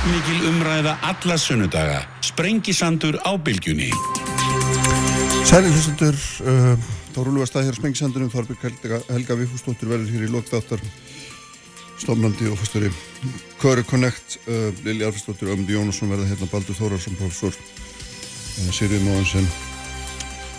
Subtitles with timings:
[0.00, 1.98] Kraftmikil umræða alla sunnudaga.
[2.24, 3.90] Sprengisandur á bylgjunni.
[5.44, 6.72] Sæli hlustendur, uh,
[7.12, 10.80] þá rúlu að stað hér á Spengisandunum, Þorbjörg Helga, Helga Vífúsdóttir verður hér í lokþáttar
[12.00, 12.88] stofnandi og fyrstari
[13.60, 19.50] Köru Connect, uh, Lili Alfredsdóttir Ömdi Jónasson verða hérna Baldur Þórarsson professor, uh, Sirið Móðansen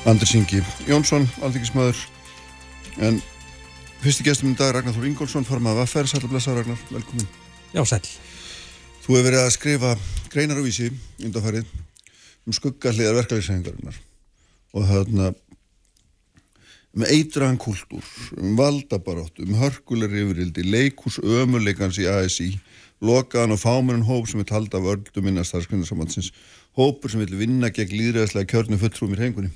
[0.06, 2.04] Andris Ingi Jónsson, alþykismæður
[3.10, 3.18] en
[4.06, 7.26] fyrsti gestum í dag Ragnar Þór Ingólfsson, formað að ferð, sæl að blessa Ragnar, velkomin
[7.74, 8.06] Já, sæl
[9.02, 9.92] Þú hefur verið að skrifa
[10.32, 10.92] greinar á vísi
[11.22, 11.70] undanfarið
[12.46, 13.98] um skuggahliðar verkefliðsæðingarinnar
[14.78, 15.32] og þarna
[16.92, 18.06] um eitraðan kultúr,
[18.38, 22.52] um valdabarátt, um hörkulegri yfirildi, leikús ömuleikans í ASI,
[23.02, 26.32] lokaðan og fámurinn hóp sem vil halda af öllum innan starfskynarsamhansins,
[26.78, 29.52] hópur sem vil vinna gegn líðræðslega kjörnu fulltrúum í reyningunni.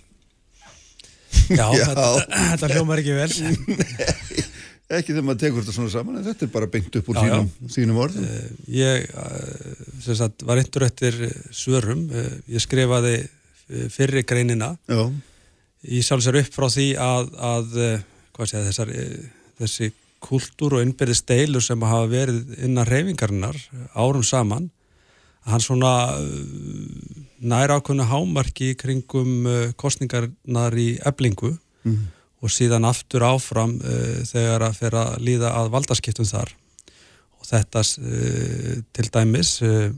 [1.59, 3.31] Já, þetta, þetta hljómar ekki vel.
[3.45, 4.54] Nei,
[4.89, 7.23] ekki þegar maður tekur þetta svona saman, en þetta er bara beint upp úr já,
[7.25, 7.71] þínum, já.
[7.75, 8.25] þínum orðum.
[8.25, 11.17] Uh, ég uh, sagt, var eintur eftir
[11.49, 13.17] svörum, uh, ég skrifaði
[13.89, 14.75] fyrri greinina.
[14.85, 15.09] Já
[15.85, 17.75] í sjálfsvegar upp frá því að, að
[18.45, 18.91] segja, þessar,
[19.61, 19.91] þessi
[20.25, 23.59] kultúr og innbyrði steilur sem hafa verið innan reyfingarinnar
[23.93, 24.69] árum saman
[25.45, 25.91] hann svona
[27.45, 29.45] næra ákveðinu hámarki kringum
[29.77, 31.53] kostningarnar í eblingu
[31.85, 31.99] mm.
[32.45, 36.53] Og síðan aftur áfram uh, þegar að fer að líða að valdaskiptum þar.
[37.41, 39.89] Og þetta uh, til dæmis uh,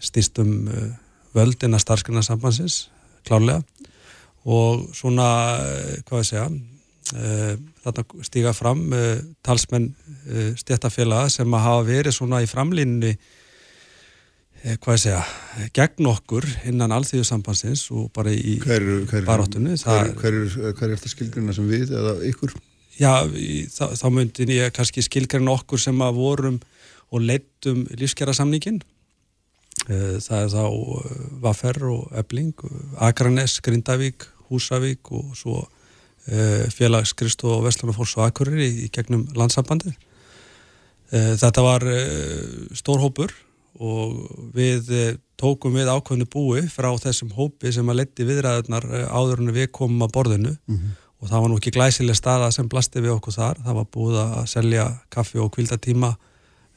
[0.00, 0.54] stýst um
[1.36, 2.88] völdina starfsgrunarsambansins
[3.28, 3.60] klárlega.
[4.50, 5.26] Og svona,
[6.08, 6.46] hvað ég segja
[7.84, 8.80] þarna stíga fram
[9.44, 9.90] talsmenn
[10.58, 13.12] stjættafélaga sem að hafa verið svona í framlínni
[14.60, 15.20] hvað ég segja,
[15.76, 20.36] gegn okkur innan alþjóðsambansins og bara í baróttunni Hver, hver,
[20.76, 22.52] hver er þetta skilgruna sem við eða ykkur?
[23.00, 26.60] Já, í, þá, þá myndin ég kannski skilgruna okkur sem að vorum
[27.10, 28.82] og leittum lífskjara samningin
[29.88, 30.64] það er þá
[31.40, 32.52] Vaffer og Ebling
[33.00, 35.62] Akranes, Grindavík, Húsavík og svo
[36.76, 39.96] félagskrist og Vestlunarfórs og Akureyri í, gegnum landsambandið
[41.10, 41.86] þetta var
[42.76, 43.32] stór hópur
[43.78, 44.16] og
[44.56, 44.88] við
[45.40, 50.02] tókum við ákveðinu búi frá þessum hópi sem að leti viðræðunar áður en við komum
[50.04, 50.56] að borðinu.
[50.66, 50.96] Mm -hmm.
[51.20, 54.18] og það var nú ekki glæsileg staða sem blasti við okkur þar, það var búið
[54.24, 56.16] að selja kaffi og kvildatíma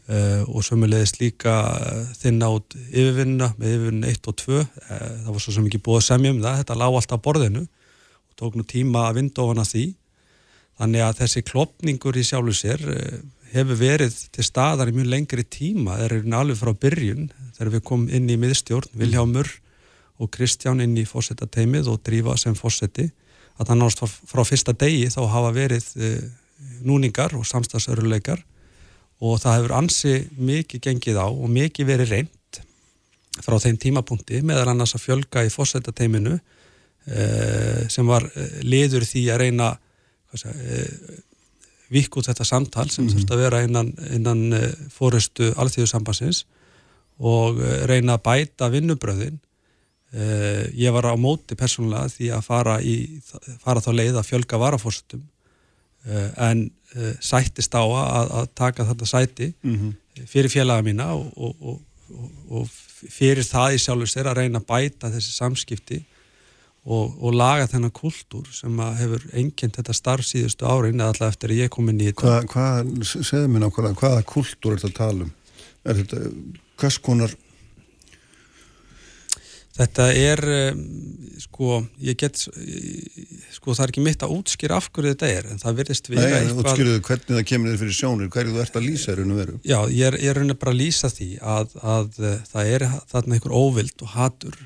[0.04, 5.30] Uh, og sömulegist líka uh, þinna át yfirvinna með yfirvinna 1 og 2 uh, það
[5.30, 6.58] var svo sem ekki búið að semja um það.
[6.60, 9.84] Þetta lág alltaf á borðinu og tók nú tíma að vinda ofan að því.
[10.82, 12.84] Þannig að þessi klopningur í sjálfu sér
[13.54, 17.28] hefur verið til staðar í mjög lengri tíma það er alveg frá byrjun
[17.58, 19.50] þegar við komum inn í miðstjórn, Viljámur
[20.22, 23.10] og Kristján inn í fósettateimið og drífa sem fósetti
[23.58, 25.90] að það náttúrulega frá, fyrsta degi þá hafa verið
[26.84, 28.42] núningar og samstagsöruleikar
[29.24, 32.62] og það hefur ansi mikið gengið á og mikið verið reynd
[33.44, 38.28] frá þeim tímapunkti meðal annars að fjölga í fórsættateiminu eh, sem var
[38.66, 39.70] liður því að reyna
[40.46, 41.22] eh,
[41.94, 43.16] vikk út þetta samtal sem mm -hmm.
[43.16, 46.46] þurfti að vera innan, innan eh, fórustu alþjóðsambansins
[47.20, 49.40] og eh, reyna að bæta vinnubröðin
[50.14, 53.22] eh, ég var á móti persónulega því að fara, í,
[53.64, 55.30] fara þá leið að fjölga varafórstum
[56.36, 56.66] en
[57.24, 60.26] sættist á að, að taka þetta sæti mm -hmm.
[60.28, 61.80] fyrir félaga mína og, og, og,
[62.50, 62.68] og
[63.10, 66.02] fyrir það í sjálfur sér að reyna að bæta þessi samskipti
[66.84, 71.62] og laga þennan kultúr sem hefur engjent þetta starf síðustu árin eða alltaf eftir að
[71.64, 75.00] ég kom inn í þetta Hvað, hvað segðu mér nákvæmlega, hvaða kultúr er þetta að
[75.00, 75.32] tala um?
[75.84, 76.22] Er þetta,
[76.84, 77.38] hvers konar
[79.74, 80.40] Þetta er,
[81.42, 85.62] sko, ég get, sko, það er ekki mitt að útskýra af hverju þetta er, en
[85.64, 86.52] það verðist vera eitthvað...
[86.52, 89.40] Nei, útskýruðu hvernig það kemur þér fyrir sjónir, hverju þú ert að lýsa raun og
[89.42, 89.56] veru?
[89.66, 92.22] Já, ég er, er raun og bara að lýsa því að, að
[92.52, 94.62] það er þarna einhver óvild og hatur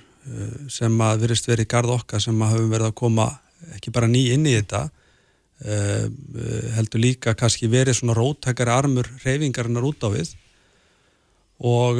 [0.71, 3.27] sem að verðist verið í gard okkar sem að hafum verið að koma
[3.75, 4.87] ekki bara ný inn í þetta,
[6.77, 10.35] heldur líka kannski verið svona róttakari armur reyfingarinnar út á við.
[11.65, 11.97] Og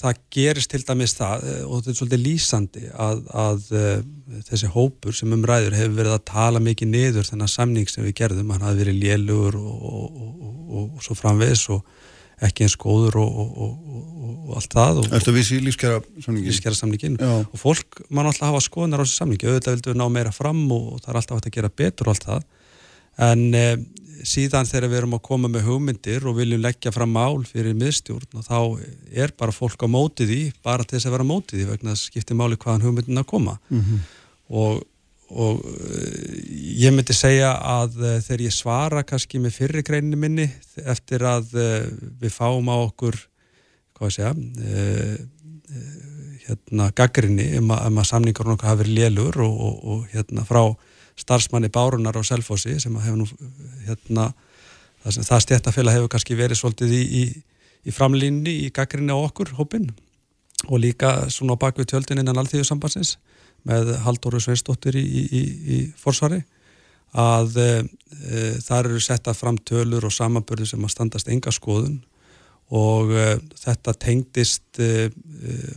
[0.00, 3.66] það gerist til dæmis það og þetta er svolítið lýsandi að, að
[4.48, 8.50] þessi hópur sem umræður hefur verið að tala mikið niður þennan samning sem við gerðum,
[8.54, 11.84] hann hafi verið lélugur og, og, og, og svo framvegs og
[12.46, 17.18] ekki eins góður og allt það Þetta vissi lífskjara samningin, lífskjara samningin.
[17.20, 19.48] og fólk mann alltaf hafa skoðunar á þessu samningi.
[19.48, 22.14] Auðvitað vildu við ná meira fram og það er alltaf hægt að gera betur og
[22.14, 22.46] allt það.
[23.30, 23.64] En e,
[24.26, 28.40] síðan þegar við erum að koma með hugmyndir og viljum leggja fram mál fyrir miðstjórn
[28.40, 28.58] og þá
[29.24, 32.02] er bara fólk á mótið í bara til þess að vera mótið í vegna að
[32.04, 33.58] skipti máli hvaðan hugmyndin að koma.
[33.70, 34.08] Mm -hmm.
[34.60, 34.82] og,
[35.30, 35.60] og
[36.80, 40.48] ég myndi segja að þegar ég svara kannski með fyrri greininu minni
[40.82, 43.18] eftir að við fáum á okkur
[43.94, 45.28] hvað sé ég
[46.50, 50.44] hérna gaggrinni um að, um að samningar okkar hafi verið lélur og, og, og hérna
[50.48, 50.62] frá
[51.20, 53.26] starfsmanni Bárunar og Selfossi sem hefur nú
[53.86, 54.30] hérna
[55.04, 57.24] það, það stjættafélag hefur kannski verið svolítið í, í,
[57.86, 59.90] í framlínni í gaggrinni á okkur hópin
[60.68, 63.16] og líka svona á bakvið tjöldin innan alltíðusambansins
[63.68, 66.42] með Halldóru Sveinsdóttir í, í forsvari
[67.16, 67.70] að e,
[68.62, 71.98] þar eru setta fram tölur og samanbörðu sem að standast enga skoðun
[72.70, 73.24] og e,
[73.58, 75.08] þetta tengdist e,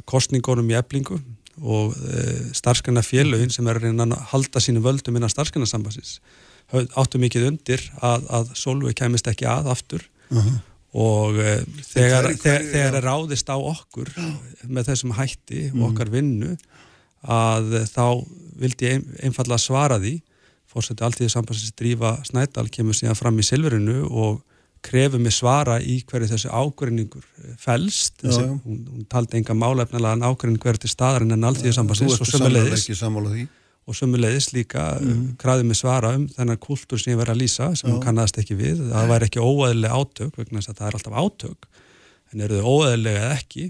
[0.09, 1.19] kostningunum í eblingu
[1.62, 1.94] og
[2.57, 6.15] starfskanna félögin sem er að halda sínu völdum innan starfskannasambansins
[6.97, 10.01] áttu mikið undir að, að Solveig kemist ekki að aftur
[10.33, 10.56] uh -huh.
[10.97, 11.38] og
[11.91, 14.09] þegar, hver, þegar er ráðist á okkur
[14.65, 15.85] með þessum hætti og mhm.
[15.91, 16.57] okkar vinnu
[17.24, 18.06] að þá
[18.60, 20.18] vildi ég einfalla svara því.
[20.74, 24.42] Fórseti alltíði sambansins drífa Snædal kemur síðan fram í silfurinu og
[24.84, 27.24] krefur mig svara í hverju þessu ágrinningur
[27.62, 32.28] fælst hún, hún taldi enga málefnilega en ágrinning hverju til staðarinn en alltíði sambansins og
[32.28, 32.90] sömulegis
[33.84, 35.24] og sömulegis líka mm.
[35.40, 37.94] krafið mig svara um þennan kultúr sem ég verið að lýsa sem Já.
[37.94, 41.18] hún kannast ekki við, það væri ekki óæðilega átök vegna þess að það er alltaf
[41.24, 41.68] átök.
[42.31, 43.66] En eru þau óæðilega ekki?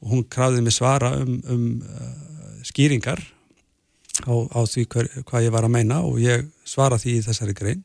[0.00, 2.14] Og hún krafið mig svara um, um uh,
[2.66, 3.22] skýringar
[4.26, 7.56] á, á því hver, hvað ég var að meina og ég svara því í þessari
[7.56, 7.84] grein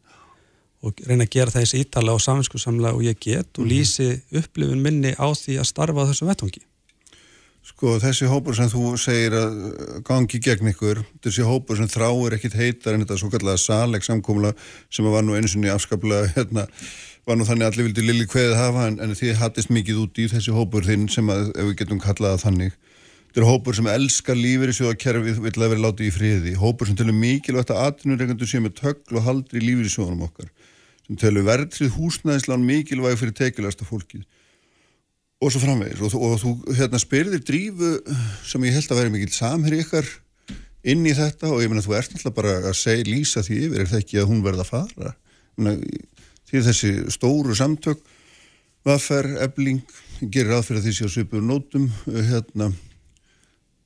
[0.81, 3.71] og reyna að gera það eins ítala og safinskuðsamlega og ég get og mhm.
[3.71, 4.09] lýsi
[4.41, 6.63] upplifun minni á því að starfa á þessum vettvangi.
[7.61, 9.59] Sko þessi hópur sem þú segir að
[10.07, 14.55] gangi gegn ykkur, þessi hópur sem þráir ekkit heitar en þetta svo kallega saleg samkómula
[14.89, 16.65] sem var nú eins og nýja afskaplega hérna,
[17.29, 20.25] var nú þannig allir vildi lili hveðið hafa en, en því hattist mikið út í
[20.33, 22.73] þessi hópur þinn sem að ef við getum kallaða þannig
[23.31, 26.55] Þetta er hópur sem elskar lífeyri sjóðakerfið vill að vera látið í friði.
[26.59, 30.49] Hópur sem telur mikilvægt að atvinnureikandur sé með tökl og haldri í lífeyri sjóðanum okkar.
[31.05, 34.25] Sem telur verðrið húsnæðislán mikilvæg fyrir tekilasta fólkið.
[35.39, 36.03] Og svo framvegis.
[36.03, 37.93] Og, og þú hérna, spyrðir drífu
[38.51, 40.11] sem ég held að vera mikil samherri ykkar
[40.91, 43.79] inn í þetta og ég menna þú ert alltaf bara að segja lýsa því yfir.
[43.79, 45.15] Er það ekki að hún verða að fara?
[46.51, 48.03] Því þessi stóru samtök,
[48.83, 49.85] vaffer, ebling,
[50.19, 52.73] gerir aðferð að því hérna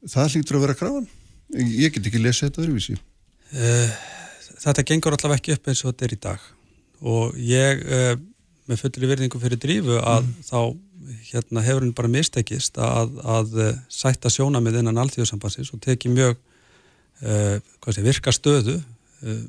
[0.10, 1.08] það hlýttur að vera krafan.
[1.56, 3.00] Ég get ekki lesið þetta öðruvísi.
[3.56, 3.98] Uh,
[4.66, 6.46] Þetta gengur allavega ekki upp eins og þetta er í dag.
[7.06, 8.14] Og ég uh,
[8.66, 10.32] með fullir virðingu fyrir drífu að mm.
[10.48, 10.60] þá
[11.30, 16.42] hérna, hefur henni bara mistekist að, að uh, sætta sjónamið innan alltíðusambansins og teki mjög
[17.16, 18.74] sé, virka stöðu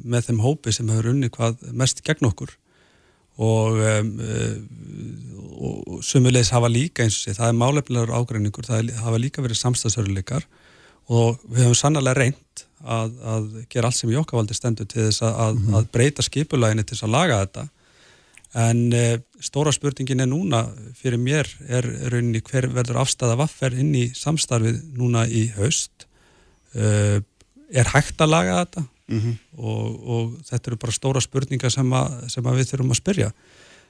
[0.07, 2.53] með þeim hópi sem hefur unni hvað mest gegn okkur
[3.37, 4.13] og, um,
[5.57, 9.61] og sumulegis hafa líka eins og sé, það er málefnilegur ágreiningur, það hafa líka verið
[9.61, 10.47] samstagsöruleikar
[11.13, 15.23] og við höfum sannlega reynd að, að gera allt sem í okkavaldi stendur til þess
[15.27, 15.79] að, mm -hmm.
[15.79, 17.69] að breyta skipulæginni til þess að laga þetta.
[18.57, 20.63] En e, stóra spurningin er núna
[20.97, 26.07] fyrir mér er rauninni hver verður afstæða vaffer inn í samstarfið núna í haust?
[26.75, 27.21] E,
[27.73, 29.37] er hægt að laga þetta mm -hmm.
[29.57, 33.31] og, og þetta eru bara stóra spurningar sem, að, sem að við þurfum að spyrja.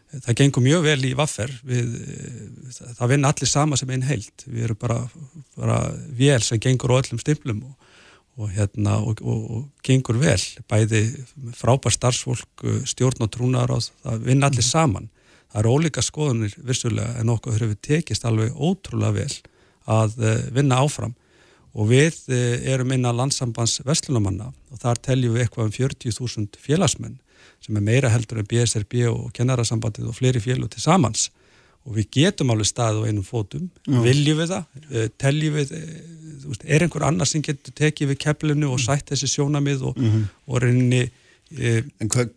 [0.07, 1.51] Það gengur mjög vel í vaffer.
[1.67, 1.89] Við,
[2.99, 5.01] það vinna allir sama sem einn heilt við erum bara,
[5.57, 7.75] bara vel sem gengur á öllum stimplum og,
[8.37, 10.41] og, hérna, og, og gengur vel.
[10.69, 11.03] Bæði
[11.59, 14.71] frábær starfsfólk stjórn og trúnar og það vinna allir mhm.
[14.71, 15.11] saman.
[15.51, 19.35] Það eru ólíka skoðunir vissulega en okkur hefur tekist alveg ótrúlega vel
[19.87, 21.15] að eh, vinna áfram
[21.77, 26.61] og við eh, erum inn að landsambands vestlunamanna og þar teljum við eitthvað um 40.000
[26.63, 27.19] félagsmenn
[27.65, 31.29] sem er meira heldur en BSRB og kennarasambandið og fleiri félag til samans
[31.87, 33.99] og við getum alveg staðið á einum fótum Já.
[34.07, 38.73] viljum við það, eh, teljum við eh, er einhver annar sem getur tekið við keflinu
[38.73, 40.27] og sætt þessi sjónamið og, mm -hmm.
[40.47, 41.03] og reyni
[41.51, 41.83] e,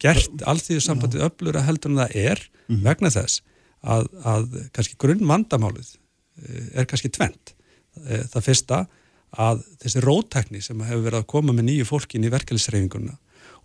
[0.01, 2.83] gert allþýðu sambandið öflur að heldur en það er mm -hmm.
[2.83, 3.41] vegna þess
[3.83, 5.95] að, að kannski grunn vandamálið
[6.73, 7.53] er kannski tvent
[8.33, 8.87] það fyrsta
[9.31, 13.17] að þessi rótækni sem hefur verið að koma með nýju fólkin í verkefnisreifinguna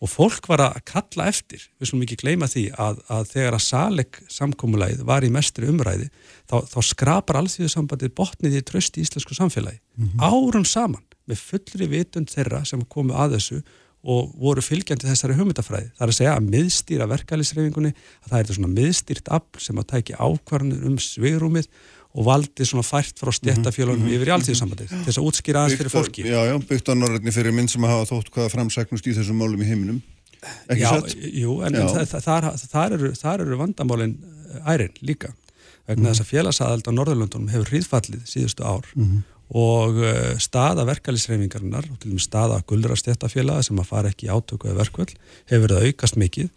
[0.02, 3.64] og fólk var að kalla eftir, við slúmum ekki gleyma því að, að þegar að
[3.64, 6.10] saleg samkómulæð var í mestri umræði
[6.50, 10.26] þá, þá skrapar allþjóðu sambandið botnið í tröst í íslensku samfélagi mm -hmm.
[10.26, 13.62] árum saman með fullri vitund þeirra sem komu að þessu
[14.04, 15.90] og voru fylgjandi þessari hugmyndafræði.
[15.96, 19.80] Það er að segja að miðstýra verkefælisreifingunni, að það er þetta svona miðstýrt afl sem
[19.80, 21.70] að tækja ákvarðanir um svegrúmið
[22.14, 24.16] og valdi svona fært frá stjættafjölunum mm -hmm.
[24.16, 27.32] yfir í alltíðsambandi til þess að útskýra aðeins fyrir fólki Já, já, byggt á norðinni
[27.34, 30.02] fyrir minn sem hafa þótt hvaða framsæknust í þessum málum í heiminum
[30.68, 31.16] Ekki já, satt?
[31.16, 34.16] Jú, en, en það, það, það, eru, það eru vandamálin
[34.54, 35.32] eh, ærin líka
[35.86, 36.10] vegna mm -hmm.
[36.10, 39.22] þess að félagsaðald á Norðurlöndunum hefur hríðfallið síðustu ár mm -hmm.
[39.48, 44.30] og uh, staða verkefælisreifingarinnar og til og með staða gullra stjættafjöla sem að fara ekki
[44.30, 45.16] átöku eða verkvöld
[45.50, 46.48] hefur verið aukast mikið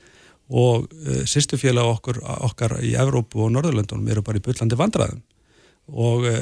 [0.49, 5.21] og uh, sýstufjöla okkar, okkar í Evrópu og Norðurlöndunum eru bara í byllandi vandraðum
[5.88, 6.39] og uh,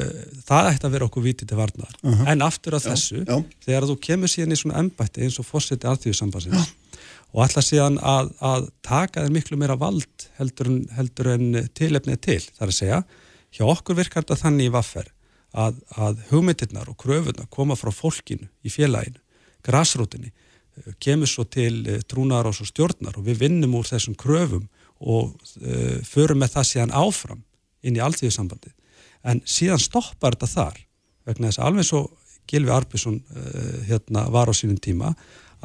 [0.48, 2.32] það ætti að vera okkur vitið til varnar uh -huh.
[2.32, 3.44] en aftur að þessu, já.
[3.66, 6.74] þegar þú kemur síðan í svona embætti eins og fórseti alþjóðsambansins
[7.34, 12.22] og ætla síðan að, að taka þér miklu meira vald heldur en, heldur en tilefnið
[12.22, 13.04] til, þar að segja
[13.52, 15.12] hjá okkur virkar þetta þannig í vaffer
[15.52, 19.22] að, að hugmyndirnar og kröfunar koma frá fólkinu í félaginu
[19.66, 20.32] grásrútinni,
[21.00, 24.68] kemur svo til uh, trúnar og stjórnar og við vinnum úr þessum kröfum
[25.00, 27.44] og uh, förum með það síðan áfram
[27.86, 28.74] inn í alþjóðsambandi
[29.26, 30.80] en síðan stoppar þetta þar
[31.26, 32.04] vegna þess að alveg svo
[32.46, 35.14] Gilvi Arbjörnsson uh, hérna, var á sínum tíma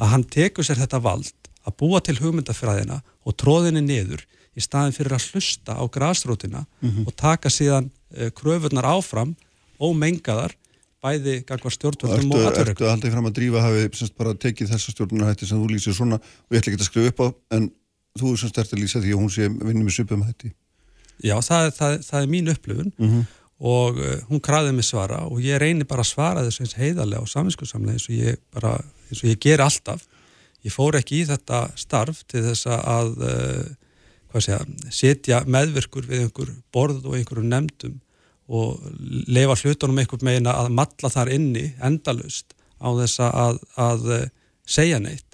[0.01, 4.23] að hann tekur sér þetta vald að búa til hugmyndafræðina og tróðinni niður
[4.57, 7.05] í staðin fyrir að hlusta á grásrótina mm -hmm.
[7.07, 9.35] og taka síðan uh, kröfunar áfram
[9.79, 10.57] og mengaðar
[11.01, 12.73] bæði gangvar stjórnvöldum og aðverðum.
[12.75, 16.17] Ertu aldrei fram að drífa hafið semst bara tekið þessa stjórnarhætti sem þú lýsir svona
[16.17, 17.27] og ég ætla ekki að skrifa upp á
[17.57, 17.71] en
[18.19, 20.53] þú semst eftir að lýsa því að hún sé vinnum í supum hætti.
[21.21, 23.25] Já, það, það, það er mín upplifun mm -hmm
[23.61, 27.21] og uh, hún kraðið mig svara og ég reynir bara að svara þessu eins heiðarlega
[27.21, 28.73] og saminskuðsamlega eins og ég bara,
[29.09, 30.07] eins og ég ger alltaf.
[30.65, 33.15] Ég fór ekki í þetta starf til þess að
[34.31, 34.59] hvað segja,
[34.93, 37.97] setja meðvirkur við einhver borð og einhverjum nefndum
[38.51, 38.79] og
[39.31, 44.23] lefa hlutunum einhver meina að matla þar inni endalust á þess að, að uh,
[44.65, 45.27] segja neitt.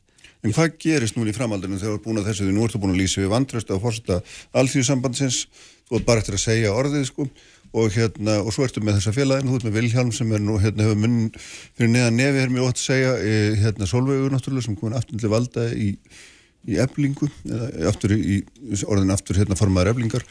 [0.45, 2.81] En hvað gerist nú í framaldinu þegar þú er búin að þessu því nú ertu
[2.81, 4.19] búin að lýsa við vandraust á fórseta
[4.61, 5.39] allþjóðsambandsins,
[5.87, 7.25] er bara eftir að segja orðið sko
[7.73, 10.57] og hérna, og svo ertu með þessa félagin, þú ert með Vilhjálm sem er nú,
[10.61, 14.67] hérna, hefur munn fyrir neðan nefi, er mjög ótt að segja, e, hérna Solveigur náttúrulega
[14.67, 15.93] sem komin aftur til valda í,
[16.67, 18.41] í eblingu, eða aftur í,
[18.87, 20.27] orðin aftur hérna formaður eblingar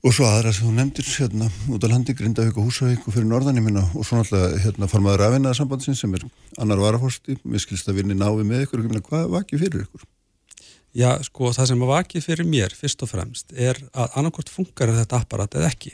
[0.00, 3.28] og svo aðra sem þú nefndir, hérna, út á landi, Grindavík og Húsavík og fyrir
[3.28, 6.24] norðanum hérna, og svo náttúrulega, hérna, formaður afinnaðarsambandsins sem er
[6.56, 10.08] annar varaforsti, við skilst að vinni návi með ykkur, hvað vakið fyrir ykkur?
[10.96, 15.20] Já, sko, það sem vakið fyrir mér, fyrst og fremst, er að annarkort funkar þetta
[15.22, 15.92] apparat eða ekki.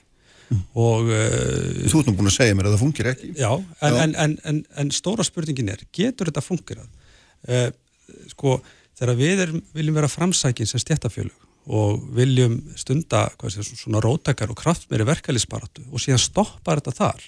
[0.55, 3.97] Og, uh, Þú ert nú búin að segja mér að það fungir ekki Já, en,
[3.97, 4.03] já.
[4.23, 6.87] En, en, en stóra spurningin er getur þetta fungirað?
[7.50, 7.71] Uh,
[8.31, 8.61] sko,
[8.99, 14.59] þegar við erum, viljum vera framsækin sem stjættafjölug og viljum stunda sé, svona róttakar og
[14.59, 17.25] kraft meiri verkefliðsparatu og síðan stoppar þetta þar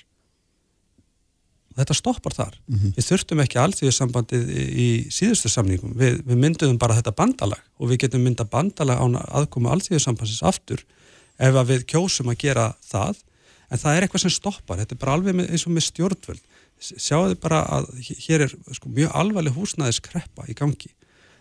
[1.79, 2.93] þetta stoppar þar mm -hmm.
[2.97, 7.91] við þurftum ekki allþjóðsambandið í, í síðustu samningum, við, við mynduðum bara þetta bandalag og
[7.91, 9.07] við getum mynda bandalag á
[9.41, 10.85] aðkomu allþjóðsambandsins aftur
[11.39, 13.25] ef við kjósum að gera það.
[13.69, 16.45] En það er eitthvað sem stoppar, þetta er bara alveg eins og með stjórnvöld.
[16.79, 20.93] Þið bara að hér er sko, mjög alvarleg húsnæðiskreppa í gangi.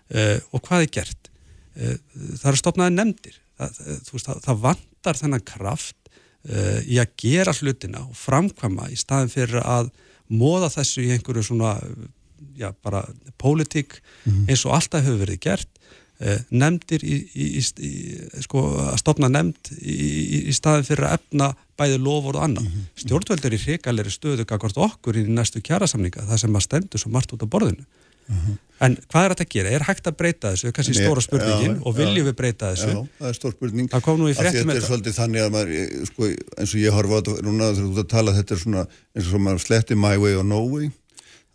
[0.07, 1.29] Uh, og hvað er gert?
[1.77, 1.95] Uh,
[2.39, 3.39] það eru stopnaði nefndir.
[3.57, 3.79] Það,
[4.11, 9.33] veist, það, það vantar þennan kraft uh, í að gera hlutina og framkvama í staðin
[9.33, 9.91] fyrir að
[10.27, 11.77] móða þessu í einhverju svona
[12.57, 13.05] já, bara
[13.37, 14.49] pólitík mm -hmm.
[14.49, 15.69] eins og alltaf hefur verið gert.
[15.69, 15.76] Eh,
[16.49, 17.91] nefndir í, í, í,
[18.41, 22.65] sko, að stopna nefnd í staðin fyrir að efna bæði lofur og annað.
[22.65, 22.87] Mm -hmm.
[23.03, 27.33] Stjórnvöldur í hrigalegri stöðu kakvart okkur í næstu kjærasamninga það sem að stendur svo margt
[27.33, 27.85] út á borðinu.
[28.27, 28.57] Mm -hmm.
[28.77, 29.69] En hvað er þetta að gera?
[29.69, 30.67] Er hægt að breyta þessu?
[30.67, 32.89] Það kannski stóra spurningin ja, og viljum ja, við breyta þessu?
[32.93, 33.89] Já, það er stór spurning.
[33.89, 34.81] Það kom nú í fréttum þetta.
[34.81, 38.03] Er svolítið þannig að maður, sko, eins og ég á þetta núna þegar þú ert
[38.03, 38.83] að tala, þetta er svona
[39.15, 40.91] eins og maður sletti my way or no way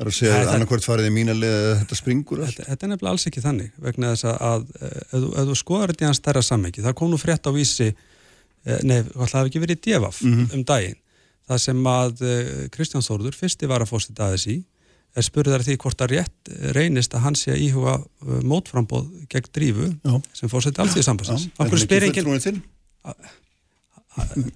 [0.02, 2.56] Það er að segja að annarkvært farið í mína leið að þetta springur allt.
[2.56, 6.02] Þetta, þetta er nefnilega alls ekki þannig vegna þess að, að ef, þú skoðar þetta
[6.04, 9.62] í hans stærra sammengi, það kom nú frétt á vísi eh, nei, það hefði ekki
[9.62, 10.56] verið í devaf mm -hmm.
[10.58, 10.98] um daginn,
[11.52, 14.58] það sem að eh, Kristján Þórður, fyrsti varafóstið aðeins í,
[15.12, 19.54] er spurðar því hvort að rétt reynist að hann sé að íhuga eh, mótframbóð gegn
[19.54, 20.18] drífu Já.
[20.34, 21.48] sem fóstið alltíð sambassins.
[21.58, 22.26] Hann spyr ekki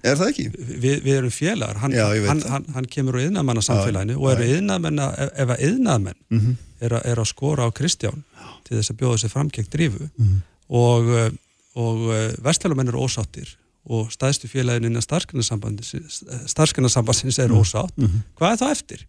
[0.05, 0.43] Er það ekki?
[0.53, 5.05] Við, við erum félagar, hann, hann, hann, hann kemur á yðnaðmanna samfélaginu og eru yðnaðmenna,
[5.33, 6.53] ef að yðnaðmenn mm -hmm.
[6.85, 8.21] er, er að skora á Kristján
[8.67, 10.39] til þess að bjóða sér fram gegn drífu mm -hmm.
[10.67, 11.31] og, eh,
[11.73, 13.49] og eh, vestfélagmenn eru ósáttir
[13.87, 17.57] og staðstu félagin innan starfskenarsambansins er mhm.
[17.57, 18.21] ósátt, mm -hmm.
[18.37, 19.07] hvað er það eftir?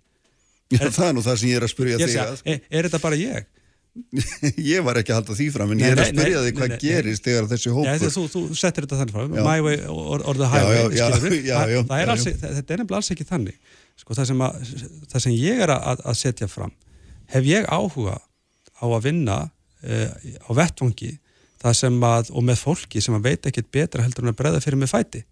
[0.70, 2.42] Já, er, það er nú það sem ég er að spyrja þig að.
[2.44, 3.44] Er, er þetta bara ég?
[4.72, 6.72] ég var ekki að halda því fram en nei, ég er að spyrja þig hvað
[6.72, 9.36] nei, gerist þegar þessi hópur já, þú, þú settir þetta þannig fram.
[9.46, 11.06] My way or, or the highway já,
[11.72, 13.56] já, það er alls, þetta er nefnilega alls ekki þannig.
[13.98, 14.74] Sko, það, sem að,
[15.12, 16.74] það sem ég er að, að setja fram.
[17.32, 21.14] Hef ég áhuga á að vinna uh, á vettvangi
[21.66, 24.92] að, og með fólki sem að veit ekkit betra heldur en að breyða fyrir mig
[24.92, 25.24] fæti?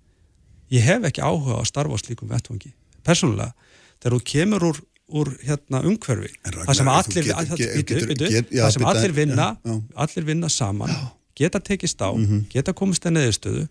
[0.74, 2.74] Ég hef ekki áhuga á að starfa á slíkum vettvangi
[3.06, 3.54] persónulega,
[4.02, 6.32] þegar þú kemur úr úr hérna umhverfi.
[6.42, 9.52] Það sem allir það sem allir vinna
[9.94, 10.92] allir vinna saman
[11.36, 12.44] geta tekist á, mm -hmm.
[12.50, 13.66] geta komist að neðustöðu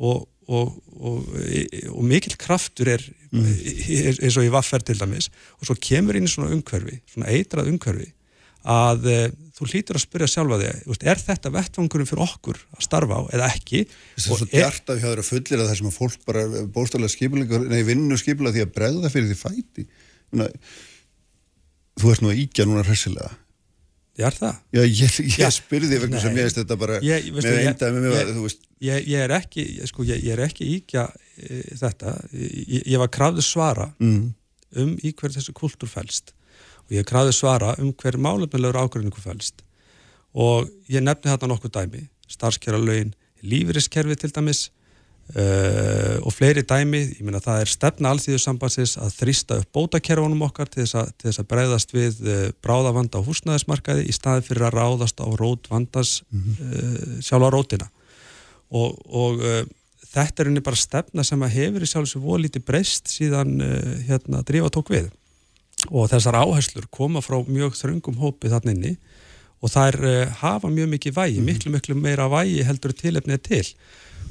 [0.00, 1.26] og, og, og,
[1.92, 3.44] og mikill kraftur er mm.
[4.24, 5.28] eins og í vaffer til dæmis.
[5.60, 8.12] Og svo kemur inn í svona umhverfi svona eitrað umhverfi
[8.60, 9.18] að e,
[9.56, 13.48] þú hlýtur að spyrja sjálfa þig er þetta vettvangurum fyrir okkur að starfa á eða
[13.54, 13.86] ekki?
[13.88, 16.42] Það er svo djart að það er fullir að það sem að fólk bara
[16.74, 19.86] bóstalega skipulega, nei vinnu skipulega því að bregða fyrir því fæti
[22.00, 23.30] þú ert nú að íkja núna hressilega.
[24.20, 24.56] Ég er það?
[24.74, 28.56] Já, ég, ég spyrði vegna sem ég veist þetta bara ég, með eindaði með mig
[28.84, 31.06] ég, ég er ekki, sko, ég er ekki íkja
[31.38, 34.26] e, þetta, ég var krafðu svara mm.
[34.82, 36.34] um í hver þessu kultúr fælst
[36.82, 39.64] og ég krafði svara um hver málefnilegur ágrunningu fælst
[40.34, 42.04] og ég nefni þarna nokkuð dæmi.
[42.30, 44.68] Starfskjara lögin, lífeyriskerfi til dæmis
[45.34, 50.70] uh, og fleiri dæmi, ég meina það er stefna alþýðusambansins að þrýsta upp bótakerfunum okkar
[50.70, 54.68] til þess að, til þess að breyðast við uh, bráðavanda á húsnæðismarkaði í staði fyrir
[54.68, 56.74] að ráðast á rót vandas mm -hmm.
[56.74, 57.90] uh, sjálfa rótina
[58.70, 59.40] og, og
[60.10, 63.58] þetta er einnig bara stefna sem að hefur í sjálfsög volíti breyst síðan
[64.06, 65.10] hérna drífa tók við
[65.88, 68.94] og þessar áherslur koma frá mjög þröngum hópi þannig inni
[69.60, 71.52] og þær uh, hafa mjög mikið vægi, mm -hmm.
[71.52, 73.66] miklu miklu meira vægi heldur tilefnið til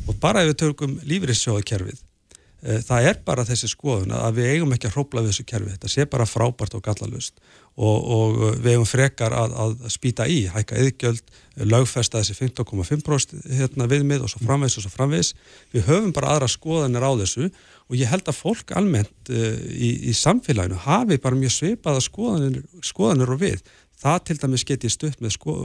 [0.10, 4.76] og bara ef við tökum lífrissjóðakerfið uh, það er bara þessi skoðun að við eigum
[4.76, 7.40] ekki að hrópla við þessu kerfið, þetta sé bara frábært og gallalust
[7.80, 11.34] og, og við eigum frekar að, að spýta í, hækka yðgjöld,
[11.70, 15.34] lögfesta þessi 15,5% hérna, viðmið og svo framvegs og svo framvegs,
[15.76, 17.50] við höfum bara aðra skoðanir á þessu
[17.90, 22.66] og ég held að fólk almennt uh, í, í samfélaginu hafi bara mjög svipaða skoðanir,
[22.86, 23.64] skoðanir og við.
[24.00, 25.56] Það til dæmis geti stutt með sko,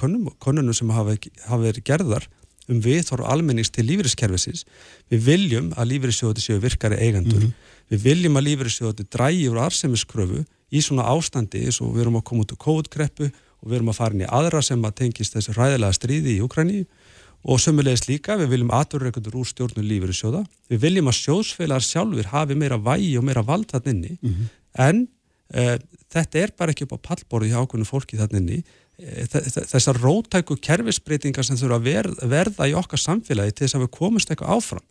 [0.00, 2.28] könnunum sem hafa, hafa verið gerðar
[2.68, 4.64] um viðþóru almennings til lífeyriskerfisins.
[5.10, 7.42] Við viljum að lífeyrissjóði séu virkari eigandur.
[7.42, 7.74] Mm -hmm.
[7.90, 12.24] Við viljum að lífeyrissjóði drægi úr arsemiskröfu í svona ástandi eins og við erum að
[12.24, 13.30] koma út úr kóðgreppu
[13.62, 16.42] og við erum að fara inn í aðra sem að tengist þessu ræðilega stríði í
[16.42, 16.86] Ukræníu
[17.46, 21.84] og sömulegis líka, við viljum aðurreikundur úr stjórnum lífur í sjóða, við viljum að sjóðsfélagar
[21.86, 24.48] sjálfur hafi meira vægi og meira vald inni, mm -hmm.
[24.74, 25.06] en
[25.54, 25.76] uh,
[26.10, 28.62] þetta er bara ekki upp á pallborði hjá ákveðinu fólki e,
[28.96, 34.30] þessar rótæku kerfisbreytingar sem þurfa að verða, í okkar samfélagi til þess að við komumst
[34.32, 34.86] eitthvað áfram.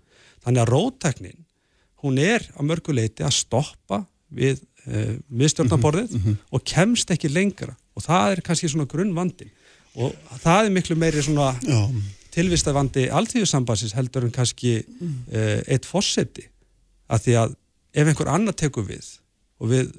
[0.45, 1.39] Þannig að rótæknin
[2.05, 6.37] hún er á mörguleiti að stoppa við uh, miðstjórnaborðið mm -hmm.
[6.51, 7.75] og kemst ekki lengra.
[7.95, 9.51] Og það er kannski svona grunnvandin
[9.95, 10.13] og
[10.43, 11.89] það er miklu meiri svona Já.
[12.35, 16.49] tilvistafandi alltíðusambansins heldur en kannski uh, eitt fósetti
[17.07, 17.55] að því að
[17.95, 19.05] ef einhver annar tekur við
[19.59, 19.93] og, við,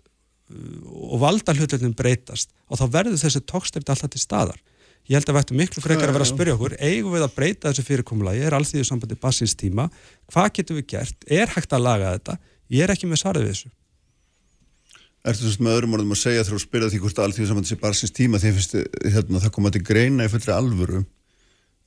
[0.51, 4.61] og valda hlutunin breytast og þá verður þessi tókstefni alltaf til staðar.
[5.07, 7.35] Ég held að við ættum miklu frekar að vera að spyrja okkur, eigum við að
[7.37, 9.87] breyta þessu fyrirkomulagi, er alltíðusambandi bassins tíma,
[10.33, 12.35] hvað getum við gert, er hægt að laga þetta,
[12.75, 13.71] ég er ekki með svarið við þessu.
[15.27, 18.15] Ertu þú með öðrum orðum að segja þegar þú spyrja því hvort alltíðusambandi sé bassins
[18.15, 21.01] tíma því að hérna, það koma til greina í fullri alvöru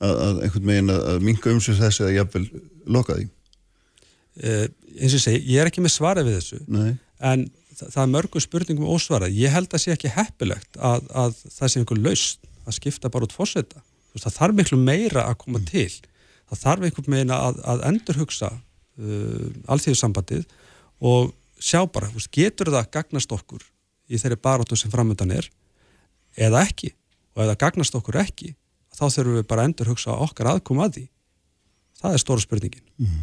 [0.00, 2.44] að, að einhvern veginn að, að minga um sig þessu eða jafnvel
[2.96, 3.28] loka því?
[4.40, 6.92] Uh, eins og segi, ég er ekki með svara við þessu Nei.
[7.30, 7.48] en
[7.80, 9.36] það, er mörgu spurningum ósvarað.
[9.36, 13.26] Ég held að sé ekki heppilegt að, að það sé einhver laust að skipta bara
[13.26, 13.82] út fórseta.
[14.16, 15.68] Það þarf miklu meira að koma mm.
[15.70, 15.90] til.
[16.50, 20.46] Það þarf einhvern veginn að, að endurhugsa uh, alþjóðsambandið
[21.10, 23.64] og sjá bara, veist, getur það gagnast okkur
[24.10, 25.46] í þeirri baróttu sem framöndan er
[26.40, 26.94] eða ekki
[27.36, 28.54] og ef það gagnast okkur ekki
[28.96, 31.04] þá þurfum við bara að endur hugsa okkar aðkom að því.
[32.00, 32.84] Það er stóra spurningin.
[33.00, 33.20] Mm.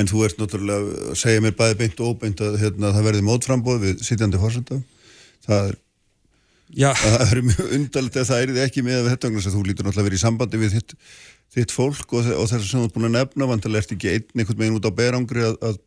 [0.00, 3.26] En þú ert náttúrulega að segja mér bæði beint og óbeint að hérna, það verði
[3.26, 4.80] mótframbóð við sitjandi fórsönda.
[5.44, 5.76] Það er,
[7.26, 10.04] er mjög undalit að það er ekki með þetta vegna þess að þú lítur náttúrulega
[10.04, 10.96] að vera í sambandi við þitt,
[11.58, 14.42] þitt fólk og, og þess að þú ert búin að nefna vantilega ert ekki einn
[14.42, 15.80] einhvern veginn út á berangri að, að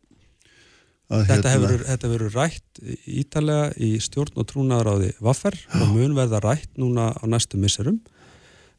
[1.12, 2.08] Að þetta hefur hérna...
[2.14, 7.60] verið rætt ítalega í stjórn og trúnaðaráði Vaffer og mun verða rætt núna á næstu
[7.60, 7.98] misserum.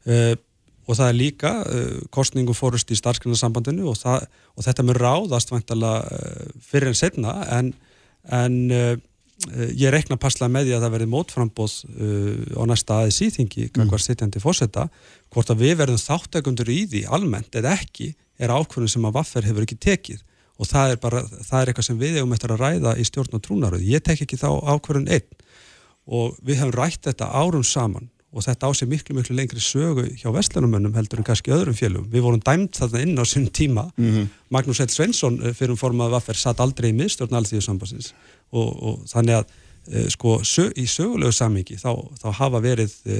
[0.06, 0.34] Uh,
[0.86, 5.98] og það er líka uh, kostningu fórust í starfsgrunnarsambandinu og, og þetta með ráðast vantala
[6.06, 7.74] uh, fyrir en setna en,
[8.32, 8.58] en
[9.76, 11.72] ég rekna passlega með því að það verði mótframbóð
[12.56, 13.82] á næsta aðeins íþingi mm.
[13.90, 14.86] hvað sittjandi fórsetta
[15.28, 19.46] hvort að við verðum þáttækundur í því almennt eða ekki er ákvörðun sem að Vaffer
[19.48, 20.22] hefur ekki tekið.
[20.56, 23.36] Og það er bara, það er eitthvað sem við hefum eftir að ræða í stjórn
[23.36, 25.40] og trúnaröð, ég tek ekki þá ákvörðun einn.
[26.06, 30.04] Og við hefum rætt þetta árum saman og þetta á sig miklu, miklu lengri sögu
[30.20, 32.08] hjá vestlunumönnum heldur en kannski öðrum fjölum.
[32.12, 33.86] Við vorum dæmt þarna inn á sinn tíma.
[33.96, 34.26] Mm -hmm.
[34.50, 38.12] Magnús Held Svensson eh, fyrir um formað vaffer satt aldrei í miðstjórn alþjóðsambansins
[38.52, 39.44] og, og þannig að
[39.88, 43.16] e, sko sög, í sögulegu sammingi þá, þá hafa verið e,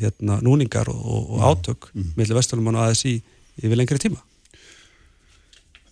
[0.00, 1.46] hérna núningar og, og mhm.
[1.48, 2.12] átök mm -hmm.
[2.16, 3.22] mellir vestlunumönn og aðeins í
[3.62, 4.20] yfir lengri tíma.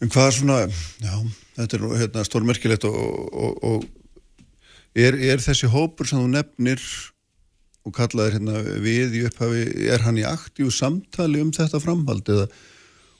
[0.00, 0.58] En hvað er svona,
[1.00, 1.14] já,
[1.56, 3.84] þetta er hérna, stórmerkilegt og, og
[4.96, 6.80] er, er þessi hópur sem þú nefnir
[7.86, 12.46] og kallaður hérna við í upphafi, er hann í aktív samtali um þetta framhald eða,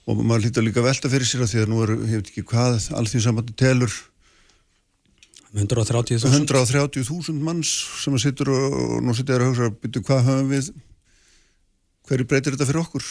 [0.05, 2.45] og maður lítur líka velta fyrir sér að því að nú eru, ég veit ekki
[2.51, 2.79] hvað,
[3.25, 3.93] samandi telur.
[5.51, 10.53] 130.000 130.000 manns sem að sittur og, og nú sittur að hugsa byrju hvað höfum
[10.53, 10.69] við?
[12.07, 13.09] Hverju breytir þetta fyrir okkur?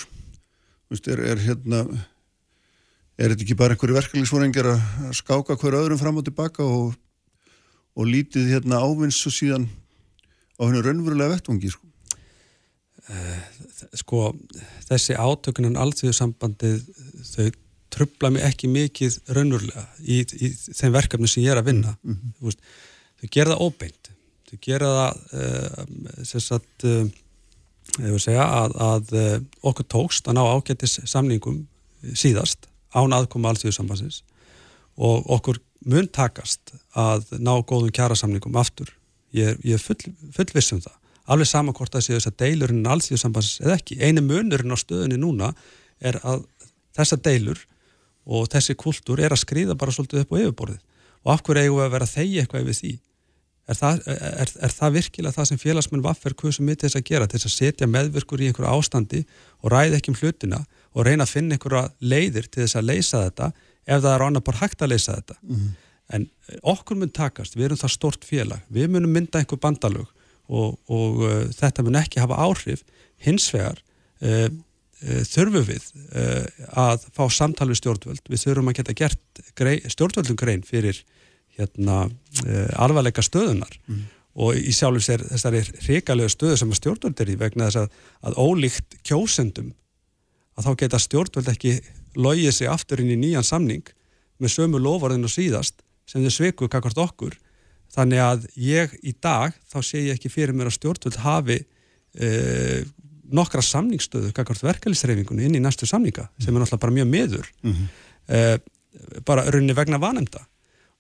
[0.91, 1.83] Vist, er, er hérna
[3.21, 6.97] er þetta ekki bara einhverju verkeflingsvorengar að skáka hverju öðrum fram og tilbaka og,
[7.93, 9.69] og lítið hérna ávins og síðan
[10.61, 11.87] á hennu raunverulega vettvangi sko.
[13.97, 14.21] Sko
[14.87, 16.85] þessi átökunan alltíðusambandið
[17.33, 17.49] þau
[17.91, 21.97] trubla mig ekki mikið raunverulega í, í þeim verkefni sem ég er að vinna.
[22.05, 22.37] Mm -hmm.
[22.45, 22.63] veist,
[23.21, 24.13] þau gera það óbeint.
[24.51, 27.05] Þau gera það uh, sem sagt uh,
[28.19, 29.35] segja, að, að uh,
[29.73, 31.65] okkur tókst að ná ágættis samningum
[32.15, 34.23] síðast án aðkoma alltíðusambansins
[35.01, 38.91] og okkur mun takast að ná góðum kjærasamningum aftur
[39.37, 40.97] ég er, ég er full, fullviss um það.
[41.31, 45.53] Alveg samankort að séu þess að deilurinn alltíðusambansins eða ekki, einu munurinn á stöðunni núna
[46.01, 46.47] er að
[46.97, 47.61] þessa deilur
[48.27, 50.83] og þessi kultúr er að skrýða bara svolítið upp á yfirborðið.
[51.21, 52.93] Og af hverju eigum við að vera þegi eitthvað yfir því?
[53.71, 57.29] Er það, er, er það virkilega það sem félagsmenn vaffer kusum mitt þess að gera
[57.31, 59.21] þess að setja meðvirkur í einhverju ástandi
[59.61, 60.59] og ræða ekki um hlutina
[60.91, 63.51] og reyna að finna einhverja leiðir til þess að leysa þetta
[63.87, 65.37] ef það er annað bara hægt að leysa þetta?
[65.45, 65.77] Mm -hmm.
[66.11, 66.27] En
[66.67, 68.65] okkur mun takast, við erum það stort félag.
[68.69, 70.09] Við munum mynda einhver bandalög
[70.51, 72.83] og, og uh, þetta mun ekki hafa áhrif.
[73.21, 73.79] Hins vegar
[74.25, 74.49] uh,
[75.01, 76.45] Eh, þurfum við uh,
[76.77, 78.21] að fá samtal við stjórnvöld.
[78.29, 80.99] Við þurfum að geta gert grei, stjórnvöldum grein fyrir
[81.57, 82.03] hérna,
[82.45, 84.03] uh, alvarleika stöðunar mm.
[84.45, 87.97] og í sjálfs er þessari hrigalega stöðu sem stjórnvöld er í vegna þess að,
[88.29, 89.73] að ólíkt kjósendum
[90.61, 91.75] að þá geta stjórnvöld ekki
[92.21, 93.89] logið sig aftur inn í nýjan samning
[94.37, 97.37] með sömu lofarðin og síðast sem þau sveiku kakvart okkur.
[97.95, 102.83] Þannig að ég í dag þá sé ég ekki fyrir mér að stjórnvöld hafi uh,
[103.31, 107.73] nokkra samningsstöðu kakart verkefliðsreifingunni inn í næstu samninga sem er náttúrulega bara mjög meður mm
[107.73, 107.91] -hmm.
[108.35, 110.43] uh, bara rauninni vegna vanenda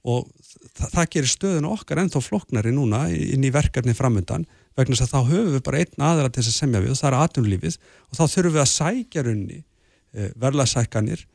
[0.07, 0.31] og
[0.79, 4.47] þa það gerir stöðun okkar ennþá floknari núna inn í verkefni framöndan
[4.79, 7.01] vegna þess að þá höfum við bara einn aðra til þess að semja við og
[7.01, 11.27] það er aðtunlífið og þá þurfum við að sækja rauninni uh, verðlagsækkanir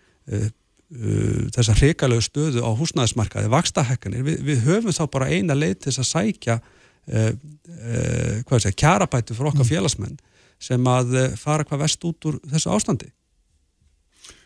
[0.93, 5.91] uh, þessa hrikalegu stöðu á húsnæðismarkaði, vakstahekkanir við, við höfum þá bara eina leið til
[5.91, 6.59] þess að sækja
[7.05, 9.69] hvað sé, kjarabætu fyrir okkar mm.
[9.69, 10.15] félagsmenn
[10.61, 13.11] sem að eh, fara hvað vest út úr þessu ástandi.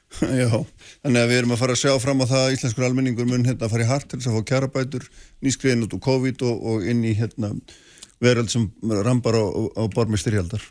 [0.41, 0.49] Já,
[1.03, 3.45] þannig að við erum að fara að sjá fram á það að íslenskur almenningur mun
[3.45, 5.05] hérna að fara í hart til þess að fá kjarabætur,
[5.45, 7.53] nýskriðin út úr COVID og, og inn í hérna
[8.19, 9.45] veröld sem rambar á,
[9.77, 10.65] á bormistyrjaldar.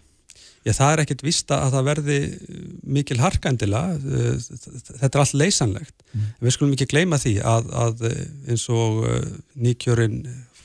[0.68, 2.18] Já, það er ekkit vista að það verði
[2.98, 5.94] mikil harkandila, þetta er allt leysanlegt.
[6.12, 6.26] Mm.
[6.44, 8.04] Við skulum ekki gleyma því að, að
[8.52, 9.30] eins og eh,
[9.64, 10.20] nýkjörinn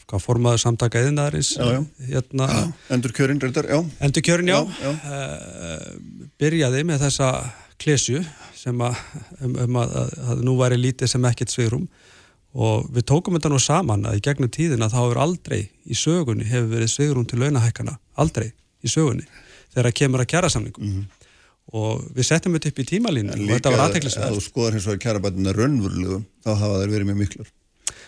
[0.10, 1.54] hvað formaður samtaka eðinarins
[2.10, 2.48] hérna,
[2.94, 3.80] endur kjörin reyndar, já.
[4.04, 4.92] Endur kjörin, já, já, já.
[5.08, 7.30] Uh, byrjaði með þessa
[7.82, 8.24] klesju
[8.58, 9.00] sem að,
[9.40, 9.96] um, um að,
[10.28, 11.88] að nú væri lítið sem ekkert sveirum
[12.54, 16.46] og við tókum þetta nú saman að í gegnum tíðina þá hefur aldrei í sögunni
[16.52, 18.52] hefur verið sveirum til launahækana aldrei
[18.84, 19.26] í sögunni
[19.74, 21.28] þegar það kemur að kjæra samningum mm -hmm.
[21.82, 24.78] og við settum þetta upp í tímalínu og þetta var aðteklisverð Líka að þú skoðar
[24.78, 27.54] hins vegar kjærabætuna raunvurlegu þá hafa þeir verið mjög miklar.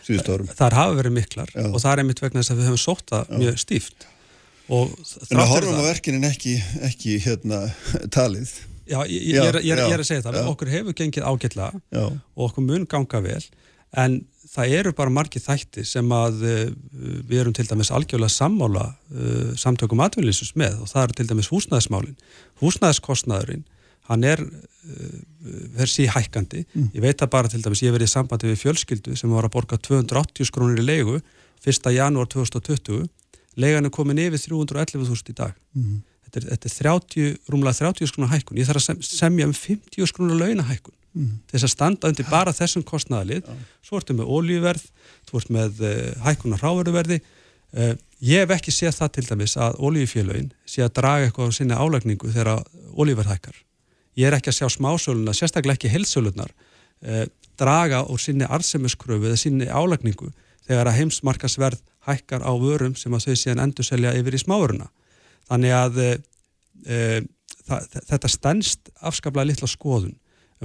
[0.06, 1.66] Það hafa verið miklar Já.
[1.66, 4.08] og það er einmitt vegna þess að við höfum sótt það mjög stíft.
[4.70, 7.60] En að horfum á verkinin ekki, ekki hérna,
[8.14, 8.54] talið.
[8.86, 10.40] Já, ég, ég, ég, er, ég er að segja það.
[10.42, 10.48] Já.
[10.52, 13.42] Okkur hefur gengið ágætlega og okkur mun ganga vel
[13.98, 14.20] en
[14.56, 16.66] það eru bara margi þætti sem að uh,
[17.28, 21.52] við erum til dæmis algjörlega sammála uh, samtökum atvinnilegsins með og það eru til dæmis
[21.54, 22.18] húsnæðismálinn.
[22.64, 23.66] Húsnæðiskostnaðurinn
[24.06, 24.42] hann er
[25.76, 26.66] versi uh, hækkandi.
[26.74, 26.90] Mm.
[26.94, 29.56] Ég veit að bara til dæmis ég verið í sambandi við fjölskyldu sem var að
[29.58, 31.20] borga 280 skrónir í leigu
[31.66, 31.94] 1.
[31.96, 33.08] janúar 2020
[33.62, 35.56] leigan er komin yfir 311.000 í dag.
[35.76, 36.04] Mm.
[36.26, 38.60] Þetta er, þetta er 30, rúmlega 30 skrónar hækkun.
[38.60, 41.34] Ég þarf að sem, semja um 50 skrónar launahækkun mm.
[41.48, 43.50] til þess að standa undir bara þessum kostnæðalið.
[43.86, 44.88] Svo ertu með ólíverð,
[45.30, 45.94] þú ert með uh,
[46.28, 47.22] hækkunar ráveruverði.
[47.76, 51.58] Uh, ég hef ekki séð það til dæmis að ólífélögin sé að draga eitthvað á
[51.58, 52.62] sinni álækningu þegar
[52.96, 53.66] ólíverð hækkar
[54.16, 56.52] ég er ekki að sjá smásöluna, sérstaklega ekki helsölunar,
[57.04, 57.26] eh,
[57.60, 60.32] draga úr sinni arsemuskröfu eða sinni álagningu
[60.68, 64.90] þegar að heimsmarkasverð hækkar á vörum sem að þau síðan endur selja yfir í smáuruna.
[65.48, 67.22] Þannig að e,
[67.68, 70.16] það, þetta stennst afskaplega litla skoðun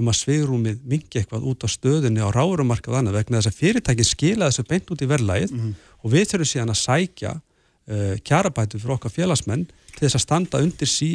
[0.01, 3.59] um að sveirúmið mingi eitthvað út á stöðunni á ráðurumarka og annað vegna þess að
[3.61, 8.15] fyrirtæki skila þessu beint út í verðlægið mm og við þurfum síðan að sækja uh,
[8.25, 11.11] kjarabætu fyrir okkar félagsmenn til þess að standa undir sí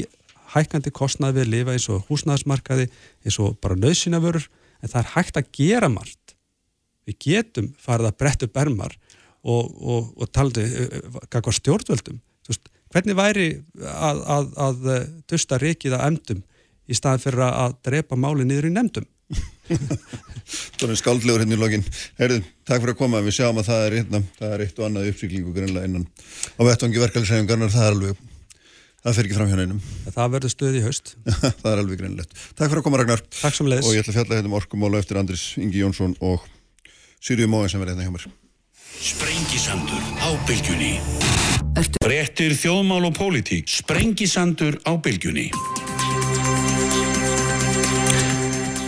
[0.52, 2.86] hækkandi kostnað við að lifa eins og húsnæðismarkaði,
[3.26, 4.46] eins og bara nöðsynavörur,
[4.80, 6.36] en það er hægt að gera margt.
[7.06, 8.94] Við getum farið að brettu bermar
[9.42, 10.64] og, og, og taldu
[11.26, 12.20] hvað stjórnvöldum.
[12.46, 13.48] Veist, hvernig væri
[13.82, 14.86] að, að, að
[15.30, 16.44] dusta rikið að emdum
[16.86, 19.06] í staðan fyrir að drepa máli niður í nefndum?
[20.78, 21.84] Það er skáldlegur hérna í lokin.
[22.20, 23.22] Herðu, takk fyrir að koma.
[23.26, 26.60] Við sjáum að það er, hérna, það er eitt og annað uppsýklingu greinlega innan á
[26.68, 27.72] vettvangi verkefælisæðingarnar.
[27.74, 28.20] Það er alveg,
[29.02, 29.80] það fer ekki fram hjá neinum.
[30.06, 31.14] Það verður stöð í haust.
[31.62, 32.36] það er alveg greinlegt.
[32.52, 33.24] Takk fyrir að koma Ragnar.
[33.40, 33.88] Takk sem leiðis.
[33.88, 36.46] Og ég ætla að fjalla hérna um orkumóla eftir Andris Ingi Jónsson og
[37.18, 38.28] Sýriu Móin sem er hérna hjá mér.
[38.96, 40.94] Sprengisandur á bylgjunni.
[42.00, 43.66] Brettir þjóðmál og pólitík.
[43.82, 45.50] Sprengisandur á bylgjunni.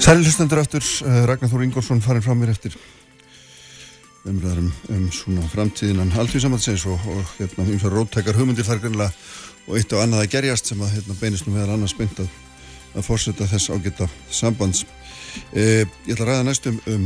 [0.09, 2.73] Sælilustendur aftur, uh, Ragnar Þór Ingólfsson farin frá mér eftir
[4.25, 9.13] umræðarum um svona framtíðinan alltíðsamannsins og, og hérna umsvar róttækar hugmyndir þar grunlega
[9.67, 12.31] og eitt og annað að gerjast sem að hérna, beinist nú meðal annars beint að,
[12.95, 14.87] að fórseta þess ágita sambands.
[15.53, 17.05] Uh, ég ætla að ræða næstum um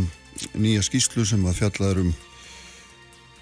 [0.63, 2.15] nýja skýslu sem að fjallaður um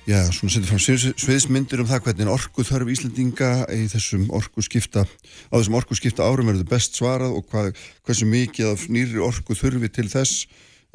[0.09, 0.81] Já, svona setjum fram
[1.21, 6.25] sviðsmyndir um það hvernig orku þarf Íslandinga í þessum orku skipta, á þessum orku skipta
[6.25, 7.69] árum er þetta best svarað og hvað,
[8.09, 10.47] hversu mikið af nýri orku þurfi til þess.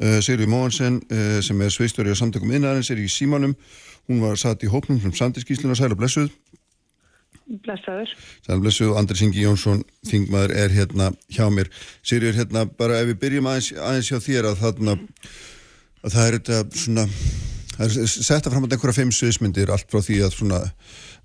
[0.02, 3.54] Uh, Sigurður Móhansen uh, sem er sviðstjóri á samtökum innæðarins er í símanum,
[4.10, 6.34] hún var satt í hópnum sem sandiskísluna, sæla blessuð.
[7.46, 8.10] Blessaður.
[8.58, 11.70] Blessuð og Andris Ingi Jónsson, þingmaður, er hérna hjá mér.
[12.02, 15.02] Sigurður, hérna bara ef við byrjum aðeins, aðeins hjá þér að þarna,
[16.02, 17.06] að það er þetta svona
[17.76, 20.60] Það er setta fram á einhverja fimm sviðsmyndir allt frá því að svona,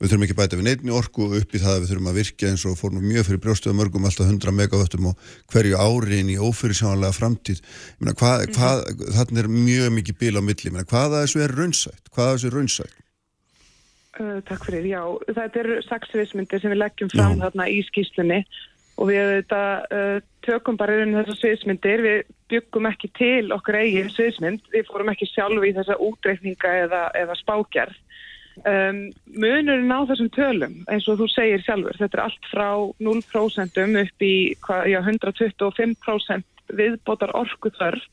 [0.01, 2.49] við þurfum ekki bæta við neittni orku upp í það að við þurfum að virka
[2.49, 7.15] eins og fórum mjög fyrir brjóstuða mörgum alltaf 100 megavöttum og hverju áriðin í ófyrirsjónlega
[7.15, 7.61] framtíð.
[7.99, 8.57] Meina, hvað, mm -hmm.
[8.57, 10.73] hvað, þarna er mjög mikið bíl á milli.
[10.73, 12.03] Meina, hvaða þessu er raunsætt?
[12.11, 12.97] Hvaða þessu er raunsætt?
[14.19, 15.01] Uh, takk fyrir, já.
[15.31, 17.47] Þetta eru sex sviðsmyndir sem við leggjum fram já.
[17.47, 18.41] þarna í skýslunni
[19.01, 22.19] og við þetta, uh, tökum bara um þessar sviðsmyndir, við
[22.51, 27.37] byggum ekki til okkar eigin sviðsmynd, við fórum ekki sjálf í þessa útreikninga eða, eða
[27.39, 27.97] spákjarð.
[28.67, 32.67] Um, munurinn á þessum tölum, eins og þú segir sjálfur, þetta er allt frá
[33.01, 34.33] 0% upp í
[34.67, 38.03] hva, já, 125% viðbótar orku þörf.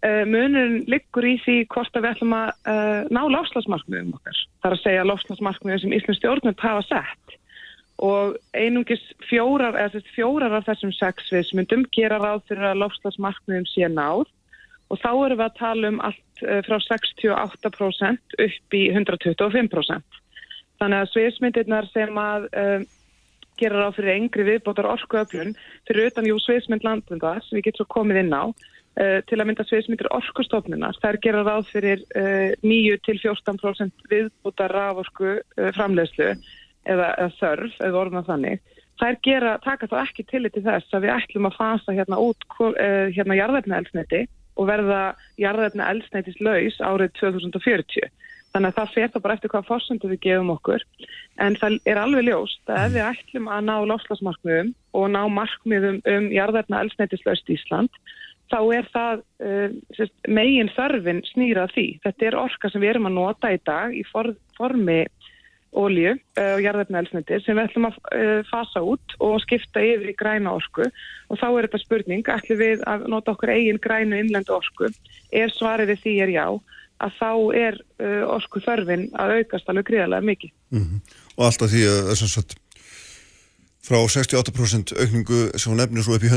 [0.00, 4.42] Uh, munurinn liggur í því hvort að við ætlum að uh, ná láslagsmarkmiðum okkar.
[4.64, 7.39] Það er að segja láslagsmarkmiðum sem Íslands stjórnum hafa sett
[8.00, 9.76] og einungis fjórar,
[10.14, 14.24] fjórar af þessum sex viðsmyndum gera ráð fyrir að lofslagsmarkmiðum sé náð
[14.90, 20.18] og þá erum við að tala um allt eh, frá 68% upp í 125%.
[20.80, 22.80] Þannig að sviðsmyndirnar sem að uh,
[23.60, 25.52] gera ráð fyrir engri viðbótar orkuöflun
[25.84, 29.66] fyrir utan jú sviðsmynd landunda sem við getum komið inn á uh, til að mynda
[29.68, 30.96] sviðsmyndir orkustofnunar.
[31.02, 35.36] Það er gera ráð fyrir uh, 9-14% viðbótar raforku
[35.76, 36.32] framlegslu
[36.88, 38.60] eða, eða þörf, eða orðuna þannig,
[39.00, 42.46] þær gera, taka þá ekki tillit til þess að við ætlum að fasa hérna út
[42.60, 44.24] uh, hérna jarðefna elsniti
[44.60, 45.02] og verða
[45.40, 48.10] jarðefna elsnitis laus árið 2040.
[48.50, 50.84] Þannig að það fer það bara eftir hvaða fórsöndu við gefum okkur.
[51.40, 56.00] En það er alveg ljóst að ef við ætlum að ná lofslagsmarkmiðum og ná markmiðum
[56.10, 58.02] um jarðefna elsnitis laust Ísland,
[58.50, 61.86] þá er það uh, megin þörfin snýrað því.
[62.04, 65.04] Þetta er orka sem við erum að nota í dag í for, formi
[65.70, 70.16] ólíu uh, og jarðarnælsniti sem við ætlum að uh, fasa út og skipta yfir í
[70.18, 74.56] græna orku og þá er þetta spurning, ætlum við að nota okkur eigin grænu innlendu
[74.56, 74.90] orku
[75.30, 76.46] ef svarið við því er já
[77.00, 80.50] að þá er uh, orku þörfin að aukast alveg gríðarlega mikið.
[80.74, 81.14] Mm -hmm.
[81.38, 82.58] Og alltaf því að að
[83.80, 86.30] frá 68% aukningu sem nefnir svo upp í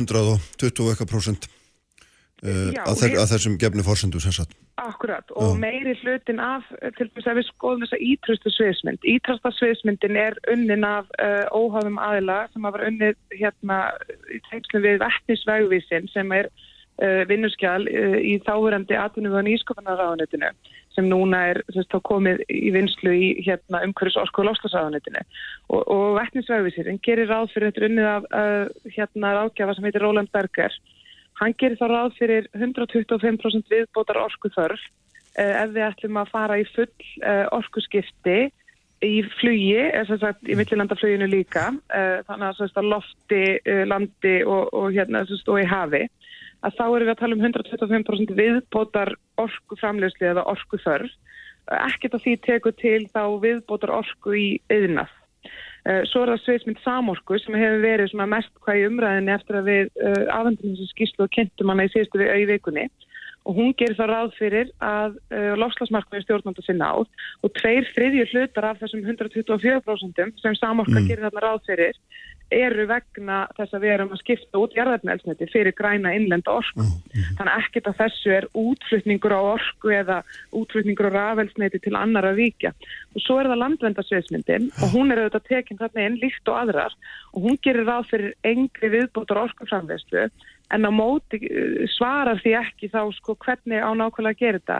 [2.43, 4.55] 120% að, að þessum gefni fórsendum sem sagt.
[4.81, 6.65] Akkurat og meiri hlutin af,
[6.97, 9.07] til þess að við skoðum þessa ítrustu sviðsmynd.
[9.07, 13.79] Ítrasta sviðsmyndin er unnin af uh, óhafum aðila sem hafa unnið hérna
[14.33, 20.51] í tengslu við vettnisvægvísin sem er uh, vinnurskjál uh, í þáverandi atvinnum og nýskofunarraðunitinu
[20.93, 25.23] sem núna er sérst, komið í vinslu í hérna, umhverjus orku og lofslagsraðunitinu.
[25.71, 28.27] Og, og vettnisvægvísin gerir ráð fyrir þetta unnið af
[28.93, 30.75] hérna ráðgjafa sem heitir Roland Berger
[31.39, 34.81] Hann gerir þá ráð fyrir 125% viðbótar orku þörf
[35.37, 36.91] eh, ef við ætlum að fara í full
[37.23, 38.51] eh, orkuskipti
[39.03, 44.69] í flugi, eða sagt í millilandafluginu líka, eh, þannig að, sagt, lofti, eh, landi og,
[44.73, 46.05] og, hérna, sagt, og í hafi,
[46.63, 51.11] að þá erum við að tala um 125% viðbótar orku framlegsli eða orku þörf.
[51.73, 55.11] Ekkert af því tekur til þá viðbótar orku í yðnað.
[55.83, 59.65] Eh, svo er það sviðsmynd samorku sem hefur verið mest hvað í umræðinni eftir að
[59.67, 62.85] við uh, eh, afhendum þessu skýrslu og kynntum hana í síðustu við auði vikunni
[63.43, 67.89] og hún gerir það ráð fyrir að uh, eh, lofslagsmarkmiði stjórnanda sinna átt og tveir
[67.97, 71.09] þriðju hlutar af þessum 124% sem samorka mm.
[71.09, 71.99] gerir þarna ráð fyrir
[72.53, 76.85] eru vegna þess að við erum að skipta út jarðarnelsniti fyrir græna innlenda orku.
[77.37, 80.21] Þannig ekkert að þessu er útflutningur á orku eða
[80.55, 82.73] útflutningur á rafelsniti til annara ríkja.
[83.13, 86.97] Og svo er það landvendarsveitsmyndin og hún er auðvitað tekinn þarna inn líkt og aðrar
[87.33, 90.27] og hún gerir ráð fyrir engri viðbótar orkuframvegslu
[90.73, 94.79] en á móti eh, svarar því ekki þá sko hvernig á nákvæmlega að gera þetta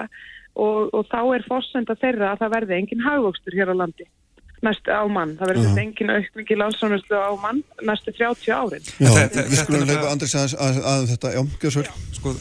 [0.53, 4.07] og, og þá er fórsenda þeirra að það verði engin hagvöxtur hér á landi
[4.63, 8.89] næstu á mann, það verður engin aukningi lánsánustu á mann næstu 30 árin.
[8.97, 11.86] Já, við skulum leipa Andris að, að, að þetta, já, gjör svo.
[12.17, 12.34] Sko,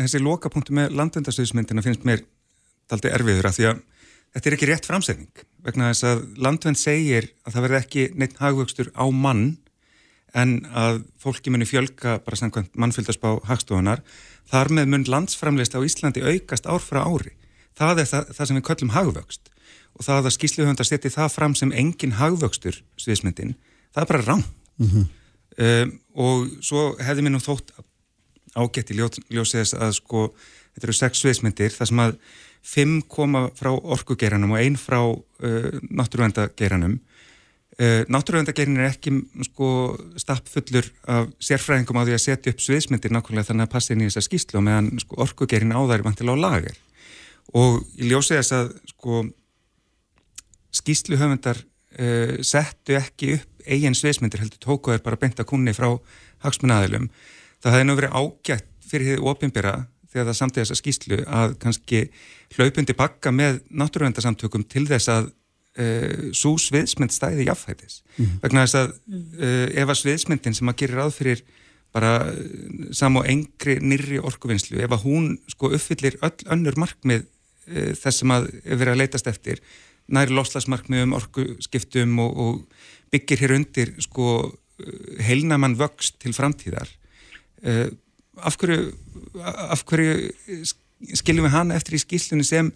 [0.00, 2.24] þessi lokapunktu með landvendarstöðismyndina finnst mér
[2.90, 3.82] daldi erfiður að því að
[4.34, 8.40] þetta er ekki rétt framsegning vegna þess að landvend segir að það verði ekki neitt
[8.42, 9.46] hagvöxtur á mann
[10.34, 14.02] en að fólki muni fjölka bara samkvæmt mannfylgdarspá hagstofunar
[14.50, 17.36] þar með mun landsframleist á Íslandi aukast ár frá ári.
[17.78, 19.53] Það er það, það sem við köllum hagvöxt
[19.94, 23.54] og það að skýsluhöndar setja það fram sem engin hagvöxtur sviðismyndin,
[23.94, 24.44] það er bara rám.
[24.78, 25.04] Mm -hmm.
[25.66, 27.70] um, og svo hefði mér nú þótt
[28.54, 30.34] ágætt í ljósið þess að sko,
[30.74, 32.16] þetta eru sex sviðismyndir, það sem að
[32.62, 37.00] fimm koma frá orkugeranum og einn frá uh, náttúruvendageranum
[37.74, 39.10] Uh, Náttúruvendagerin er ekki
[39.48, 39.68] sko,
[40.20, 44.06] stappfullur af sérfræðingum á því að setja upp sviðsmyndir nákvæmlega þannig að passa inn í
[44.06, 46.76] þessa skýslu og meðan sko, orkugerin á það er vantilega á lager
[47.58, 49.24] og ég ljósi þess að sko,
[50.74, 55.90] skýsluhöfundar uh, settu ekki upp eigin sviðsmyndir heldur tóku þeir bara beinta kunni frá
[56.44, 57.08] hagsmunnaðilum
[57.64, 59.74] það hefði nú verið ágætt fyrir því ofinbera
[60.14, 62.02] þegar það samtíði þessa skýslu að kannski
[62.54, 68.40] hlaupundi bakka með náttúruvendasamtökum til þess að uh, eh, svo sviðsmynd stæði jafnfætis mm.
[68.44, 71.44] vegna þess að uh, ef að sviðsmyndin sem að gerir ráð fyrir
[71.94, 77.30] bara uh, sam og engri nýri orkuvinnslu, ef að hún sko uppfyllir öll önnur markmið
[77.64, 79.62] þess sem að vera að leytast eftir
[80.12, 84.52] næri loslasmarkmiðum, orkuskiptum og, og byggir hér undir sko
[85.22, 86.90] heilnamann vöxt til framtíðar
[88.42, 88.92] af hverju,
[89.44, 90.14] af hverju
[91.14, 92.70] skiljum við hana eftir í skýslunni sem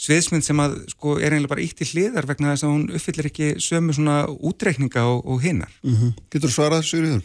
[0.00, 3.28] sviðsmynd sem að sko er einlega bara ítt í hliðar vegna þess að hún uppfyllir
[3.30, 5.70] ekki sömu svona útreikninga og, og hinnar.
[5.84, 6.14] Mm -hmm.
[6.32, 7.22] Getur þú svarað Sigriður?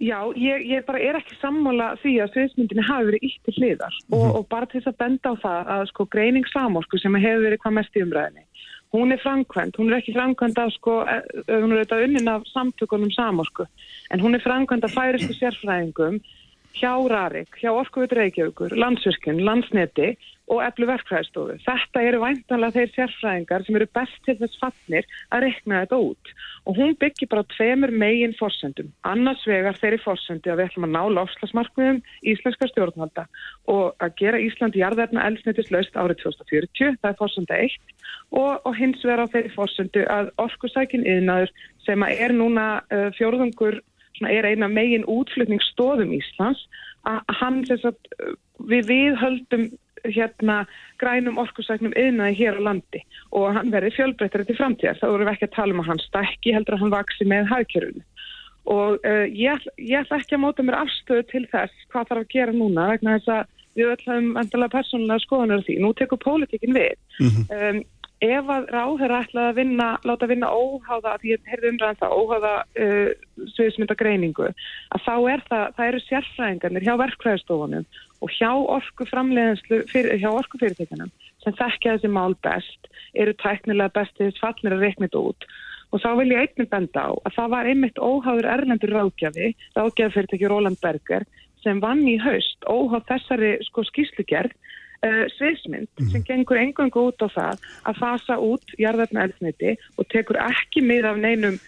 [0.00, 4.14] Já, ég, ég bara er ekki sammála því að sviðsmyndinni hafi verið í hliðar mm
[4.14, 4.20] -hmm.
[4.20, 7.44] og, og bara til þess að benda á það að sko greining samorku sem hefur
[7.44, 8.44] verið hvað mest í umræðinni
[8.92, 12.46] hún er framkvæmt, hún er ekki framkvæmt af sko, e, hún er auðvitað unnin af
[12.50, 13.66] samtökunum samorku,
[14.10, 16.18] en hún er framkvæmt af færistu sérfræðingum
[16.76, 20.14] hjá Rarik, hjá Orkuvut Reykjavíkur, Landsvirkjun, Landsneti
[20.50, 21.58] og eflu verkfræðistofu.
[21.62, 26.32] Þetta eru væntanlega þeir sérfræðingar sem eru best til þess fannir að rekna þetta út
[26.68, 28.90] og hún byggir bara tveimur megin fórsendum.
[29.08, 32.00] Annars vegar þeirri fórsendi að við ætlum að ná lofslagsmarkmiðum
[32.32, 33.26] íslenska stjórnvalda
[33.72, 37.78] og að gera Íslandi jarðverna eldsnetislaust árið 2040, það er fórsenda 1
[38.30, 41.54] og, og hins vegar á þeirri fórsendu að orkusækin yðnaður
[41.86, 43.80] sem er núna uh, fjórðungur
[44.28, 46.66] er eina megin útflutningsstóðum Íslands
[47.08, 47.96] að hann þess að
[48.68, 49.70] við viðhöldum
[50.04, 50.64] hérna
[51.00, 53.02] grænum orkusæknum yðnaði hér á landi
[53.36, 54.98] og hann verði fjölbreyttari til framtíðar.
[55.00, 58.06] Það voru ekki að tala um að hann stækki heldur að hann vaksi með hagkjörunum
[58.70, 62.34] og uh, ég, ég ætla ekki að móta mér afstöðu til þess hvað þarf að
[62.34, 65.76] gera núna vegna þess að við öll hafum endalega persónulega skoðanur því.
[65.80, 66.96] Nú tekur pólitíkin við.
[67.20, 67.44] Mm -hmm.
[67.70, 67.82] um,
[68.20, 72.52] ef að ráður ætlaði að vinna, láta vinna óháða, því ég heyrði umræðan það, óháða
[72.84, 74.50] uh, sviðismyndagreiningu,
[74.92, 77.88] að þá er það, það eru sérfræðingarnir hjá verkfræðistofunum
[78.20, 79.80] og hjá orku framleiðenslu,
[80.20, 85.22] hjá orku fyrirtekinum sem þekkja þessi mál best, eru tæknilega bestið fallnir að reikna þetta
[85.30, 85.46] út.
[85.90, 90.50] Og þá vil ég einnig benda á að það var einmitt óháður erlendur ráðgjafi, fyrirteki
[90.52, 91.24] Róland Berger,
[91.64, 94.52] sem vann í haust óháð þessari sko skýslugerð
[95.06, 96.12] uh, sviðsmynd mm.
[96.12, 101.10] sem gengur engungu út á það að fasa út jarðarna eldsneiti og tekur ekki mið
[101.10, 101.60] af neinum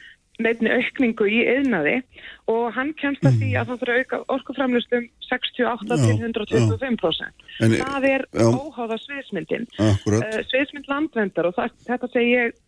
[0.43, 1.99] nefni aukningu í yðnaði
[2.51, 3.59] og hann kemst að því mhm.
[3.61, 7.47] að það fyrir að auka orkuframlustum 68 til 125%.
[7.63, 8.47] En, það er já.
[8.49, 9.69] óháða sviðsmyndin.
[9.79, 9.95] Uh,
[10.51, 12.59] sviðsmynd landvendar og það, þetta segi ég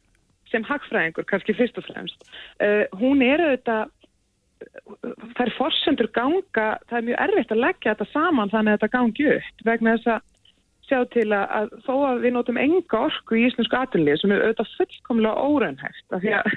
[0.52, 2.28] sem hagfræðingur kannski fyrst og fremst.
[2.62, 3.90] Uh, hún er auðvitað
[5.34, 8.94] það er forsendur ganga, það er mjög erfitt að leggja þetta saman þannig að þetta
[8.94, 10.30] gangi upp vegna þess að
[10.88, 14.44] sjá til að, að þó að við notum enga orku í íslensku atunlið sem er
[14.44, 16.50] auðvitað fullkomlega óreinhægt af því að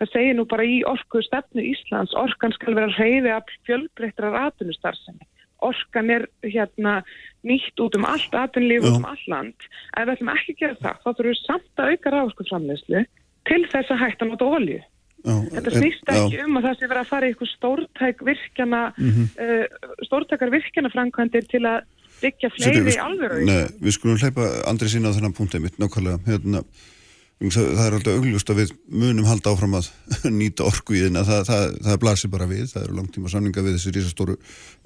[0.00, 5.28] það segir nú bara í orku stefnu Íslands orkan skal vera reyði af fjölbreytrar atunustarfsemi
[5.64, 7.00] orkan er hérna
[7.46, 10.80] nýtt út um allt atunlið út um all land ef við ætlum ekki að gera
[10.84, 13.04] það þá þurfum við samt að auka ráðsku framleyslu
[13.50, 14.80] til þess að hætta nota olju
[15.20, 16.44] Já, Þetta snýst ekki já.
[16.46, 19.26] um að það sé verið að fara í eitthvað stórtæk virkjana mm -hmm.
[19.44, 21.82] uh, stórtækar virkjana framkvæmdir til að
[22.22, 26.20] byggja fleiri alveg Nei, við skulum hleypa andri sína á þennan punktið mitt nákvæmlega.
[26.28, 26.62] Hérna,
[27.40, 29.88] það er alltaf augljóst að við munum halda áfram að
[30.40, 33.76] nýta orku í þeirna, það, það, það blasir bara við, það eru langtíma samninga við
[33.78, 34.36] þessi rísastóru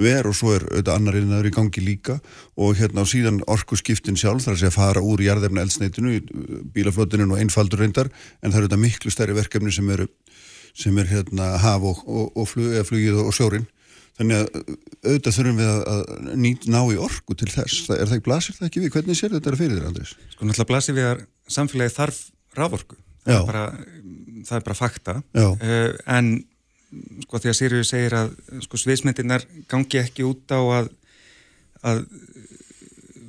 [0.07, 2.19] ver og svo er auðvitað annar innaður í gangi líka.
[2.55, 6.21] Og hérna á síðan orku skiptin sjálf þar að segja fara úr jarðefna eldsneitinu,
[6.77, 8.13] bílaflotinu og einfaldur reyndar
[8.43, 10.09] en það eru auðvitað miklu stærri verkefni sem eru
[10.75, 13.67] sem er hérna haf og, og, og flug, flugið og sjórin
[14.19, 14.59] þannig að
[15.05, 16.03] auðvitað þurfum við að
[16.45, 19.19] nýta ná í orku til þess, það, er það ekki blasir það ekki við, hvernig
[19.19, 20.15] sér þetta fyrir þér Andris?
[20.35, 21.25] Sko náttúrulega blasir við að
[21.57, 22.21] samfélagi þarf
[22.55, 23.65] rávorku, það er, bara,
[24.47, 25.17] það er bara fakta.
[25.35, 26.31] Uh, en
[27.25, 28.31] sko því að Sýriu segir að
[28.65, 30.93] sko sviðsmyndirnar gangi ekki út á að,
[31.83, 32.05] að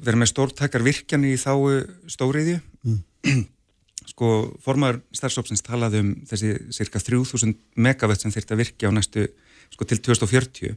[0.06, 1.82] vera með stórtakar virkjan í þáu
[2.14, 2.62] stóriðju.
[2.86, 3.02] Mm.
[4.12, 4.32] sko
[4.64, 9.26] formar starfsópsins talaði um þessi cirka 3000 megavett sem þurft að virkja á næstu
[9.74, 10.76] sko til 2040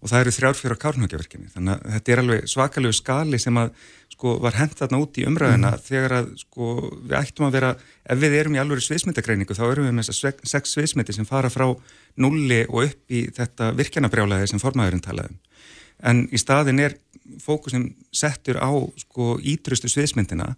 [0.00, 3.72] og það eru þrjárfjóra kárnhugjaverkjani þannig að þetta er alveg svakalegu skali sem að
[4.14, 5.82] sko var hent þarna út í umræðina mm.
[5.84, 9.88] þegar að sko við ættum að vera ef við erum í alveg sviðsmyndagreiningu þá erum
[9.88, 11.66] við með þessar sex sviðsmyndi sem fara frá
[12.20, 15.40] nulli og upp í þetta virkjanabrjálaði sem formaðurinn talaði um.
[16.00, 16.96] En í staðin er
[17.44, 18.72] fókusin settur á
[19.04, 20.54] sko ítrustu sviðsmyndina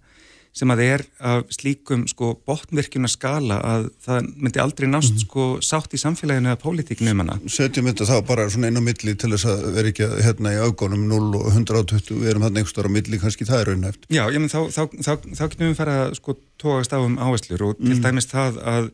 [0.53, 5.21] sem að er af slíkum sko botnvirkjuna skala að það myndi aldrei nást mm.
[5.25, 7.37] sko sátt í samfélaginu eða pólitíkinu um hana.
[7.49, 11.07] Setjum þetta þá bara svona einu milli til þess að vera ekki hérna í ágónum
[11.09, 14.05] 0 og 120, við erum hann einhver á milli, kannski það er raunhæft.
[14.13, 17.17] Já, ég menn þá, þá, þá, þá getum við fara að sko tóast á um
[17.17, 18.03] áherslur og til mm.
[18.05, 18.91] dæmis það að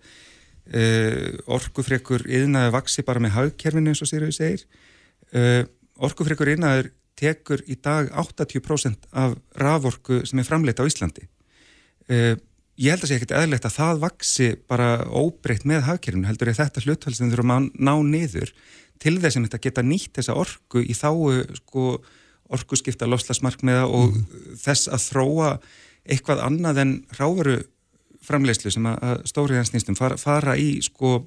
[0.71, 0.85] e,
[1.59, 4.63] orgufrekur yðnaði vaksi bara með haugkerfinu eins og sér við segir.
[5.35, 5.67] E,
[6.07, 11.27] orgufrekur yðnaður tekur í dag 80% af raforku sem er framleita á Íslandi
[12.09, 16.59] ég held að sé ekkert eðlegt að það vaksi bara óbreytt með hafkerfinu, heldur ég
[16.59, 18.53] þetta hlutfall sem þurfum að ná niður
[19.03, 21.89] til þess að þetta geta nýtt þessa orku í þáu sko,
[22.55, 24.55] orku skipta lofslagsmarkmiða og mm.
[24.63, 25.51] þess að þróa
[26.09, 27.59] eitthvað annað en ráveru
[28.25, 31.19] framleyslu sem að stóriðan snýstum fara, fara í sko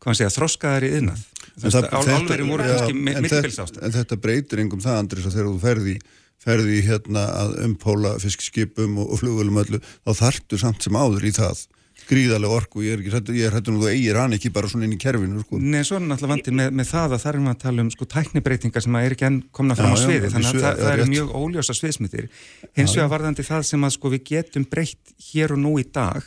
[0.00, 1.24] hvað maður segja, þroskaðar í yðnað
[1.60, 5.96] álverðin voru kannski mittilbilsást En þetta breytir engum það Andris að þegar þú ferði
[6.40, 11.34] ferði hérna að umpóla fiskskipum og, og flugvelum öllu, þá þartu samt sem áður í
[11.36, 11.66] það
[12.08, 14.70] gríðarlega orku, ég er ekki hættu, ég er hættu nú þú eigir hann ekki bara
[14.70, 15.60] svona inn í kerfinu sko.
[15.60, 17.90] Nei, svo er náttúrulega vandið með, með það að það er um að tala um
[17.94, 20.56] sko tæknibreitingar sem að er ekki enn komna fram já, á sviði, já, þannig að
[20.56, 22.30] það, það, það er mjög óljósa sviðsmyndir.
[22.78, 26.26] Hins vegar varðandi það sem að sko við getum breytt hér og nú í dag,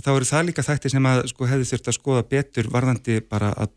[0.00, 3.52] þá eru það líka þætti sem að sko hefði þurft að skoða betur varðandi bara
[3.52, 3.76] að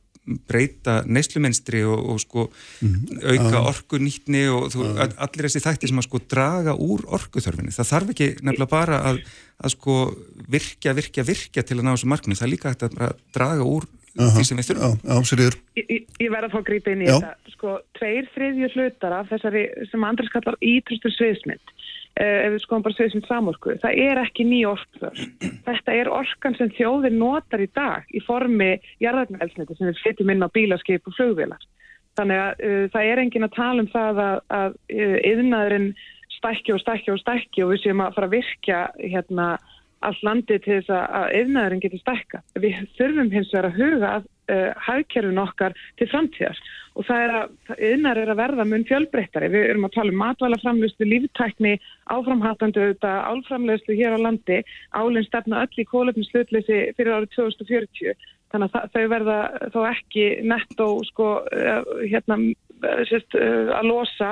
[0.49, 2.47] breyta neyslumenstri og, og sko
[2.81, 2.95] mm.
[3.33, 3.69] auka uh.
[3.71, 5.03] orkunýtni og þú, uh.
[5.25, 7.75] allir þessi þætti sem að sko draga úr orkuþörfinni.
[7.75, 9.21] Það þarf ekki nefnilega bara að,
[9.61, 9.99] að sko
[10.51, 12.37] virkja, virkja, virkja til að ná þessu marknu.
[12.37, 14.33] Það er líka hægt að draga úr -huh.
[14.35, 14.99] því sem við þurfum.
[15.03, 15.15] Já,
[15.81, 17.17] ég, ég verða að fá að grípa inn í Já.
[17.19, 17.53] þetta.
[17.55, 21.75] Sko, tveir þriðju hlutar af þessari sem Andris kallar ítrustur sviðsmynd
[22.15, 25.21] ef við skoðum bara sveið sem samorku, það er ekki ný orkþör.
[25.67, 30.45] Þetta er orkan sem þjóðir notar í dag í formi jarðarnælsniti sem við setjum inn
[30.45, 31.63] á bílaskip og flugvilar.
[32.15, 35.89] Þannig að uh, það er engin að tala um það að, að uh, yðnaðurinn
[36.37, 39.49] stækja og stækja og stækja og við séum að fara að virkja hérna
[40.05, 42.41] allt landi til þess að yðnaðurinn getur stækka.
[42.61, 46.63] Við þurfum hins vegar að huga að uh, hagkerfin okkar til framtíðar
[46.95, 49.49] og það er að yðnar er að verða mun fjölbreyttari.
[49.51, 51.73] Við erum að tala um matvælaframlöstu, líftækni,
[52.15, 54.61] áframhattandu auðvitað, álframlöstu hér á landi,
[54.95, 58.29] álinn stefna öll í kólöfninslutleysi fyrir árið 2040.
[58.53, 59.39] Þannig að þau verða
[59.73, 62.39] þó ekki nettó sko, uh, hérna,
[63.09, 64.31] sérst, uh, að losa,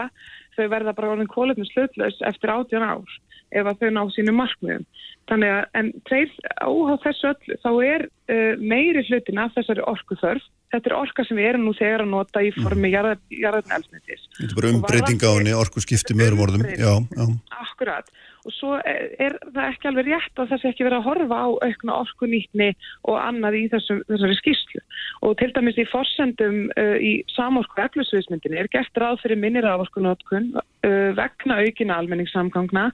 [0.57, 3.19] þau verða bara orðin kólöfninslutleysi eftir 18 ár
[3.53, 4.85] ef að þau ná sínu markmiðum.
[5.29, 10.17] Þannig að, en tveir áhá þessu öllu, þá er uh, meiri hlutin af þessari orku
[10.19, 10.49] þörf.
[10.73, 12.93] Þetta er orka sem við erum nú þegar að nota í formi mm.
[12.95, 14.25] jarðarinn elsnættis.
[14.39, 16.65] Þetta er bara umbreyting á henni, orku skipti með öðrum orðum.
[16.73, 17.27] Já, já.
[17.61, 18.09] Akkurat.
[18.43, 21.47] Og svo er, það ekki alveg rétt að það sé ekki verið að horfa á
[21.67, 22.69] aukna orku nýtni
[23.07, 24.83] og annað í þessum, þessari skýrslu.
[25.23, 29.85] Og til dæmis í forsendum uh, í samorku eflusviðsmyndinni er gert ráð fyrir minnir af
[29.85, 32.89] orkunótkun uh, vegna aukina almenningssamgangna,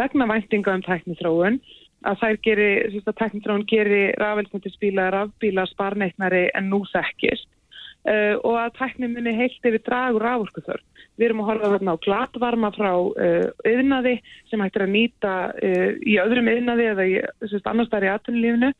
[0.00, 1.60] vegna væntinga um tæknithróun
[2.04, 7.48] að þær geri, að teknitróun geri rafelsnættisbíla, rafbíla sparneitnari en nú þekkist
[8.08, 10.90] uh, og að teknimunni heilt yfir dragur rávorkuþörn.
[11.14, 14.16] Við erum að horfa þarna á glatvarma frá uh, yðnaði
[14.50, 17.16] sem hættir að nýta uh, í öðrum yðnaði eða í
[17.70, 18.72] annars þar í aðtunlífinu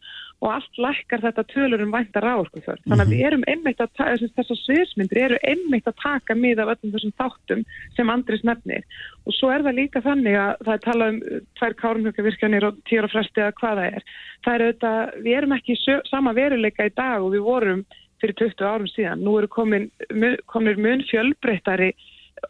[0.45, 2.83] og allt lækkar þetta tölur um vænta ráorkuþörn.
[2.85, 3.27] Þannig að við mhm.
[3.29, 7.65] erum einmitt að taka, þessar sviðsmyndir eru einmitt að taka mið af öllum þessum þáttum
[7.97, 8.85] sem Andris nefnir.
[9.25, 11.21] Og svo er það líka þannig að það er talað um
[11.61, 14.09] tvær kárumhjökavirkjanir og tíra fresti að hvaða er.
[14.45, 15.79] Það er auðvitað, við erum ekki
[16.11, 17.85] sama veruleika í dag og við vorum
[18.25, 19.23] fyrir 20 árum síðan.
[19.25, 19.91] Nú eru komin,
[20.51, 21.93] komin mun fjölbreyttari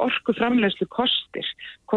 [0.03, 1.47] orku framlegslu kostir,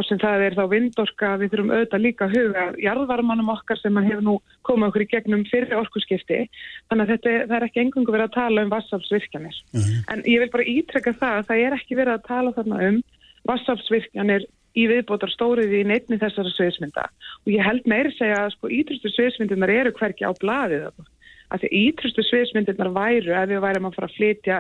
[0.06, 4.26] sem það er þá vindorka, við þurfum auðvitað líka að huga jarðvarmanum okkar sem hefur
[4.26, 4.36] nú
[4.68, 6.44] komið okkur í gegnum fyrir orkuskipti
[6.92, 9.58] þannig að þetta er ekki engungu verið að tala um vassafsvirkjanir.
[9.74, 10.04] Uh -huh.
[10.14, 13.02] En ég vil bara ítrekka það að það er ekki verið að tala þarna um
[13.50, 14.48] vassafsvirkjanir
[14.78, 19.10] í viðbótar stóriði í neittni þessara sviðsmynda og ég held meiri segja að sko ítrustu
[19.10, 21.17] sviðsmyndunar eru hverki á bladið þarna
[21.54, 24.60] að því ítrustu sviðsmyndirnar væru að við værum að fara að flytja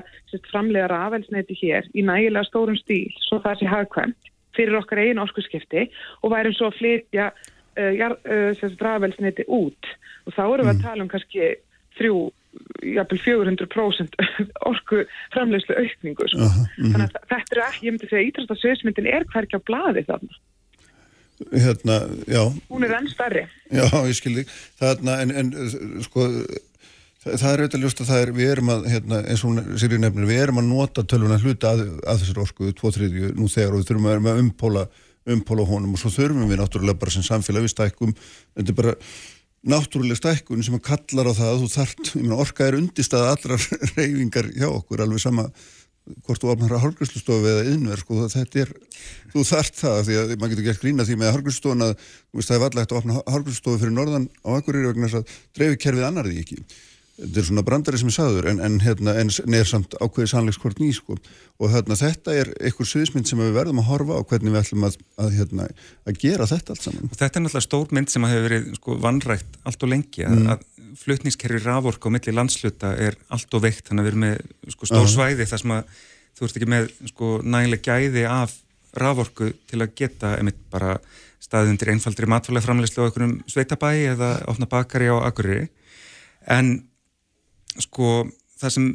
[0.51, 5.87] framlega rafelsneiti hér í nægilega stórum stíl svo það sé hagkvæmt fyrir okkar einu orskuskipti
[6.23, 9.93] og værum svo að flytja uh, uh, rafelsneiti út
[10.25, 10.83] og þá erum við að mm.
[10.87, 11.53] tala um kannski
[11.97, 12.17] þrjú,
[12.95, 14.19] jafnvel 400%
[14.69, 15.03] orku
[15.35, 16.91] framlegslu aukningu uh -huh, -huh.
[16.91, 20.43] þannig að þetta er ekki, ég myndi segja ítrusta sviðsmyndin er hverkja bladi þarna
[21.51, 21.99] Hérna.
[22.69, 23.43] Hún er enn starri.
[23.69, 24.43] Já, ég skilði.
[24.79, 25.51] Þarna, en, en
[26.01, 26.25] sko,
[27.23, 30.01] það er auðvitað ljóst að það er, við erum að, hérna, eins og sér í
[30.01, 33.81] nefnir, við erum að nota tölvuna hluta að, að þessar orku, 2-3 nú þegar og
[33.81, 34.83] við þurfum að, að umpóla,
[35.37, 35.95] umpóla honum.
[35.97, 38.13] Og svo þurfum við náttúrulega bara sem samfélag við stækkum,
[38.57, 38.95] þetta er bara
[39.67, 43.27] náttúrulega stækkun sem að kallar á það að þú þart, ég meina orka er undistað
[43.33, 43.59] allra
[43.97, 45.49] reyfingar hjá okkur, alveg sama
[46.23, 48.69] hvort þú opnar að hálfgræslustofu eða yðnverð, sko, þetta er
[49.33, 51.95] þú þart það, því að maður getur gert grína því með hálfgræslustofun að
[52.37, 56.29] það er vallegt að opna hálfgræslustofu fyrir norðan á akkurir vegna þess að dreifikerfið annar
[56.29, 56.59] því ekki
[57.17, 60.81] þetta er svona brandari sem er sagður en, en, hérna, en neður samt ákveðið sannleikskort
[60.81, 61.17] ný sko.
[61.57, 64.85] og hérna, þetta er einhver sviðismynd sem við verðum að horfa á hvernig við ætlum
[64.85, 65.69] að, að, hérna,
[66.05, 67.07] að gera þetta allt saman.
[67.09, 70.37] Og þetta er náttúrulega stór mynd sem hefur verið sko, vannrægt allt og lengi að,
[70.37, 70.51] mm.
[70.53, 74.75] að flutnískerfi rafork á milli landsluta er allt og veikt þannig að við erum með
[74.75, 75.95] sko, stór svæði þar sem að
[76.37, 78.53] þú ert ekki með sko, nægileg gæði af
[78.97, 80.97] raforku til að geta einmitt bara
[81.43, 85.67] staðundir einfaldri matfælega framleyslu á einhvernum sveitabæi eða opna bakari á agurri
[86.49, 86.77] en
[87.83, 88.25] sko
[88.57, 88.87] það sem,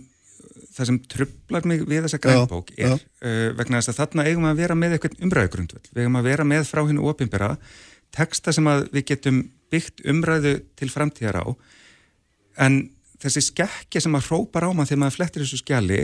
[0.75, 4.63] það sem trublar mig við þessa grænbók er uh, vegna þess að þarna eigum að
[4.63, 7.53] vera með eitthvað umræðugrundvöld, við eigum að vera með frá hennu ofinbera,
[8.13, 11.47] texta sem að við getum byggt umræðu til framtíðar á.
[12.61, 12.83] En
[13.23, 16.01] þessi skekkja sem að hrópa ráma þegar maður flettir þessu skjali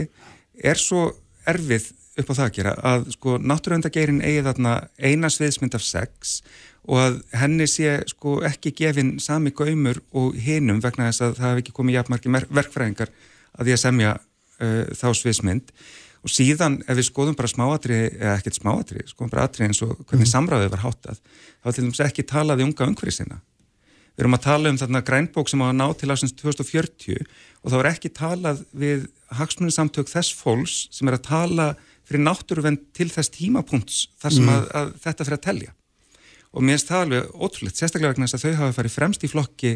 [0.64, 1.10] er svo
[1.48, 6.40] erfið upp á það að gera að sko náttúruvendageirin eigi þarna eina sviðsmynd af sex
[6.88, 11.50] og að henni sé sko ekki gefin sami gaumur og hinum vegna þess að það
[11.52, 13.12] hef ekki komið jafnmarki verkfræðingar
[13.58, 15.74] að því að semja uh, þá sviðsmynd
[16.24, 19.94] og síðan ef við skoðum bara smáatri eða ekkert smáatri, skoðum bara atri eins og
[20.00, 20.32] hvernig mm.
[20.32, 21.20] samræðið var háttað,
[21.62, 23.38] þá til dæmis ekki talaði unga umhverfið sinna
[24.18, 27.20] við erum að tala um þarna grænbók sem á að ná til ásins 2040
[27.62, 29.06] og þá er ekki talað við
[29.38, 31.68] hagsmunnisamtök þess fólks sem er að tala
[32.08, 34.56] fyrir náttúruvend til þess tímapunkts þar sem mm.
[34.56, 35.74] að, að þetta fyrir að telja
[36.52, 39.32] og mér finnst það alveg ótrúlegt, sérstaklega vegna þess að þau hafa farið fremst í
[39.32, 39.74] flokki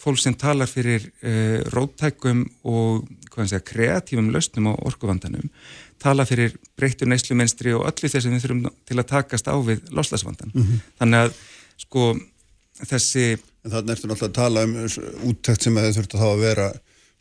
[0.00, 5.50] fólk sem talar fyrir uh, róttækum og segja, kreatífum lausnum á orkuvandanum
[6.04, 9.84] tala fyrir breyttur neyslumenstri og öllu þess að við þurfum til að takast á við
[9.94, 10.52] loslasvandan.
[10.54, 10.82] Mm -hmm.
[11.00, 11.34] Þannig að
[11.84, 12.04] sko
[12.82, 13.26] þessi...
[13.64, 14.74] En þannig ertu náttúrulega að tala um
[15.30, 16.68] úttækt sem að þau þurftu þá að vera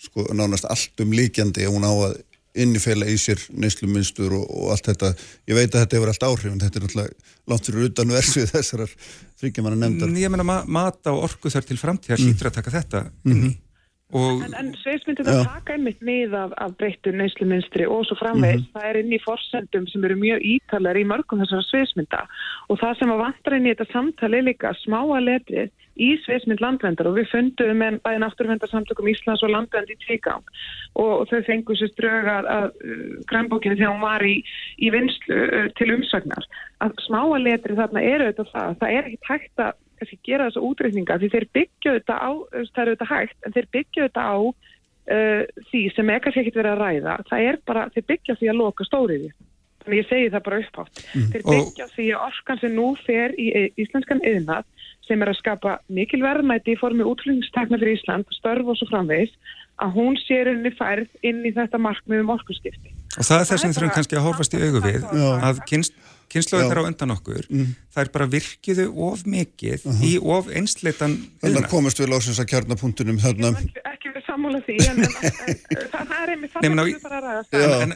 [0.04, 2.16] sko nánast allt um líkjandi og hún á að
[2.54, 5.12] innifela í sér neysluminstur og, og allt þetta
[5.50, 8.54] ég veit að þetta hefur allt áhrif en þetta er náttúrulega langt fyrir utan versið
[8.54, 8.86] þessar
[9.42, 12.32] þryggjamanna nefndar Ég meina mat á orku þar til framtíðar mm.
[12.32, 13.60] sítur að taka þetta inn í mm -hmm.
[14.14, 18.62] Og, en en sveismyndir það taka einmitt mið af, af breyttu neysluminstri og svo framvegis,
[18.62, 18.74] mm -hmm.
[18.76, 22.20] það er inn í forsendum sem eru mjög ítalar í mörgum þessara sveismynda
[22.70, 27.10] og það sem að vantar inn í þetta samtali líka smáa letrið í sveismynd landvendar
[27.10, 30.44] og við fundum með bæði náttúruvendarsamtökum Íslands og landvend í tvígang
[31.00, 34.36] og þau fengur sér dröga að uh, grænbókinu þegar hún var í,
[34.82, 36.50] í vinslu uh, til umsagnar
[36.84, 40.68] að smáa letrið þarna eru þetta það, það er ekki tækt að kannski gera þessu
[40.68, 44.38] útreikninga því þeir byggja þetta á, það eru þetta hægt, en þeir byggja þetta á
[44.40, 45.42] uh,
[45.72, 47.18] því sem er kannski ekkert verið að ræða.
[47.30, 49.32] Það er bara, þeir byggja því að loka stóriði.
[49.84, 51.04] Þannig ég segi það bara upphátt.
[51.12, 51.30] Mm.
[51.34, 53.48] Þeir byggja því að orkan sem nú fer í
[53.84, 54.70] íslenskan yðnað
[55.08, 59.34] sem er að skapa mikil verðmæti í formi útflýningstekna fyrir Ísland, störf og svo framvegis,
[59.84, 62.94] að hún sér henni færð inn í þetta markmiðum orkusskipti.
[63.18, 65.08] Og það er það sem þurfum kannski að horfast í augu við,
[65.50, 65.98] að kynst
[66.32, 67.48] kynnslóðið þar á undan okkur.
[67.50, 67.74] Mm.
[67.94, 70.06] það er bara virkiðu of mikið uh -huh.
[70.08, 73.54] í of einsleitan Þannig að komast við lásins að kjarnapunktunum þarna.
[73.94, 75.14] Ekki við sammála því en, en,
[75.78, 76.72] en það er einmitt þannig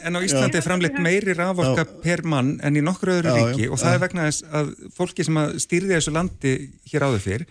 [0.04, 3.66] en á Íslandi er framleitt meiri raforka per mann en í nokkur öðru já, ríki
[3.66, 3.94] já, og það já.
[3.94, 6.54] er vegna þess að fólki sem að stýrði þessu landi
[6.92, 7.46] hér áður fyrr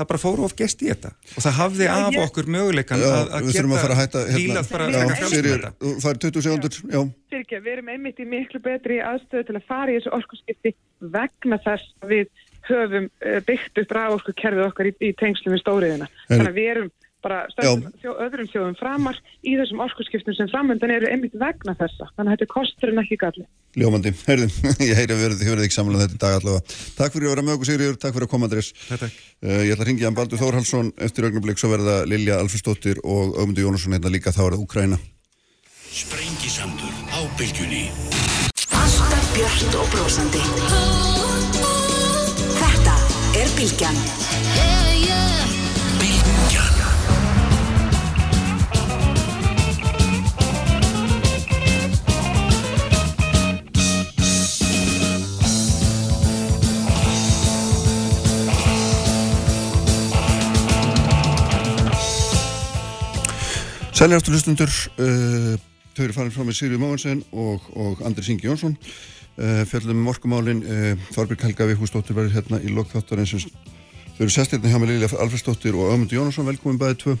[0.00, 2.26] það bara fóru of gest í þetta og það hafði já, af ég...
[2.26, 5.72] okkur möguleikan já, að, að geta hætta, hérna, bara að frálsum þetta.
[5.80, 7.00] Það er 20 segundur, já.
[7.34, 10.74] Sirkja, við erum einmitt í miklu betri aðstöðu til að fara í þessu orkusskipti
[11.14, 15.62] vegna þess að við höfum eh, byggt upp ráorku kerfið okkar í, í tengslu með
[15.64, 16.10] stóriðina.
[16.28, 16.90] Þannig að við erum
[17.24, 22.08] bara þjó, öðrum þjóðum framar í þessum orkusskiptum sem framöndan eru einmitt vegna þessa.
[22.16, 23.46] Þannig að þetta er kostur en ekki galli.
[23.78, 24.54] Ljómandi, heyrðum,
[24.88, 26.78] ég heyri að þið verðið ekki samanlega þetta dag allavega.
[26.98, 28.72] Takk fyrir að vera með okkur Sigriður, takk fyrir að koma Andrés.
[28.90, 33.36] Uh, ég ætla að ringja hann Baldur Þórhalsson eftir augnablik, svo verða Lilja Alfristóttir og
[33.36, 35.00] Ögmundur Jónasson hérna líka þá er það Úkræna.
[35.90, 37.86] Sprengisandur á bylgjunni.
[38.80, 40.44] Alltaf björnt og brósandi.
[42.58, 42.98] Þetta
[43.42, 43.50] er.
[43.60, 44.39] Bylgjan.
[64.00, 65.56] Sæljastu hlustundur, uh,
[65.92, 68.72] þau eru farin frá með Sigriður Móhansen og, og Andris Ingi Jónsson.
[69.36, 73.44] Uh, fjallum um orkumálin, uh, Þorbjörg Helga Vikhúsdóttir verður hérna í lokþáttar eins og
[74.14, 77.18] þau eru sestirni hjá með Lilja Alfredsdóttir og Ömundur Jónasson, velkomin bæðið tvö.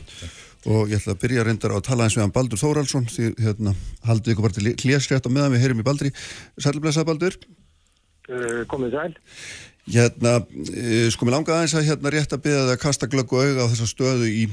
[0.72, 3.28] Og ég ætla að byrja reyndar á að tala eins við hann Baldur Þóraldsson, því
[3.44, 3.76] hérna
[4.08, 6.14] haldið ykkur bara til klésrétt á meðan við heyrum í Baldri.
[6.56, 7.36] Sælblessa Baldur.
[8.24, 9.20] Uh, komið sæl.
[9.84, 13.44] Hérna, uh, sko mér langaði aðeins að hérna rétt að byrja að kasta glögg og
[13.44, 14.48] auga á þessa stöðu í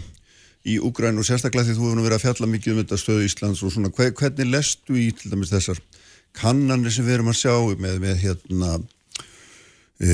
[0.68, 3.63] í Úgræn og sérstaklega því þú hefur verið að fjalla mikið um þetta stöðu Íslands
[3.63, 5.82] og svona hvernig lestu í til dæmis þessar
[6.38, 8.74] kannanir sem við erum að sjá með, með hérna
[10.03, 10.11] e,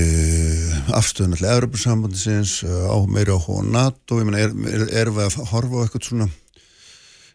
[0.93, 5.81] afstöðun allir Európa-sambandisins á meiri á NATO ég menna, erum er, er við að horfa
[5.81, 6.29] á eitthvað svona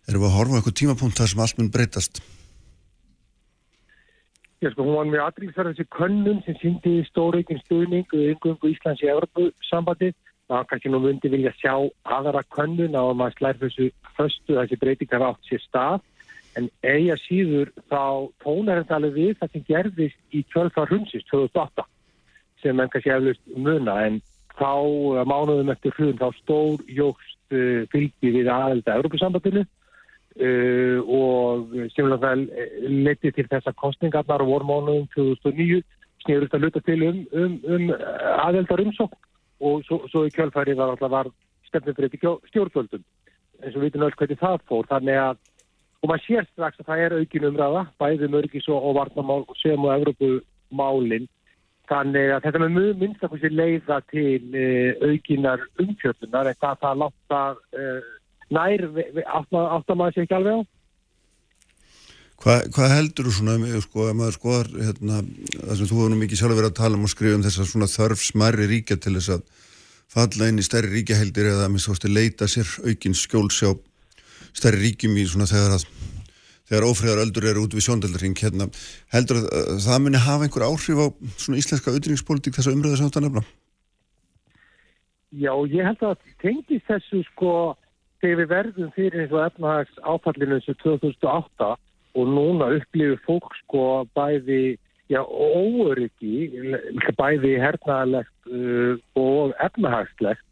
[0.09, 2.23] erum við að horfa á eitthvað tímapunkt þar sem allt mun breytast?
[4.59, 9.05] Já sko, hún var mjög aðriðsverð þessi könnun sem síndi stóreikinn stuðning og yngöngu Íslands
[9.05, 10.17] í Európa-sambandið
[10.49, 11.75] það kannski nú myndi vilja sjá
[12.17, 16.07] aðra könnun á að maður slær þessu föstu þessi breytingar átt sér stað.
[16.57, 21.85] En eiga síður þá tónar þetta alveg við það sem gerðist í kjölfar hundsist 2008
[22.63, 23.99] sem enn kannski eflust muna.
[24.09, 24.21] En
[24.59, 24.73] þá
[25.29, 32.35] mánuðum eftir hrun þá stór jógst uh, fylgi við aðelda Európa-sambandinu uh, og semlega
[32.89, 35.85] leti til þessa kostningarnar vormánuðum 2009
[36.25, 37.91] snýrust að luta til um, um, um
[38.49, 39.28] aðeldar umsókn
[39.61, 41.31] og svo, svo í kjölfæri var alltaf var
[41.69, 43.05] stefnumbreytti stjórnvöldum.
[43.63, 44.87] Eins og við veitum öll hvernig það fór.
[44.91, 45.41] Þannig að,
[46.03, 49.85] og maður sér strax að það er aukin umræða, bæðum örgis og, og varnamál sem
[49.85, 51.29] og Evrópumálin.
[51.89, 57.01] Þannig að þetta með minnst að hversi leiða til uh, aukinar umfjöldunar en það það
[57.03, 57.43] láta
[57.81, 58.11] uh,
[58.53, 58.85] nær
[59.25, 60.78] átt að maður sé ekki alveg á
[62.39, 65.17] Hvað hva heldur þú svona, sko, ef maður skoðar hérna,
[65.59, 67.59] það sem þú hefur nú mikið sjálf verið að tala um og skrifa um þess
[67.59, 69.43] að svona þörf smærri ríkja til þess að
[70.15, 73.73] falla inn í stærri ríkjaheldir eða að minnst ástu leita sér aukinn skjólsjá
[74.55, 75.89] stærri ríkjum í svona þegar að
[76.69, 78.71] þegar ófriðar öldur eru út við sjóndaldaring hérna,
[79.11, 81.07] heldur að það muni hafa einhver áhrif á
[81.41, 83.43] svona íslenska auðringspolítik þess að umröða sem þetta nefna?
[85.35, 87.53] Já, ég held að tengis þessu sko
[88.23, 89.27] þegar við verðum fyrir
[92.19, 93.85] og efnahags áfallinu þessu 2008 og núna upplifir fólk sko
[94.17, 96.51] bæði já, óöryggi,
[97.17, 100.45] bæði hernaðalegt uh, og efnahagslegt,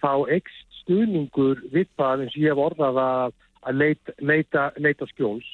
[0.00, 5.08] þá ekst stuðningur við það eins og ég hef orðað að, að leita, leita, leita
[5.12, 5.46] skjóls.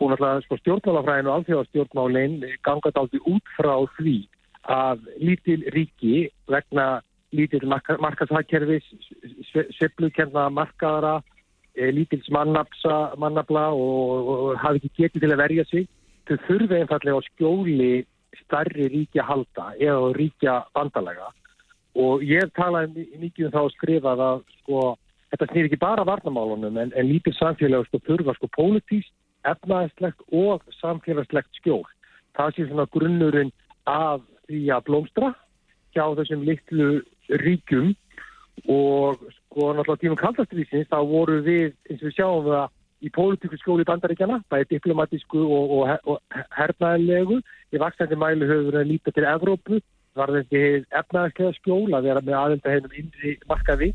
[0.00, 4.16] Hún alltaf sko, stjórnmálafræðin og alþjóðastjórnmálinn gangat aldrei út frá því
[4.72, 6.16] að lítil ríki
[6.50, 7.02] vegna
[7.32, 8.88] lítil markaðshagkerfis,
[9.78, 11.31] sveplukenda markaðara, Eh,
[11.76, 15.86] lítils mannabla og, og hafi ekki getið til að verja sig.
[16.28, 17.92] Þau þurfi einfallega á skjóli
[18.42, 21.30] starri ríkja halda eða ríkja vandalega
[21.98, 24.84] og ég talaði mikið um það að skrifa að sko,
[25.32, 29.12] þetta snýr ekki bara varnamálunum en, en lítil samfélag sko, þurfa sko pólitíst,
[29.48, 31.84] efnaðislegt og samfélagslegt skjól.
[32.36, 33.52] Það sé svona grunnurinn
[33.90, 35.32] af því að blómstra
[35.92, 36.88] hjá þessum litlu
[37.42, 37.92] ríkjum
[38.72, 39.20] og
[39.52, 42.68] sko náttúrulega tímum kaldastriðsins þá voru við, eins og við sjáum það
[43.02, 47.40] í pólitíku skóli bandaríkjana, bæði diplomatísku og, og, og hernaðilegu
[47.74, 49.80] í vaksandi mælu höfum við að líta til Evrópu,
[50.16, 53.90] var þessi efnaðislega skjól að vera með aðelda hennum innri markaði.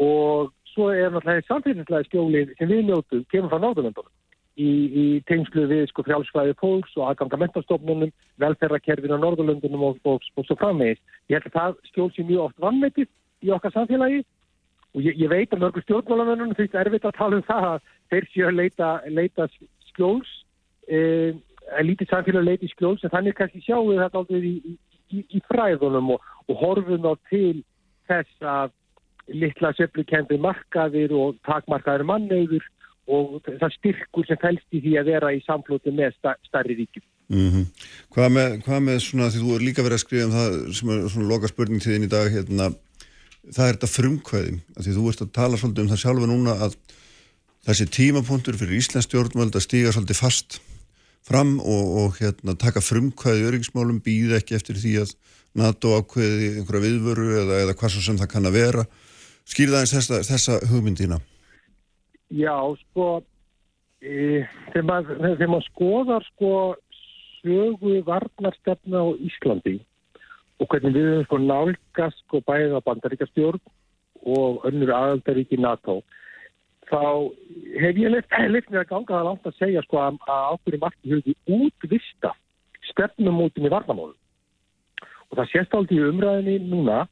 [0.00, 4.12] Og svo er náttúrulega samfélagslega skjóli sem við njóttum, kemur frá náttúruvendunum
[4.58, 8.12] í, í tengslu við sko frjálsfæði fólks og aðganga mentastofnunum,
[8.42, 11.00] velferðarkerfin á Norðurlöndunum og, og svo framvegis.
[11.30, 13.12] Ég held að það skjól sem mjög oft vannmetið
[13.46, 14.24] í okkar samfélagi
[14.92, 18.28] og ég, ég veit að mörgur stjórnmálamennunum finnst erfitt að tala um það að þeir
[18.32, 19.48] séu að leita, leita
[19.92, 20.30] skjóls
[20.88, 21.32] eh,
[21.72, 24.76] að lítið samfélag leiti skjóls en þannig kannski sjáum við þetta aldrei í,
[25.16, 27.62] í, í fræðunum og, og horfum á til
[28.10, 28.76] þess að
[29.32, 32.64] litla söflukendi markaðir og takmarkaðir mannauður
[33.12, 36.14] og það styrkur sem fælst í því að vera í samflóti með
[36.46, 37.04] starri ríkjum.
[37.32, 37.66] Mm -hmm.
[38.14, 40.90] hvað, með, hvað með svona því þú er líka verið að skrifa um það sem
[40.92, 42.66] er svona loka spurning til þín í dag hérna
[43.50, 46.76] það er þetta frumkvæði því þú ert að tala svolítið um það sjálfa núna að
[47.66, 50.60] þessi tímapunktur fyrir Íslands stjórnvöld að stíga svolítið fast
[51.26, 55.14] fram og, og hérna, taka frumkvæði öryggismálum, býða ekki eftir því að
[55.58, 58.86] NATO ákveði einhverja viðvöru eða, eða hvað sem það kann að vera.
[59.48, 61.18] Skýrða eins þessa, þessa hugmyndina
[62.32, 62.54] Já,
[62.86, 63.20] sko
[64.00, 66.52] e, þegar maður skoðar sko
[67.42, 69.80] sögu varnarstefna á Íslandi
[70.62, 73.62] og hvernig við höfum sko nálgast sko bæðið á bandaríkastjórn
[74.22, 76.00] og önnur aðaldaríki NATO.
[76.86, 77.02] Þá
[77.82, 78.30] hef ég leitt
[78.70, 82.34] mér að ganga það langt að segja sko að ákveðin marki höfði útvista
[82.92, 84.14] stefnumótin í varnamólu
[85.32, 87.04] og það sést aldrei í umræðinni núna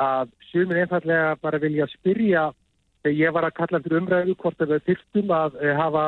[0.00, 2.48] að sumir einfallega bara vilja spyrja
[3.04, 6.04] þegar ég var að kalla fyrir umræðu hvort að við þyrstum að eh, hafa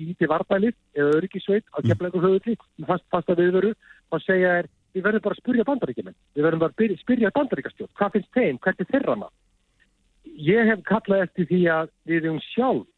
[0.00, 2.56] lítið varnælið eða öryggisveit að kemla einhver höfutli
[2.88, 3.74] fast, fast að viðveru
[4.12, 7.94] og segja er við verðum bara að spyrja bandaríkjumenn við verðum bara að spyrja bandaríkastjórn
[7.98, 12.88] hvað finnst þeim, hvernig þeirra maður ég hef kallað eftir því að við erum sjálf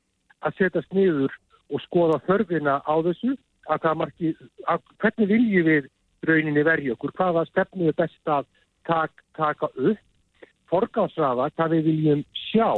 [0.45, 1.34] að setjast niður
[1.72, 3.34] og skoða þörfina á þessu
[3.72, 4.34] að, marki,
[4.68, 5.88] að hvernig viljum við
[6.24, 8.47] rauninni verja okkur, hvaða stefnu er best að
[8.88, 10.01] tak, taka upp?
[10.72, 12.70] Forgáðsrafa, hvað við viljum sjá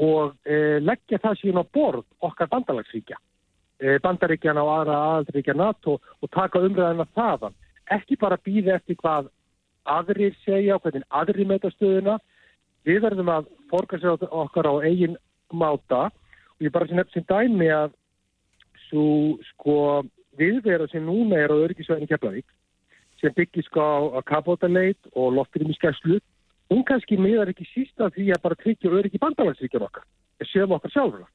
[0.00, 3.18] og e, leggja það síðan á borð okkar bandalagsríkja
[3.82, 7.56] e, bandaríkjana og aðra aðaldaríkja NATO og taka umræðina þaðan
[7.90, 9.30] ekki bara býða eftir hvað
[9.90, 12.18] aðrir segja og hvernig aðrir metastöðuna
[12.86, 15.16] við verðum að forga okkar á eigin
[15.52, 16.08] máta.
[16.58, 17.92] Og ég bara sé nefn sem dæmi að
[18.88, 19.76] svo sko
[20.38, 22.48] viðvera sem núna er á örgisvæðinu Keflavík
[23.20, 23.84] sem byggir sko
[24.16, 26.20] á kapótaleit og lofturum í skæslu
[26.70, 30.06] hún kannski miðar ekki sísta því að bara tryggja öryggi bandalagsríkjum okkar
[30.52, 31.26] sem okkar sjálfur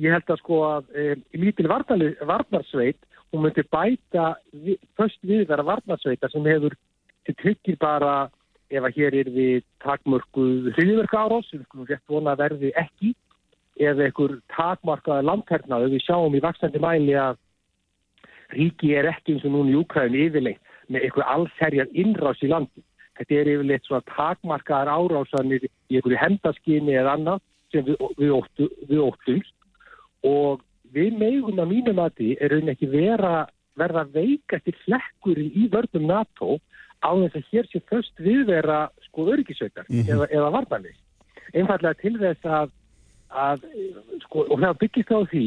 [0.00, 3.00] ég held að sko að e, lítil varnarsveit
[3.32, 6.74] hún myndi bæta vi, först viðvera varnarsveita sem hefur
[7.26, 8.30] til tryggir bara
[8.70, 13.14] ef að hér er við takmörkuð hriðverka árás, sem við rétt vona verði ekki,
[13.80, 17.38] eða einhver takmarkaða landhernaðu, við sjáum í vaksandi mæli að
[18.54, 22.82] ríki er ekki eins og núna í Úkræðinu yfirleitt með einhver allserjar innrás í landi.
[23.18, 28.68] Þetta er yfirleitt svona takmarkaðar árásanir í einhverju hendaskinni eða annað sem við, við, óttu,
[28.90, 29.54] við óttumst
[30.26, 30.64] og
[30.94, 33.46] við meðum að mínum að því er raunin ekki vera,
[33.78, 36.58] verða veikast í flekkurinn í vörnum NATO
[37.00, 40.12] á þess að hér sé först viðvera sko öryggisveikar mm -hmm.
[40.12, 40.98] eða, eða varnarleik.
[41.54, 42.70] Einfallega til þess að,
[43.30, 43.64] að
[44.26, 45.46] sko, og það byggist á því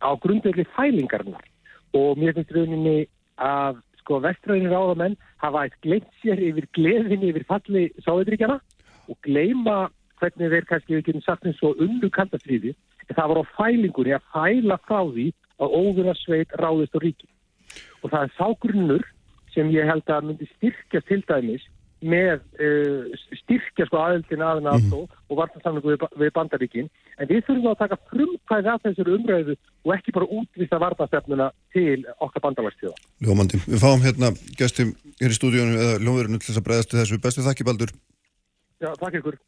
[0.00, 1.44] á grundvelli fælingarnar
[1.92, 7.44] og mér finnst rauninni að sko vestræðinir áðamenn hafa eitt gleimt sér yfir gleðinni yfir
[7.48, 8.60] falli sáðuríkjana
[9.08, 9.90] og gleima
[10.20, 12.78] hvernig þeir kannski við getum sagt eins og unnu kantafríði en
[13.16, 15.26] það var á fælingunni að fæla frá því
[15.58, 17.28] að óðunarsveit ráðist á ríki
[18.02, 19.08] og það er ságrunnur
[19.54, 21.64] sem ég held að myndi styrkja til dæmis
[21.98, 23.08] með uh,
[23.40, 25.16] styrkja sko aðeldin að NATO mm.
[25.26, 29.94] og vartansamlingu við, við bandaríkin en við þurfum að taka frumkvæði af þessari umræðu og
[29.96, 32.94] ekki bara útvisa vartastefnuna til okkar bandalagstíða.
[33.26, 34.30] Ljómandi, við fáum hérna
[34.60, 37.20] gestum hér í stúdíunum eða ljómverðinu til þess að bregðast þessu.
[37.26, 37.94] Bestu þakki Baldur.
[38.78, 39.40] Já, takk ykkur.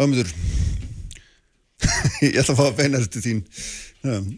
[0.00, 0.32] Ömður,
[2.26, 3.42] ég ætla að fá að beina þetta til þín.
[4.02, 4.28] Um,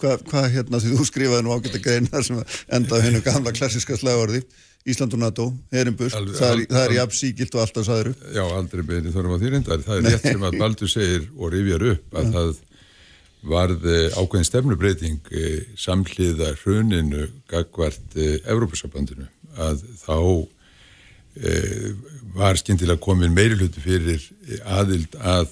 [0.00, 2.40] hvað hva, hérna því þú skrifaði nú ágætt að greina sem
[2.78, 4.42] endaði hennu gamla klassiska slagorði
[4.86, 8.20] Ísland og NATO, Herimburt, það, er jafn síkilt og alltaf saður upp.
[8.36, 9.80] Já, aldrei beini þarfum að því reyndar.
[9.82, 12.52] Það er rétt sem að Baldur segir og rifjar upp að það
[13.46, 13.86] varð
[14.16, 19.26] ákveðin stefnubreiting eh, samhliða hruninu gagvart eh, Evrópussabandinu
[19.62, 20.18] að þá
[21.42, 21.90] eh,
[22.36, 24.22] var skindilega komin meiri hluti fyrir
[24.66, 25.50] aðild að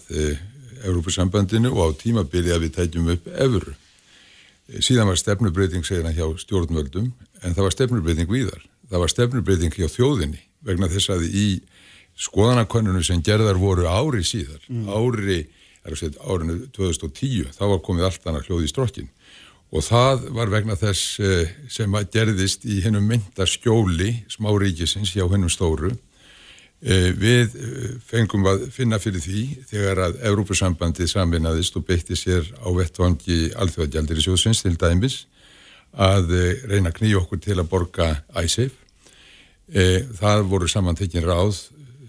[0.84, 3.74] Evrópussambandinu og á tímabili að við tætjum upp Evru.
[4.80, 7.10] Síðan var stefnubreyting segina hjá stjórnvöldum
[7.42, 8.62] en það var stefnubreyting víðar.
[8.88, 11.48] Það var stefnubreyting hjá þjóðinni vegna þess að í
[12.20, 14.86] skoðanakönnunu sem gerðar voru ári síðar mm.
[14.88, 15.40] ári,
[15.98, 19.10] segja, árinu 2010 þá var komið allt annað hljóð í strokkin
[19.74, 25.94] og það var vegna þess eh, sem gerðist í hennum myndaskjóli smáríkisins hjá hennum stóru
[27.16, 32.68] við eh, fengum að finna fyrir því þegar að Európusambandið saminnaðist og beitti sér á
[32.76, 35.22] vettvangi alþjóðagjaldir í sjóðsins til dæmis
[35.96, 38.80] að eh, reyna að knýja okkur til að borga æsif.
[39.64, 41.56] Það voru samantekkin ráð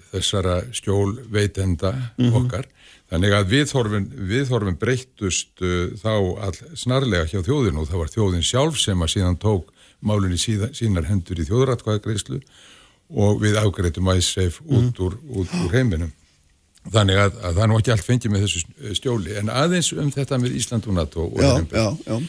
[0.09, 2.33] þessara skjól veitenda mm -hmm.
[2.35, 2.67] okkar.
[3.07, 5.63] Þannig að viðhorfin, viðhorfin breyttust
[6.03, 6.13] þá
[6.43, 9.71] all snarlega hjá þjóðinu og það var þjóðin sjálf sem að síðan tók
[10.01, 12.74] málunni sínar hendur í þjóðratkvæðagreyslu og
[13.41, 15.19] við afgreitum æsseif út, mm.
[15.39, 16.13] út úr heiminum.
[16.85, 20.11] Þannig að, að það er nú ekki allt fengið með þessu stjóli, en aðeins um
[20.13, 22.27] þetta með Ísland og NATO og Heimbjörn.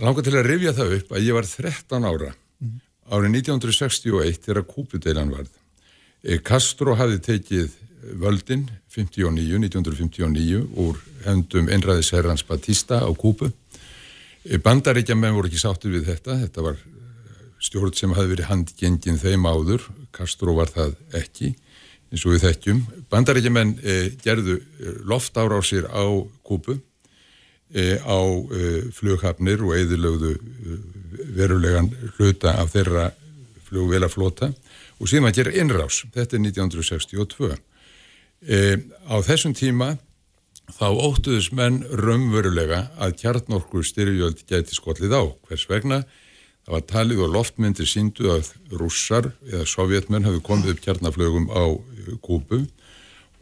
[0.00, 2.78] Langar til að rifja það upp að ég var 13 ára mm.
[3.12, 5.52] árið 1961 þegar kúpudeilan varð.
[6.24, 7.76] Eh, Castro hafði tekið
[8.22, 8.64] völdin
[8.96, 13.52] 59, 1959 úr hendum einræðisherrans Batista á Kúpu.
[14.46, 16.80] Eh, Bandaríkjaman voru ekki sáttir við þetta, þetta var
[17.62, 21.54] stjórn sem hafi verið handgengin þeim áður, Castro var það ekki,
[22.12, 22.82] eins og við þekkjum.
[23.12, 24.60] Bandaríkjaman eh, gerðu
[25.08, 26.04] loftárásir á
[26.46, 26.78] Kúpu,
[27.74, 30.36] eh, á eh, flughafnir og eðilögðu
[31.36, 33.10] verulegan hluta af þeirra
[33.66, 34.52] flugvelaflota
[35.00, 36.02] og síðan að gera innrás.
[36.14, 37.56] Þetta er 1962.
[38.46, 38.58] E,
[39.08, 39.96] á þessum tíma
[40.76, 45.22] þá óttuðus menn raunverulega að kjarnorku styrjöld gæti skollið á.
[45.48, 46.02] Hvers vegna?
[46.66, 51.62] Það var talið og loftmyndir síndu að rússar eða sovjetmenn hafðu komið upp kjarnaflögum á
[52.26, 52.58] Kúbu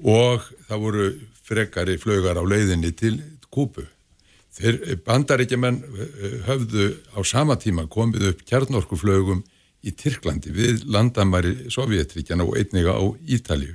[0.04, 1.06] og það voru
[1.48, 3.14] frekari flögar á leiðinni til
[3.48, 3.86] Kúbu.
[4.52, 5.80] Þeir bandaríkjaman
[6.50, 9.40] höfðu á sama tíma komið upp kjarnorkuflögum
[9.80, 13.72] í Tyrklandi við landamæri Sovjetríkjana og einniga á Ítalju.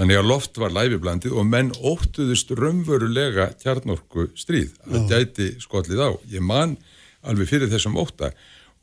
[0.00, 6.10] Þannig að loft var læfiblandið og menn óttuðust raunverulega kjarnorku stríð að gæti skollið á.
[6.32, 6.78] Ég man
[7.20, 8.32] alveg fyrir þessum ótta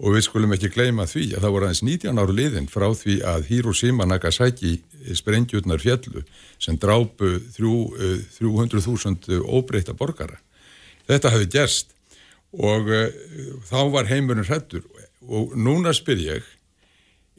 [0.03, 3.15] og við skulum ekki gleyma því að það voru aðeins 19 áru liðin frá því
[3.33, 4.73] að Hiroshima Nagasaki
[5.15, 6.25] sprengjurnar fjallu
[6.61, 10.41] sem drápu 300.000 óbreyta borgara.
[11.07, 11.95] Þetta hefði gerst
[12.53, 12.91] og
[13.69, 14.83] þá var heimurinn hrettur
[15.23, 16.43] og núna spyr ég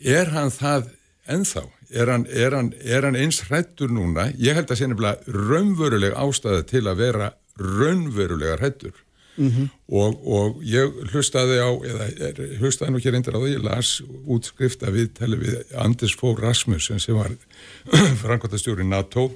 [0.00, 0.88] er hann það
[1.30, 1.68] ennþá?
[1.94, 4.30] Er hann, er hann, er hann eins hrættur núna?
[4.40, 9.03] Ég held að sé nefnilega raunveruleg ástæða til að vera raunverulega hrættur
[9.36, 9.68] mm -hmm.
[9.88, 14.02] og, og ég hlustaði á, eða er, hlustaði nú hér eindir á því, ég las
[14.26, 17.30] útskrifta við tali við Anders Fogh Rasmussen sem var
[18.22, 19.30] framkvæmtastjóri NATO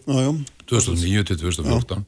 [0.71, 2.05] 2009-2014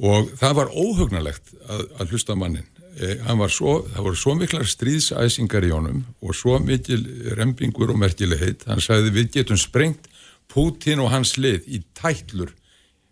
[0.00, 3.18] og það var óhugnalegt að, að hlusta mannin Eh,
[3.50, 7.00] svo, það voru svo miklar stríðsæsingar í honum og svo mikil
[7.34, 10.06] rempingur og merkilegheit hann sagði við getum sprengt
[10.46, 12.52] Putin og hans lið í tætlur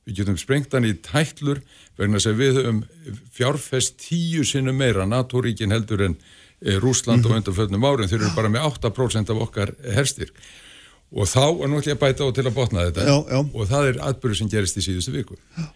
[0.06, 1.60] við getum sprengt hann í tætlur
[1.98, 2.80] vegna sem við höfum
[3.34, 6.16] fjárfest tíu sinu meira NATO-ríkin heldur en
[6.60, 7.30] e, Rúsland mm -hmm.
[7.30, 10.32] og undanföldnum árin þeir eru bara með 8% af okkar herstir
[11.12, 13.40] og þá er náttúrulega bæta á til að botna þetta já, já.
[13.54, 15.68] og það er atbyrðu sem gerist í síðustu viku já.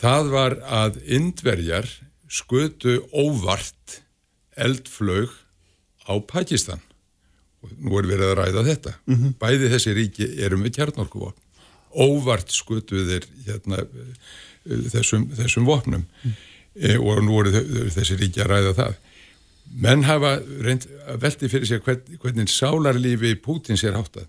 [0.00, 1.86] það var að indverjar
[2.28, 4.00] skutu óvart
[4.56, 5.30] eldflög
[6.08, 6.80] á Pakistan
[7.62, 9.34] og nú er verið að ræða þetta mm -hmm.
[9.38, 11.43] bæði þessi ríki erum við kjarnorkuvopn
[11.94, 13.84] óvart skutuð þeir hérna,
[14.92, 16.04] þessum, þessum vopnum.
[16.24, 16.36] Mm.
[16.74, 17.64] e, og nú eru
[17.94, 19.00] þessi ríki að ræða það.
[19.84, 24.28] Menn hafa reynd að velti fyrir sér hvern, hvernig sálarlífi Pútins er háttað.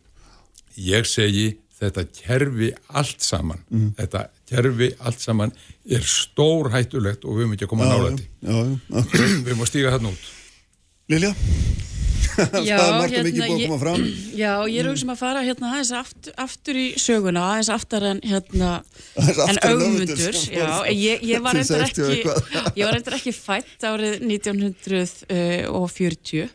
[0.80, 3.90] Ég segi þetta kerfi allt saman mm.
[3.98, 5.52] þetta kerfi allt saman
[5.84, 10.14] er stór hættulegt og við höfum ekki að koma nálætti við höfum að stíga þarna
[10.14, 10.32] út.
[11.12, 11.34] Lilja
[12.68, 14.02] Já, það er margt hérna, mikið búið að koma fram.
[14.42, 18.20] Já, ég er auðvitað að fara hérna aðeins aftur, aftur í söguna, aðeins aftar en
[18.26, 18.70] hérna,
[19.46, 26.50] en augmundur Já, ég, ég var reyndar ekki ég var reyndar ekki fætt árið 1940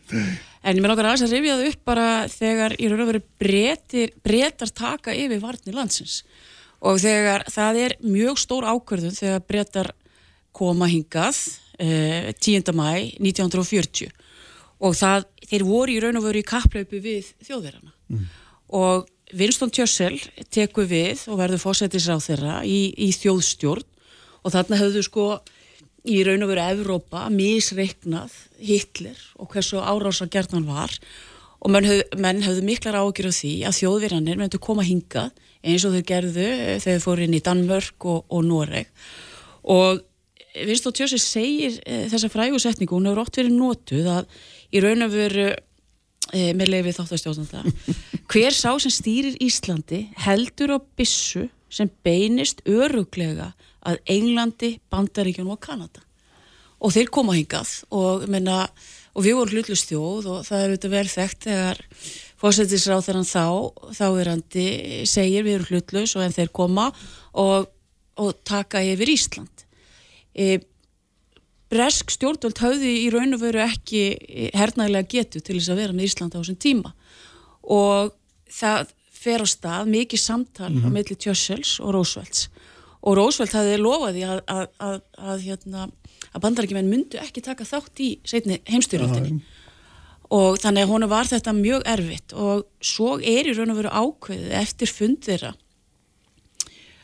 [0.61, 3.23] en ég með nokkar aðeins að rifja það upp bara þegar í raun og veru
[3.41, 6.15] breytar taka yfir varnir landsins.
[6.85, 9.89] Og þegar það er mjög stór ákverðun þegar breytar
[10.57, 11.37] koma hingað
[11.81, 12.73] eh, 10.
[12.77, 14.11] mæ 1940
[14.81, 18.29] og það, þeir voru í raun og veru í kapplaupu við þjóðverðana mm.
[18.81, 20.19] og Winston Churchill
[20.51, 23.87] teku við og verður fósættisráð þeirra í, í þjóðstjórn.
[24.41, 25.27] Og þarna höfðu sko
[26.09, 30.95] í raun og veru Evrópa misreiknað Hitler og hversu árása gert hann var.
[31.61, 35.85] Og menn, höf, menn höfðu miklar ágjur á því að þjóðverðanir myndu koma hingað eins
[35.85, 38.89] og þau gerðu eh, þegar þau fóru inn í Danmörk og, og Noreg.
[39.71, 40.01] Og
[40.57, 44.41] Winston Churchill segir e, þessa frægusetningu, hún hefur ótt verið nótuð að
[44.71, 47.65] í raun og veru e, með lefið þáttastjóðanda
[48.31, 53.53] hver sá sem stýrir Íslandi heldur á bissu sem beinist öruglega
[53.87, 56.03] að Englandi, Bandaríkjun og Kanada.
[56.81, 58.65] Og þeir koma hingað og, menna,
[59.13, 61.83] og við vorum hlutlust þjóð og það er auðvitað vel þekkt þegar
[62.41, 64.67] fósættisráð þegar hann þá þáverandi
[65.09, 66.87] segir við erum hlutlust og en þeir koma
[67.43, 67.69] og,
[68.17, 69.67] og taka yfir Ísland.
[70.33, 70.57] E,
[71.71, 74.03] Bresk stjórnvöld höfði í raun og veru ekki
[74.59, 76.91] hernaðilega getu til þess að vera með Ísland á þessum tíma.
[77.63, 78.11] Og
[78.51, 78.91] það
[79.21, 80.91] fer á stað mikið samtal mm -hmm.
[80.91, 82.49] á milli Tjössels og Rósvelds
[83.01, 85.87] og Rósveld hafði lofaði að, að, að, að hérna,
[86.37, 88.11] bandarækjumenn myndu ekki taka þátt í
[88.69, 89.41] heimstyrjöldinni
[90.31, 92.33] og þannig að honu var þetta mjög erfitt.
[92.33, 95.55] Og svo er í raun og veru ákveðið eftir fundirra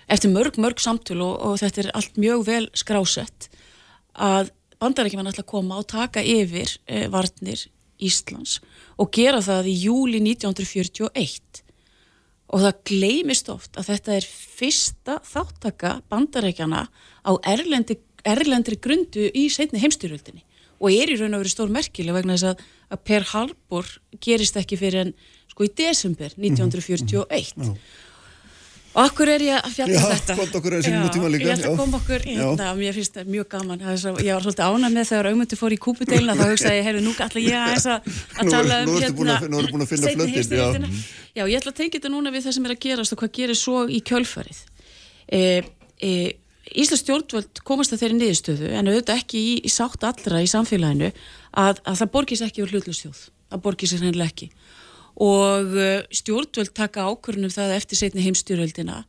[0.07, 3.49] eftir mörg mörg samtölu og, og þetta er allt mjög vel skrásett
[4.15, 4.53] að
[4.83, 7.67] bandarækjumenn ætla að koma og taka yfir eh, varnir
[8.03, 8.59] Íslands
[9.01, 11.63] og gera það í júli 1941
[12.47, 16.85] og það gleymist oft að þetta er fyrsta þáttaka bandarækjana
[17.27, 20.45] á erlendi, erlendri grundu í setni heimstyrjöldinni
[20.77, 24.59] og er í raun og verið stór merkileg vegna þess að, að Per Harbor gerist
[24.61, 25.15] ekki fyrir en
[25.51, 27.23] sko í desember 1941 Já.
[27.23, 27.33] og
[28.97, 31.29] akkur er ég að fjalla Já, um þetta komdu okkur aðeins inn í Já, nútíma
[31.33, 31.81] líka, ég ætla að já.
[31.81, 32.37] koma okkur Já.
[32.41, 35.29] hérna, mér finnst það mjög gaman það er svo, ég var svolítið ánað með þegar
[35.31, 38.55] augmyndu fór í kúpudeilina þá hugsaði ég, heyrðu, nú ætla ég að, að Nú er-
[38.57, 40.37] tala um að fin- nú ertu búin að finna flötinn, já.
[40.37, 40.89] heimsstyrjöldina.
[41.37, 43.33] já, ég ætla að tengja þetta núna við það sem er að gerast og hvað
[43.41, 44.61] gerir svo í kjölfarið
[45.33, 45.41] e,
[46.01, 46.11] e,
[46.77, 51.13] Íslands stjórnvöld komast að þeirri niðurstöðu en auðvitað ekki í, í sátt allra í samfélaginu
[51.55, 53.21] að, að það borgis ekki úr hlutlustjóð,
[53.53, 54.49] það borgis sér hennilega ekki
[55.17, 59.05] og uh, stjórnvöld taka ákvörnum það eftir setni heimstyrjöldina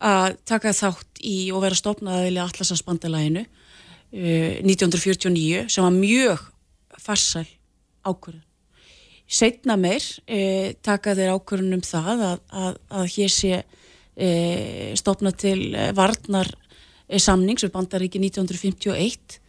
[0.00, 6.46] að taka þátt í og vera stopnaðaðili Atlasansbandalæginu uh, 1949 sem var mjög
[7.00, 7.48] farsæl
[8.04, 8.46] ákvörðun.
[9.30, 15.74] Setna meir uh, taka þeir ákvörðunum það að, að, að hér sé uh, stopna til
[15.74, 19.40] uh, varnar uh, samnings við bandaríki 1951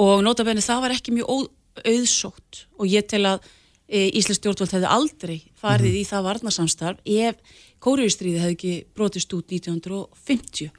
[0.00, 3.50] og notabenni það var ekki mjög auðsótt og ég tel að
[3.90, 10.70] Íslands stjórnvöld hefði aldrei farið í það varnarsamstarf ef Kóriðustríði hefði ekki brotist út 1950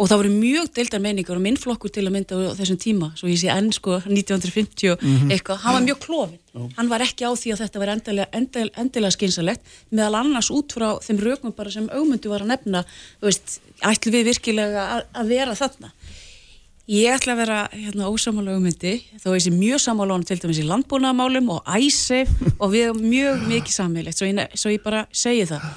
[0.00, 3.28] og það voru mjög deildar meiningar og minnflokkur til að mynda á þessum tíma svo
[3.28, 4.94] ég sé enn sko 1950
[5.28, 8.80] eitthvað, hann var mjög klofin hann var ekki á því að þetta var endilega, endilega,
[8.80, 13.28] endilega skynsalegt meðal annars út frá þeim rökum bara sem augmundu var að nefna þú
[13.28, 15.92] veist, ætlum við virkilega að, að vera þarna
[16.90, 20.58] Ég ætla að vera hérna, ósamála hugmyndi þó ég sé mjög samála honum til dæmis
[20.58, 25.44] í landbúnaðamálum og æsef og við erum mjög mikið sammeilegt svo, svo ég bara segi
[25.52, 25.68] það.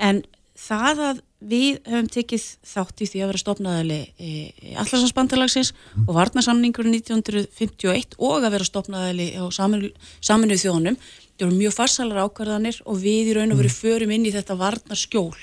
[0.00, 0.22] En
[0.56, 1.20] það að
[1.52, 4.30] við höfum tekið þátt í því að vera stopnaðali e,
[4.78, 5.74] Allarsvansbandalagsins
[6.06, 12.80] og varnasamningur 1951 og að vera stopnaðali á saminu, þjónum það eru mjög farsalar ákvarðanir
[12.86, 15.36] og við í raun og veru förum inn í þetta varnarskjól.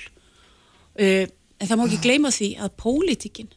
[0.98, 3.54] Uh, en það má ekki gleyma því að pólitíkin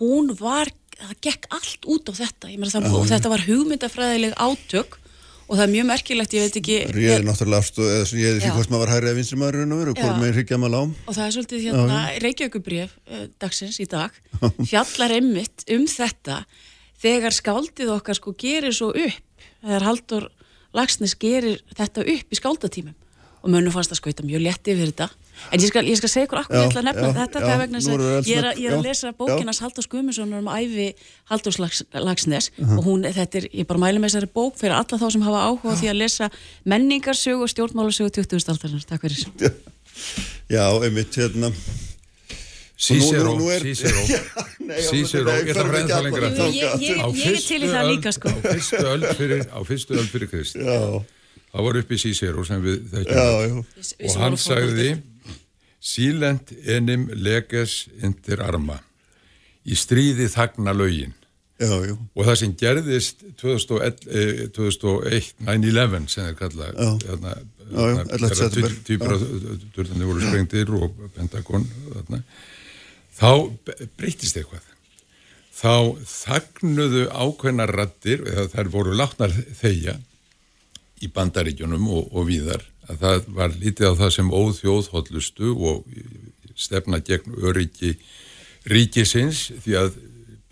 [0.00, 4.34] hún var, það gekk allt út á þetta, ég meina það, og þetta var hugmyndafræðileg
[4.36, 4.98] átök
[5.42, 8.54] og það er mjög merkilegt, ég veit ekki Réði náttúrulega afstöð, eða ég því Já.
[8.56, 10.82] hvort maður var hægri eða vinstri maður raun og hvort maður hryggja maður á.
[10.92, 14.16] og það er svolítið hérna Reykjavíkubrif uh, dagsins í dag
[14.70, 16.38] fjallar einmitt um þetta
[17.02, 20.30] þegar skáldið okkar sko gerir svo upp þegar Haldur
[20.76, 22.96] Lagsnes gerir þetta upp í skáldatímum.
[23.42, 25.08] Og mönnum fannst að skauta mjög létt yfir þetta
[25.50, 27.38] en ég skal, ég skal segja ykkur akkur Já, ég ætla að nefna já, þetta
[27.40, 27.96] já, það er vegna þess að
[28.30, 30.88] ég er, að- ég er að lesa bókinas Haldur Guðmundssonar um æfi
[31.32, 31.54] Haldur
[32.06, 35.22] Lagsnes og hún, þetta er, ég bara mælu með þessari bók fyrir alla þá sem
[35.26, 36.26] hafa áhuga á því að lesa
[36.64, 38.48] menningarsögu og stjórnmálasögu 20.
[38.54, 39.18] aldarinnar, takk fyrir
[40.52, 41.48] Já, einmitt, hérna.
[41.52, 41.56] Er-
[42.82, 43.32] já, Cicero,
[44.58, 45.06] nei, ég
[45.52, 46.26] ætla að ekki það lengra.
[46.50, 48.26] ég- er til í það líka, sko.
[48.32, 50.54] Á fyrstu öld fyrir, á fyrstu öld fyrir Krist.
[50.56, 50.64] Já,
[51.52, 53.12] Það var uppi Cicero sem við já, þekkjum.
[53.12, 53.20] já.
[54.08, 54.88] Og hann sagði,
[55.82, 58.78] Silent enim leges inter arma.
[59.66, 61.14] Í stríði þagna lögin.
[61.62, 61.94] Já, já.
[61.94, 67.34] Og það sem gerðist 2001, eh, 2001 9-11 sem þeir kalla þarna,
[67.72, 68.34] Já, já, 11.
[68.36, 68.74] september.
[68.88, 72.22] týpuraturðanir voru sprengtir og Pentagon þarna,
[73.16, 73.30] þá
[73.96, 74.66] breytist eitthvað
[75.62, 79.96] þá þagnuðu ákveðnar rattir eða þær voru látnar þeia
[81.02, 85.84] í bandaríkjunum og, og víðar að það var lítið á það sem óþjóðhóllustu og
[86.58, 87.96] stefna gegn öryggi
[88.68, 90.00] ríkisins því að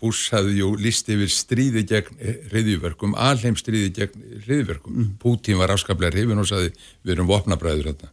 [0.01, 4.95] Bush hafði jú líst yfir stríði gegn hriðjverkum, alheim stríði gegn hriðjverkum.
[4.95, 5.11] Mm.
[5.21, 6.71] Putin var afskaplega hrifin og saði
[7.05, 8.09] við erum vopnabræður þarna.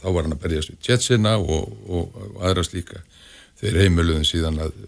[0.00, 3.02] Þá var hann að berjast við Jetsina og, og, og aðra slíka.
[3.60, 4.80] Þeir heimiluðum síðan að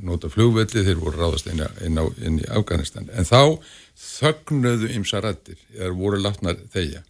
[0.00, 3.10] nota flugvelli, þeir voru ráðast inn, inn, á, inn í Afganistan.
[3.12, 3.60] En þá
[4.00, 7.04] þögnuðu ymsa rættir, þeir voru látnar þeia.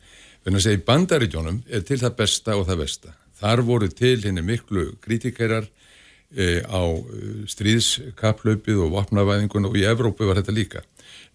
[0.44, 3.14] Þannig að segja, bandaríkjónum er til það besta og það besta.
[3.40, 5.66] Þar voru til henni miklu kritikerar
[6.32, 10.84] e, á e, stríðskaplaupið og vopnavæðingun og í Evrópu var þetta líka.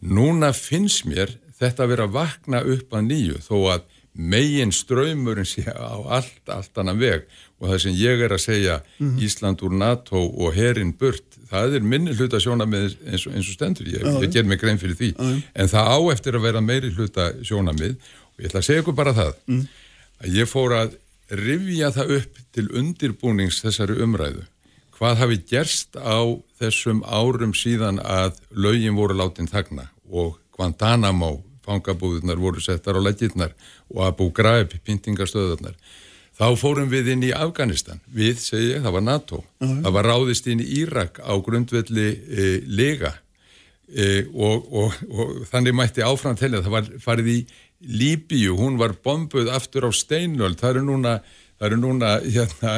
[0.02, 3.86] Núna finnst mér þetta að vera að vakna upp að nýju þó að
[4.16, 7.26] megin ströymurinn sé á allt, allt annan veg.
[7.60, 8.76] Og það sem ég er að segja
[9.22, 13.56] Ísland úr NATO og herin burt, það er minni hluta sjónamið eins og, eins og
[13.56, 15.12] stendur, ég, ég ger mig grein fyrir því,
[15.56, 17.96] en það á eftir að vera meiri hluta sjónamið
[18.40, 19.34] ég ætla að segja ykkur bara það
[20.22, 20.98] að ég fór að
[21.30, 24.46] rifja það upp til undirbúnings þessari umræðu.
[24.96, 26.24] Hvað hafi gerst á
[26.60, 33.52] þessum árum síðan að lögin voru látin þagna og Guantanamo fangabúðunar voru settar á leggirnar
[33.92, 35.76] og Abu Ghraib pyntingastöðunar
[36.36, 38.02] þá fórum við inn í Afganistan.
[38.12, 39.44] Við, segi ég, það var NATO.
[39.62, 43.14] Það var ráðist inn í Írak á grundvelli e, lega.
[43.86, 46.64] E, og, og, og þannig mætti áfram telja.
[46.66, 47.38] Það var farið í
[47.86, 51.16] Líbíu, hún var bombuð aftur á steinöld, það eru núna
[51.60, 52.72] það eru núna hérna,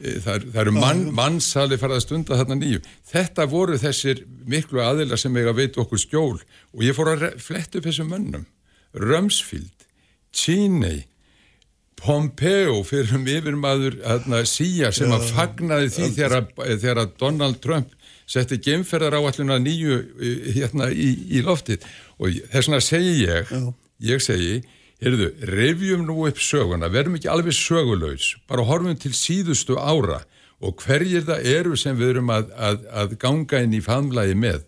[0.00, 2.82] e, það, er- það eru mann, mannsali farað að stunda þarna nýju.
[3.12, 6.36] Þetta voru þessir miklu aðila sem eiga að veita okkur skjól.
[6.76, 8.44] Og ég fór að fletta upp þessum mönnum.
[8.94, 9.88] Rumsfield,
[10.32, 11.04] Cheney,
[12.02, 17.60] Pompeo fyrir um yfirmaður hérna, Sía sem að fagnaði því þegar, að- þegar að Donald
[17.62, 17.92] Trump
[18.26, 21.84] setti geimferðar áalluna nýju eh, hérna í, í loftið.
[22.18, 23.52] Og þess vegna segi ég,
[24.02, 24.60] ég segi,
[25.02, 30.22] heyrðu, revjum nú upp söguna, verum ekki alveg sögulaus, bara horfum til síðustu ára
[30.62, 34.62] og hverjir það eru sem við erum að, að, að ganga inn í famlægi með.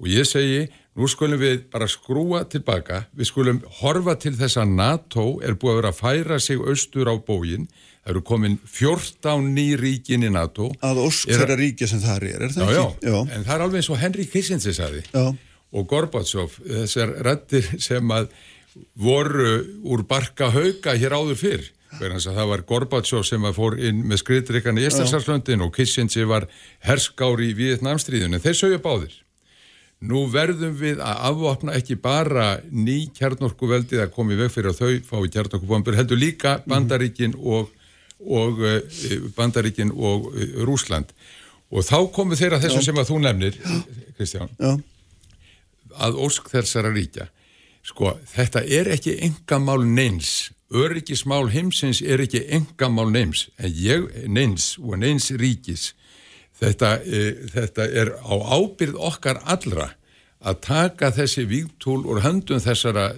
[0.00, 0.66] Og ég segi,
[0.96, 5.72] nú skulum við bara skrúa tilbaka, við skulum horfa til þess að NATO er búið
[5.72, 7.68] að vera að færa sig austur á bógin,
[8.00, 10.70] það eru komin 14 ný ríkin í NATO.
[10.84, 13.12] Að ósk þeirra ríkja sem það er, er það Já, já, ekki?
[13.12, 15.04] Já, en það er alveg eins og Henry Kissinger sagði.
[15.12, 15.26] Já,
[15.70, 18.32] og Gorbatsov, þessar rættir sem að
[18.94, 21.70] voru úr barka hauka hér áður fyrr.
[21.98, 26.46] Það var Gorbatsov sem fór inn með skriðdrykkan í Estarsarslöndin og Kissinger var
[26.86, 29.16] herskári í Vietnamstríðun en þeir sögja báðir
[30.00, 34.80] nú verðum við að afvopna ekki bara ný kjarnorkuveldið að koma í veg fyrir að
[34.80, 37.68] þau fái kjarnorkubombur heldur líka Bandaríkin og,
[38.24, 38.78] og uh,
[39.36, 41.12] Bandaríkin og uh, Rúsland
[41.70, 43.60] og þá komu þeirra þessu sem að þú nefnir
[44.16, 44.72] Kristján já,
[46.00, 47.28] að ósk þessara ríkja
[47.86, 53.48] sko, þetta er ekki engamál neins, öryggismál heimsins er ekki engamál neins.
[53.58, 55.90] En ég, neins og neins ríkis
[56.60, 59.90] þetta, e, þetta er á ábyrð okkar allra
[60.40, 63.10] að taka þessi vígtúl úr höndum þessara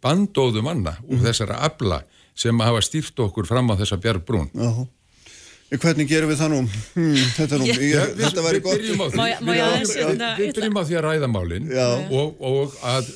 [0.00, 2.02] bandóðu manna og þessara abla
[2.36, 4.70] sem hafa stýrt okkur fram á þessa bjargbrún já.
[4.70, 4.99] En
[5.78, 6.60] hvernig gerum við það nú?
[6.96, 8.80] Hmm, þetta, er nú Ég- ég, þetta væri við gott.
[8.80, 11.86] við, ég aðeins, við, hérna, við byrjum á því að ræða málin Já.
[12.10, 13.10] og, og að,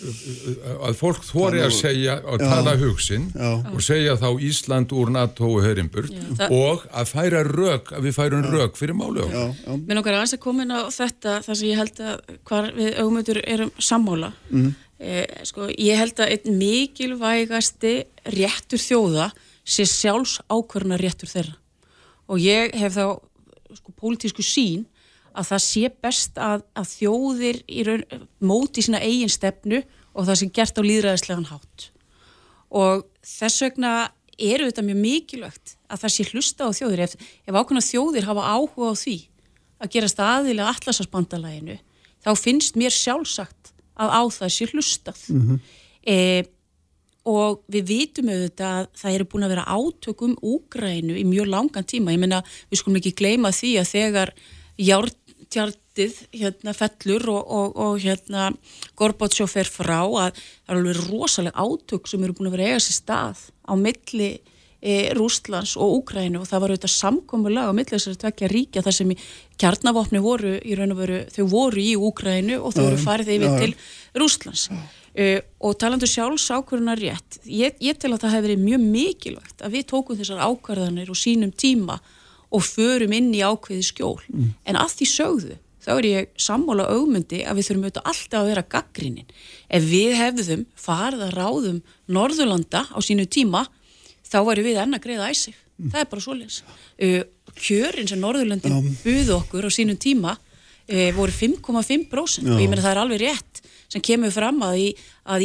[0.87, 3.51] að fólk þóri að segja og tala hugsin Já.
[3.73, 6.15] og segja þá Ísland úr NATO og Hörimburt
[6.51, 9.43] og að færa rök, að við færum rök fyrir já,
[9.75, 13.01] Mér nokkar aðeins að koma inn á þetta þar sem ég held að hvar við
[13.03, 14.31] augmyndur erum sammála.
[14.51, 14.75] Mhm.
[15.05, 19.33] Eh, sko, ég held að einn mikilvægasti réttur þjóða
[19.67, 21.57] sé sjálfs ákvörna réttur þeirra.
[22.31, 23.07] Og ég hef þá
[23.75, 24.87] sko, pólitísku sín
[25.35, 28.05] að það sé best að, að þjóðir í raun,
[28.39, 29.83] móti sína eigin stefnu
[30.15, 31.89] og það sem gert á líðræðislegan hátt.
[32.75, 33.95] Og þess vegna
[34.39, 37.05] eru þetta mjög mikilvægt að það sé hlusta á þjóðir.
[37.07, 37.17] Ef,
[37.47, 39.17] ef ákveðna þjóðir hafa áhuga á því
[39.83, 41.79] að gerast aðilega allarsasbandalæginu,
[42.25, 45.25] þá finnst mér sjálfsagt að á það sé hlustað.
[46.07, 46.45] e,
[47.25, 51.51] og við vitum auðvitað að það eru búin að vera átök um Úgrænu í mjög
[51.53, 52.13] langan tíma.
[52.13, 54.33] Ég meina, við skulum ekki gleyma því að þegar
[54.85, 58.49] járntjaldið hérna, fellur og, og, og hérna,
[58.99, 62.83] Gorbatsjó fer frá að það er alveg rosalega átök sem eru búin að vera eiga
[62.85, 64.31] sér stað á milli
[64.85, 68.99] e, Rústlands og Úgrænu og það var auðvitað samkomulag á milli þessari tvekja ríkja þar
[68.99, 69.15] sem
[69.63, 73.57] kjarnavopni voru í raun og veru, þau voru í Úgrænu og þau voru farið yfir
[73.63, 73.73] til
[74.21, 74.69] Rústlands
[75.19, 79.65] uh, og talandu sjálfs ákvörðunar rétt ég, ég tel að það hefði verið mjög mikilvægt
[79.65, 81.99] að við tókum þessar ákvörðanir og sínum tíma
[82.55, 84.21] og förum inn í ákveði skjól.
[84.63, 88.51] En að því sögðu þá er ég sammála augmundi að við þurfum auðvitað alltaf að
[88.51, 89.33] vera gaggrinin
[89.69, 91.81] ef við hefðum farið að ráðum
[92.15, 93.67] Norðurlanda á sínu tíma
[94.25, 95.59] þá varum við enn að greiða æsif
[95.91, 96.61] það er bara svoleiðis.
[97.03, 97.21] Uh,
[97.59, 102.93] kjörin sem Norðurlandin buðu okkur á sínum tíma uh, voru 5,5% og ég meina það
[102.95, 103.54] er alveg rétt
[103.95, 104.87] sem kemur fram að í,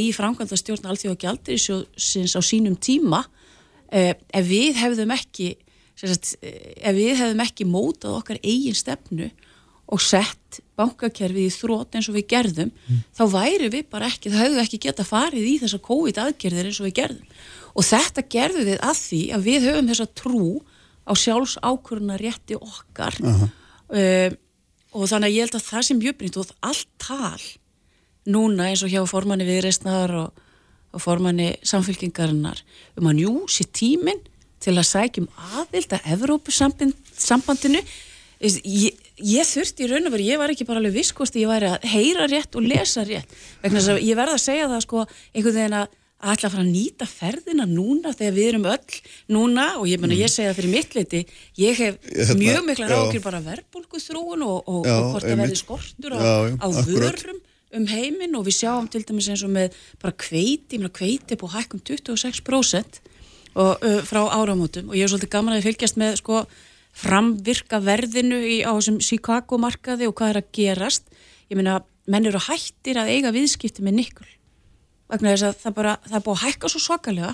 [0.02, 5.54] í framkvæmda stjórn alþjóða gjaldirisjóðsins á sínum tíma uh, ef við hefðum ekki
[6.00, 9.30] sagt, eh, ef við hefðum ekki mótað okkar eigin stefnu
[9.90, 12.70] og sett bankakerfið í þrótt eins og við gerðum,
[13.18, 16.80] þá væri við bara ekki, það hefðu ekki geta farið í þessar COVID aðgerðir eins
[16.80, 17.40] og við gerðum.
[17.74, 20.44] Og þetta gerðu við að því að við höfum þessa trú
[21.10, 24.30] á sjálfs ákvöruna rétti okkar uh,
[24.94, 27.42] og þannig að ég held að það sem mjög brýnt og allt tal
[28.28, 30.44] núna eins og hjá formanni viðreistnar og,
[30.94, 32.62] og formanni samfélkingarinnar
[33.00, 34.22] um að njú sé tíminn
[34.60, 37.84] til að sækjum aðild að Evrópusambandinu.
[38.40, 41.72] Ég, ég þurfti í raun og veru, ég var ekki bara alveg hvort ég væri
[41.74, 43.32] að heyra rétt og lesa rétt.
[43.64, 46.54] Vegna þess að ég verða að segja það sko einhvern veginn að að ætla að
[46.54, 48.98] fara að nýta ferðina núna þegar við erum öll
[49.32, 51.22] núna og ég, mena, ég segja það fyrir mitt leiti
[51.62, 55.60] ég hef Hérna, mjög mikla rákir bara verðbólgu þrúun og, og, og hvort það verði
[55.62, 56.20] skortur á,
[56.60, 57.40] á vörum
[57.76, 61.38] um heiminn og við sjáum til dæmis eins og með bara kveiti, ég meina kveiti
[61.38, 63.00] búið að hækka um 26%
[63.56, 64.90] og, uh, frá áramótum.
[64.90, 66.44] Og ég er svolítið gaman að fylgjast með sko
[67.00, 71.14] framvirka verðinu í, á þessum Chicago markaði og hvað er að gerast.
[71.50, 71.80] Ég meina,
[72.10, 74.30] menn eru hættir að eiga viðskipti með nikkel
[75.10, 77.32] vegna þess að það, bara, það búið að hækka svo svakalega.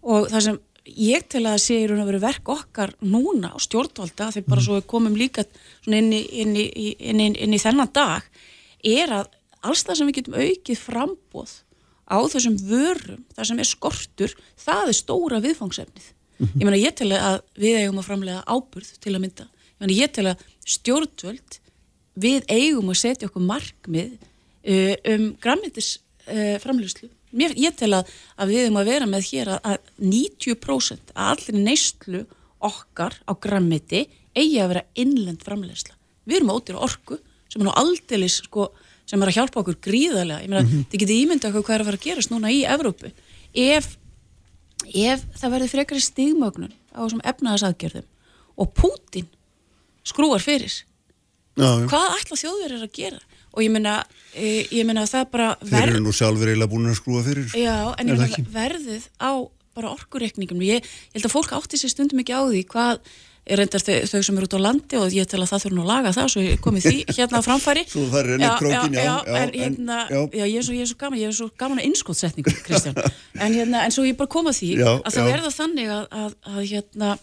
[0.00, 0.58] Og það sem
[1.00, 4.64] ég til að sé í raun og veru verk okkar núna á stjórnvalda þegar bara
[4.64, 5.44] svo við komum líka
[5.88, 6.66] inn í, inn í,
[6.98, 8.26] inn í, inn í þennan dag
[8.86, 9.28] er að
[9.66, 11.52] alls það sem við getum aukið frambóð
[12.10, 16.08] á þessum vörum, það sem er skortur það er stóra viðfangsefnið.
[16.40, 19.46] Ég meina ég til að við eigum að framlega áburð til að mynda.
[19.46, 21.60] Ég meina ég til að stjórnvöld
[22.20, 28.08] við eigum að setja okkur markmið uh, um grammetis uh, framleyslu Mér, ég tel að,
[28.42, 32.22] að við eigum að vera með hér að, að 90% að allir neyslu
[32.66, 34.02] okkar á grammeti
[34.34, 35.94] eigi að vera innlend framleysla
[36.26, 37.20] við erum ótir orku
[37.50, 38.68] sem er nú aldeilis sko,
[39.10, 40.84] sem er að hjálpa okkur gríðarlega ég meina, Mhm.
[40.92, 43.10] þið getið ímynda okkur hvað er að fara að gerast núna í Evrópu
[43.54, 43.88] ef,
[44.94, 48.06] ef það verður frekari stigmögnun á þessum efnaðasaðgerðum
[48.60, 49.26] og Pútin
[50.06, 50.70] skrúar fyrir
[51.58, 51.86] Já, já.
[51.90, 53.20] hvað ætla þjóðverðir að gera
[53.50, 53.96] og ég meina,
[54.34, 57.48] e, ég meina það bara Þeir eru nú sjálfur eiginlega búin að skrúa fyrir.
[57.58, 59.30] já, en Er verðið á
[59.74, 63.00] bara orkureikningum ég, ég held að fólk átti sér stundum ekki á því hvað
[63.58, 65.82] reyndar þau, þau sem eru út á landi og ég tel að það þurfa nú
[65.84, 68.98] að laga það svo ég komið því hérna á framfæri Svo það er enn krókin,
[68.98, 70.20] já, já, en, en- hérna, já.
[70.40, 73.00] já, ég, er svo, ég er svo gaman ég er svo gaman að innskotsetningu, Kristján
[73.44, 75.40] en, hérna, en svo ég bara kom að því Já, að já.
[75.46, 77.14] það þannig að, að, að hérna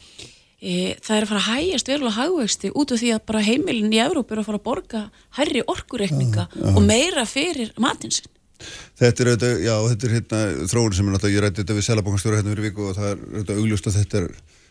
[0.58, 3.92] E, það er að fara að hægjast verulega hagvexti út af því að bara heimilin
[3.94, 5.02] í Evrópu er að fara að borga
[5.38, 6.72] hærri orkureikninga Já, já.
[6.72, 8.32] og meira fyrir matinsinn.
[8.98, 10.40] Þetta er auðvitað, já, þetta er hérna
[10.72, 13.22] þróun sem er náttúrulega, ég rætti þetta við Selabankastjóra hérna fyrir viku og það er
[13.28, 14.26] auðvitað augljóst að þetta er,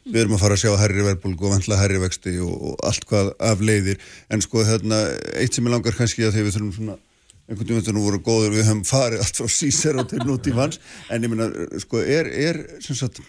[0.06, 3.06] við erum að fara að sjá herri verðbólgu og vantla herri vexti og, og allt
[3.10, 4.00] hvað af leiðir,
[4.30, 5.02] en sko hérna,
[5.40, 6.98] eitt sem er langar kannski að því við þurfum svona,
[7.46, 10.78] einhvern veginn nú voru góður, við höfum farið allt frá síser og til nútímans,
[11.10, 11.50] en ég meina,
[11.82, 13.22] sko, er, er, sem sagt,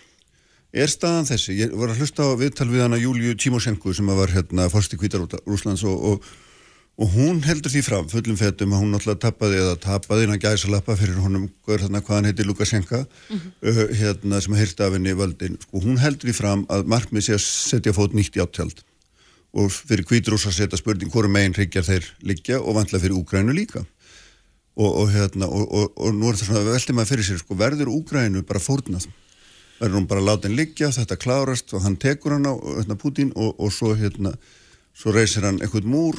[0.73, 4.33] er staðan þessi, ég var að hlusta á viðtal við hana Júliu Tímoshenko sem var
[4.33, 6.29] hérna fórst í Kvítarúslands og, og,
[6.97, 10.69] og hún heldur því fram fullum fettum að hún náttúrulega tapaði eða tapaði innan gæsa
[10.73, 15.13] lappa fyrir honum þarna hvað hann heiti Lukashenka uh, hérna sem að hýrta af henni
[15.17, 15.59] völdin.
[15.61, 18.81] Sko hún heldur því fram að markmið sé að setja fót nýtt í áttjald
[19.57, 23.53] og fyrir Kvítarús að setja spurning hvori megin hryggjar þeir liggja og vantlega fyrir Úgrænu
[23.55, 23.83] líka.
[24.77, 27.93] Og, og hérna og, og, nú er það svona veldi maður fyrir sér sko verður
[27.93, 29.07] Úgrænu bara fórnað?
[29.77, 33.57] Verður hún bara látin liggja, þetta klárast og hann tekur hann á hérna, Putin og,
[33.73, 34.33] svo hérna,
[34.97, 36.17] svo reysir hann eitthvað múr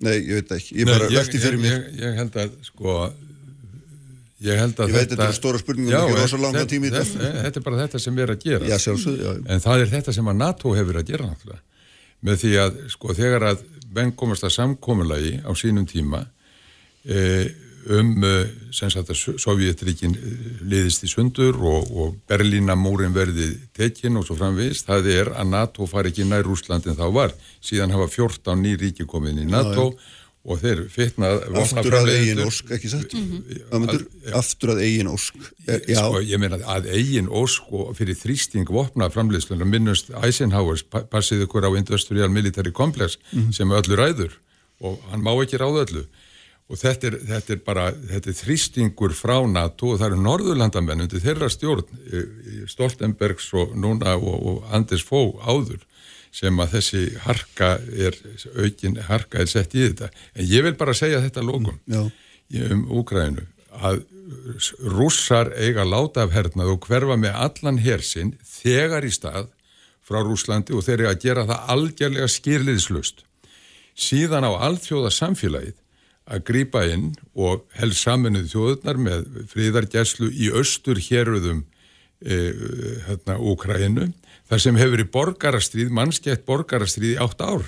[0.00, 2.54] nei, ég veit það ekki, ég Nei, bara velti fyrir mér ég, ég held að
[2.68, 2.94] sko
[4.40, 6.86] ég held að Ég veit þetta eru stóra spurningar, Já, ekki rosa þetta- langan tíma
[6.88, 7.18] í þetta.
[7.20, 9.32] þetta, þetta er bara þetta sem er að gera Já, sjálfsögðu, já.
[9.54, 11.60] en það er þetta sem að NATO hefur að gera náttúrulega
[12.30, 13.62] með því að sko þegar að
[13.96, 16.22] menn komast að samkomulagi á sínum tíma
[17.04, 17.20] e,
[17.88, 18.32] um e,
[18.76, 20.12] sem sagt að Sovjetríkin
[20.68, 25.86] liðist í sundur og, og Berlínamúrin verði tekin og svo framvegist, það er að NATO
[25.90, 27.32] fari ekki nær Rúslandin þá var.
[27.64, 30.16] Síðan hafa 14 ný ríki komin í NATO Já,
[30.50, 33.12] og þeir fitnað aftur að eigin ósk, ekki satt?
[33.76, 34.06] Ömundur,
[34.38, 35.36] aftur að eigin ósk.
[35.68, 40.80] Eh, já, Sko, ég meina að eigin ósk og fyrir þrýsting vopna framleiðslunum minnust Eisenhower
[40.88, 43.52] pa- passið ykkur á Industrial Military Complex Mhm.
[43.52, 44.32] sem öllu ræður
[44.80, 46.06] og hann má ekki ráða öllu
[46.70, 51.04] og þetta er, þetta er bara þetta er þrýstingur frá NATO og það eru norðurlandamenn
[51.06, 55.82] undir þeirra stjórn eh, Stoltenbergs og núna og, og Anders Fogh áður
[56.30, 58.14] sem að þessi harka er
[58.54, 62.04] aukin harka er sett í þetta en ég vil bara segja þetta lókum já.
[62.70, 63.48] um Úgrænu
[63.80, 64.04] að
[64.82, 69.50] rússar eiga láta af hernað og hverfa með allan hersinn þegar í stað
[70.06, 73.24] frá Rúslandi og þeir eru að gera það algjörlega skýrliðslust.
[73.94, 75.76] Síðan á alþjóða samfélagið
[76.30, 81.64] að grípa inn og helst saminuð þjóðurnar með fríðargæslu í austur héröðum
[82.22, 82.38] e,
[83.08, 84.10] hérna, Úkrænu
[84.50, 87.66] þar sem hefur í borgarastríð, mannskeitt borgarastríð í átt ár.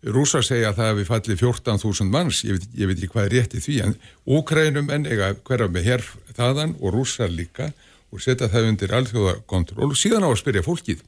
[0.00, 3.34] Rúsa segja að það hefði fallið 14.000 manns, ég veit, ég veit ekki hvað er
[3.36, 6.06] rétt í því, en Úkrænum en eiga hverja með hér
[6.38, 7.68] þaðan og rússar líka
[8.10, 11.04] og setja það undir alþjóðakontról og síðan á að spyrja fólkið.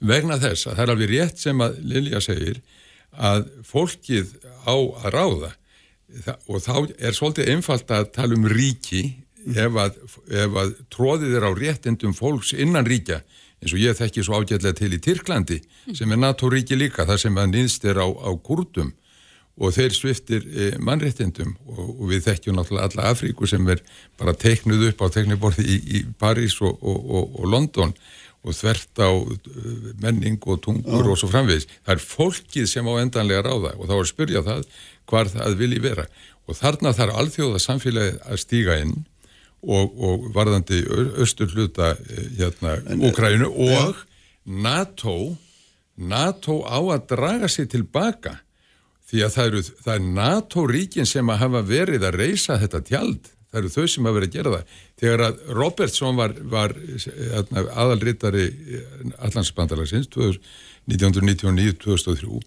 [0.00, 2.60] Vegna þess að það er alveg rétt sem að Lilja segir
[3.12, 5.50] að fólkið á að ráða.
[6.50, 9.04] Og þá er svolítið einfalt að tala um ríki
[9.54, 13.20] ef að, ef að tróðið er á réttindum fólks innan ríkja
[13.60, 15.60] eins og ég þekki svo ágætlega til í Tyrklandi
[15.96, 18.92] sem er NATO-ríki líka þar sem að nýðst er á, á kurdum
[19.60, 21.52] og þeir sviftir e, mannréttindum.
[21.68, 23.82] Og, og við þekkjum náttúrulega alla Afríku sem er
[24.20, 27.92] bara teiknuð upp á teikniborði í, í París og, og, og London.
[27.92, 28.19] og
[28.56, 29.36] þvert á uh,
[30.00, 31.12] menning og tungur Já.
[31.12, 31.68] og svo framvegis.
[31.84, 34.66] Það er fólkið sem á endanlega ráða og þá er að spyrja það
[35.10, 36.06] hvar það vilji vera.
[36.48, 38.96] Og þarna þarf alþjóða samfélagið að stíga inn
[39.60, 40.80] og, og varðandi
[41.20, 44.00] austur hluta eh, hérna Úkrænu og
[44.44, 45.36] NATO
[46.00, 48.38] NATO á að draga sig tilbaka
[49.10, 53.30] því að það, eru, það er NATO-ríkin sem að hafa verið að reysa þetta tjald
[53.50, 56.74] það eru þau sem að vera að gera það þegar að Robertson var, var
[57.74, 58.44] aðalritari
[59.18, 60.10] Allandsbandalagsins
[60.90, 62.42] 1999-2003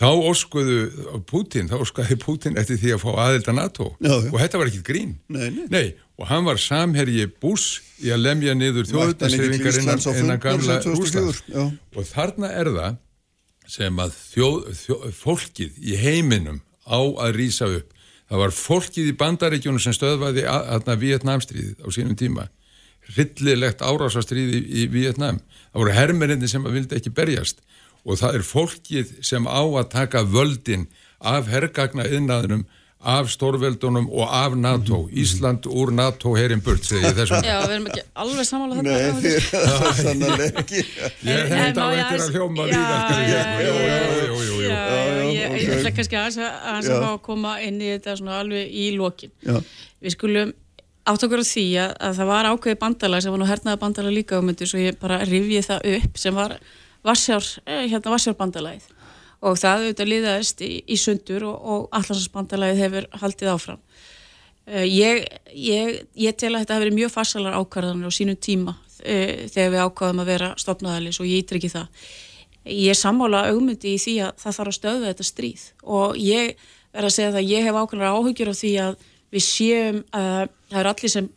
[0.00, 4.30] þá óskuðu Putin, þá óskuði Putin eftir því að fá aðelda NATO Já, já.
[4.30, 5.86] og þetta var ekki grín Nei, nei.
[6.20, 11.42] og hann var samherji Bush í að lemja niður þjóðutarsreifingar innan, innan gamla 2004, Rúslands
[11.50, 11.64] já.
[11.98, 12.98] og þarna er það
[13.70, 17.99] sem að þjóð, þjóð, fólkið í heiminum á að rýsa upp
[18.30, 22.46] það var fólkið í bandaríkjunum sem stöðvaði aðna Vietnamstríðið á sínum tíma.
[23.10, 25.40] Hryllilegt árásastríð í, Vietnam
[25.72, 27.58] það voru hermerinni sem vildi ekki berjast.
[28.06, 30.86] Og það er fólkið sem á að taka völdin
[31.20, 32.64] af hergagna yðnaðunum
[33.00, 35.08] af stórveldunum og af NATO.
[35.12, 38.90] Ísland úr NATO herin burt segi ég þessum Já, við erum ekki alveg samála Nei,
[38.92, 39.44] þetta þið er
[39.80, 40.82] það sannlega ekki
[41.24, 42.96] Ég þetta á eftir að hljóma líka
[45.30, 46.50] ég, ætla kannski að, Já.
[46.76, 49.32] að að koma inn í þetta svona alveg í lokin.
[49.46, 49.56] Já,
[50.00, 50.52] Við skulum
[51.08, 54.16] átt okkur á því að, að það var ákveði bandalag sem var nú hernaða bandalag
[54.16, 56.58] líka svo ég bara rifji það upp sem var
[57.00, 57.46] Vassjár,
[58.04, 58.90] Vassjárbandalagið
[59.40, 63.82] og það auðvitað liðaðist í, í sundur og, og allarsvarsbandalagið hefur haldið áfram.
[64.70, 65.22] Uh, ég,
[65.56, 69.72] ég, ég tel að þetta hefur verið mjög farsalar ákvarðanir á sínum tíma uh, þegar
[69.74, 72.04] við ákvaðum að vera stopnaðalis og ég ítrykki það.
[72.70, 77.08] Ég sammála augmyndi í því að það þarf að stöðu þetta stríð og ég verð
[77.08, 80.82] að segja það að ég hef ákveðnar áhugjur á því að við séum, uh, það
[80.82, 81.30] eru allir sem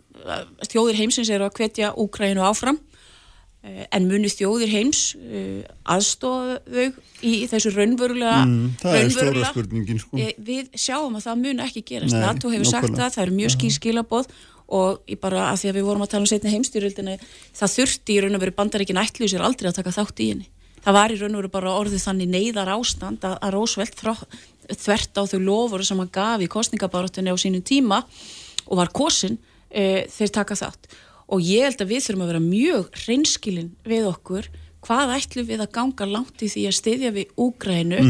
[0.69, 2.79] þjóðir heimsins eru að hvetja Úkrænu áfram
[3.63, 5.01] en muni þjóðir heims
[5.87, 10.19] aðstofa þau í þessu raunverulega, mm, það er stóra spurningin sko.
[10.19, 12.15] Eh, við sjáum að það mun ekki gerast.
[12.15, 14.33] Nei, NATO hefur sagt það, það eru mjög skýr skilaboð
[14.73, 17.15] og ég bara að því að við vorum að tala um setni heimstyrjöldinni,
[17.55, 20.49] það þurfti í raun og veru bandaríkin ætlu sér aldrei að taka þátt í henni.
[20.83, 23.95] Það var í raun og veru bara orðið þannig neyðar ástand að, að Rósveld
[24.73, 28.01] þvert á þau lofur sem hann gaf í kostningabaróttunni á sínum tíma
[28.67, 29.37] og var kosin
[29.69, 30.91] e, þeir taka þátt
[31.33, 34.51] og ég held að við þurfum að vera mjög reynskilin við okkur.
[34.83, 38.01] Hvað ætlum við að ganga langt í því að styðja við Úgrænu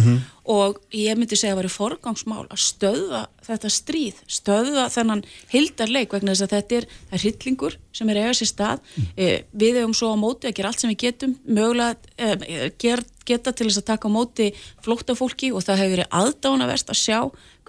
[0.50, 5.22] og ég myndi segja að væri forgangsmál að stöðva þetta stríð, stöðva þennan
[5.54, 8.82] hildarleik vegna þess að þetta er, er hillingur sem er eiga sér stað.
[9.14, 13.06] Eh, við hefum svo á móti að gera allt sem við getum mögulega eh, ger,
[13.30, 14.50] geta til þess að taka á móti
[14.82, 17.20] flóttafólki og það hefur verið aðdánaverst að sjá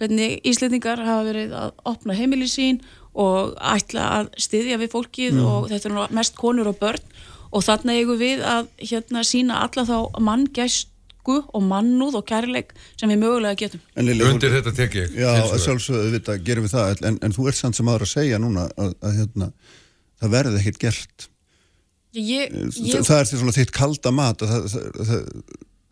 [0.00, 2.80] hvernig Íslendingar hafa verið að opna heimili sín
[3.14, 7.12] og ætla að styðja við fólkið og þetta er mest konur og börn.
[7.54, 13.12] Og þarna eigum við að hérna sína alla þá manngæsku og mannúð og kærleik sem
[13.12, 13.84] við mögulega getum.
[13.94, 15.30] En Lilja, Undir þetta tek ég Já,
[15.62, 18.66] sjálfsögðu við gerum við það en, en þú ert samt sem aðra að segja núna
[18.74, 19.52] að, að hérna,
[20.18, 21.28] það verði ekkert gert.
[22.14, 25.22] Ég, Þa- ég, það er því svona þitt kalda mat að það, það, það,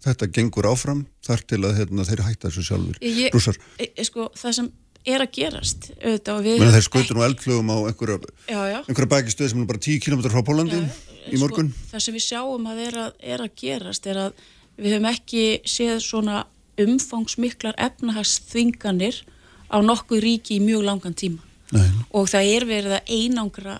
[0.06, 4.06] þetta gengur áfram þar til að hérna, þeir hætta þessu sjálfur ég, rússar, e, e,
[4.06, 4.70] sko, það sem
[5.08, 8.78] er að gerast auðvitað og við menn þeir skutur nú eldflugum á einhverja, já, já,
[8.86, 10.80] einhverja bækistöð sem er bara 10 km frá Pólandi
[11.32, 11.70] í morgun.
[11.72, 14.42] sko, það sem við sjáum að er að, er að gerast er að
[14.78, 16.42] við höfum ekki séð svona
[16.82, 19.22] umfangsmiklar efnahagsþvinganir
[19.72, 21.42] á nokkuð ríki í mjög langan tíma.
[21.72, 21.88] Nei.
[22.12, 23.78] og það er verið að einangra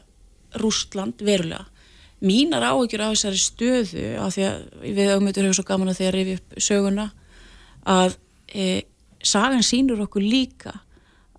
[0.62, 1.66] Rústland verulega.
[2.22, 6.38] Mínar áhyggjur á þessari stöðu af því að við auðvitað höfum svo gaman að rifja
[6.38, 7.06] upp söguna
[7.82, 8.16] að
[8.54, 8.66] e,
[9.18, 10.76] sagan sínur okkur líka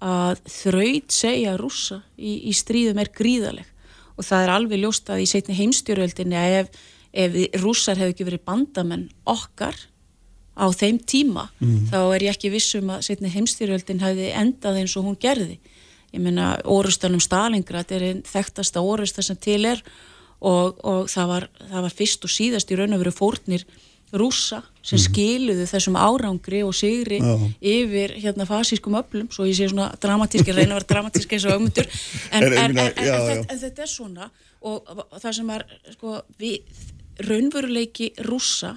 [0.04, 3.70] að þraut segja rússa í, í stríðum er gríðaleg
[4.18, 6.82] og það er alveg ljóst að í setni heimstjóröldinni að ef,
[7.14, 9.78] ef rússar hefur ekki verið bandamenn okkar
[10.54, 11.48] á þeim tíma
[11.90, 15.58] þá er ég ekki vissum að setni heimstjóröldin hefði endað eins og hún gerði.
[16.14, 19.82] Ég meina orustan um Stalingrad er einn þekktasta orusta sem til er
[20.44, 23.66] og, og það, var, það var fyrst og síðast í raun og veru fórnir
[24.14, 27.34] rússa sem skiluðu þessum árangri og sigri Já.
[27.74, 31.56] yfir hérna fasískum öflum svo ég sé svona dramatíski, reyna að vera dramatíski eins og
[31.56, 31.90] augmundur
[32.36, 34.30] en, En, en, ég en, þetta er svona
[34.64, 35.66] og það sem er
[35.96, 36.84] sko, við,
[37.28, 38.76] raunveruleiki rússa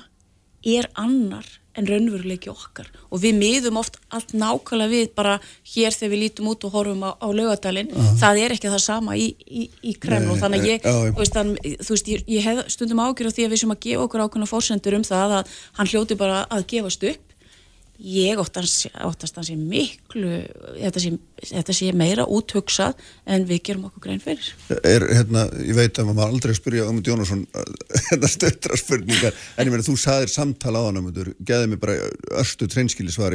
[0.66, 1.46] er annar
[1.76, 2.88] en raunveruleiki okkar.
[3.12, 5.36] Og við miðum oft allt nákvæmlega við bara
[5.74, 9.16] hér þegar við lítum út og horfum á, á laugadalinn, það er ekki það sama
[9.20, 10.32] í, í, í Kreml.
[10.34, 10.96] Og þannig að ég, já.
[11.12, 13.76] þú veist, þann, þú veist ég, ég hef stundum ágjör á því að við sem
[13.76, 17.35] að gefa okkur ákveðna fórsendur um það að hann hljóti bara að gefast upp
[17.98, 20.40] ég óttast, óttast hans sé miklu
[20.76, 22.96] þetta sé, þetta sé meira úthugsað
[23.32, 24.48] en við gerum okkur grein fyrir.
[24.82, 27.46] Er, hérna, ég veit að maður aldrei spyrja Ömund Jónasson
[28.10, 31.96] hérna stöttra spurningar en ég meina þú saðir samtala á hann Ömundur geði mig bara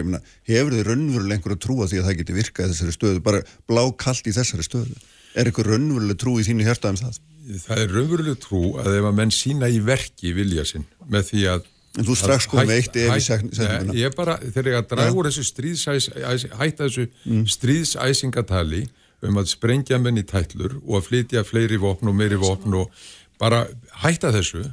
[0.01, 2.95] ég meina, hefur þið raunverulega einhver að trúa því að það geti virkað í þessari
[2.95, 5.01] stöðu, bara blákallt í þessari stöðu,
[5.35, 7.19] er eitthvað raunverulega trú í þínu hjarta um það?
[7.65, 11.45] Það er raunveruleg trú að ef að menn sína í verki vilja sinn með því
[11.55, 13.91] að En þú strax kom eitt ef hætt- setninguna.
[13.91, 17.45] Nei, Ég bara, þegar ég að draga úr þessu stríðsæs, æs- hætta þessu Mm.
[17.51, 18.83] stríðsæsingatali
[19.23, 22.91] um að sprengja menn í tætlur og að flytja fleiri vopn og meiri vopn og
[23.39, 23.67] bara
[24.03, 24.63] hætta þessu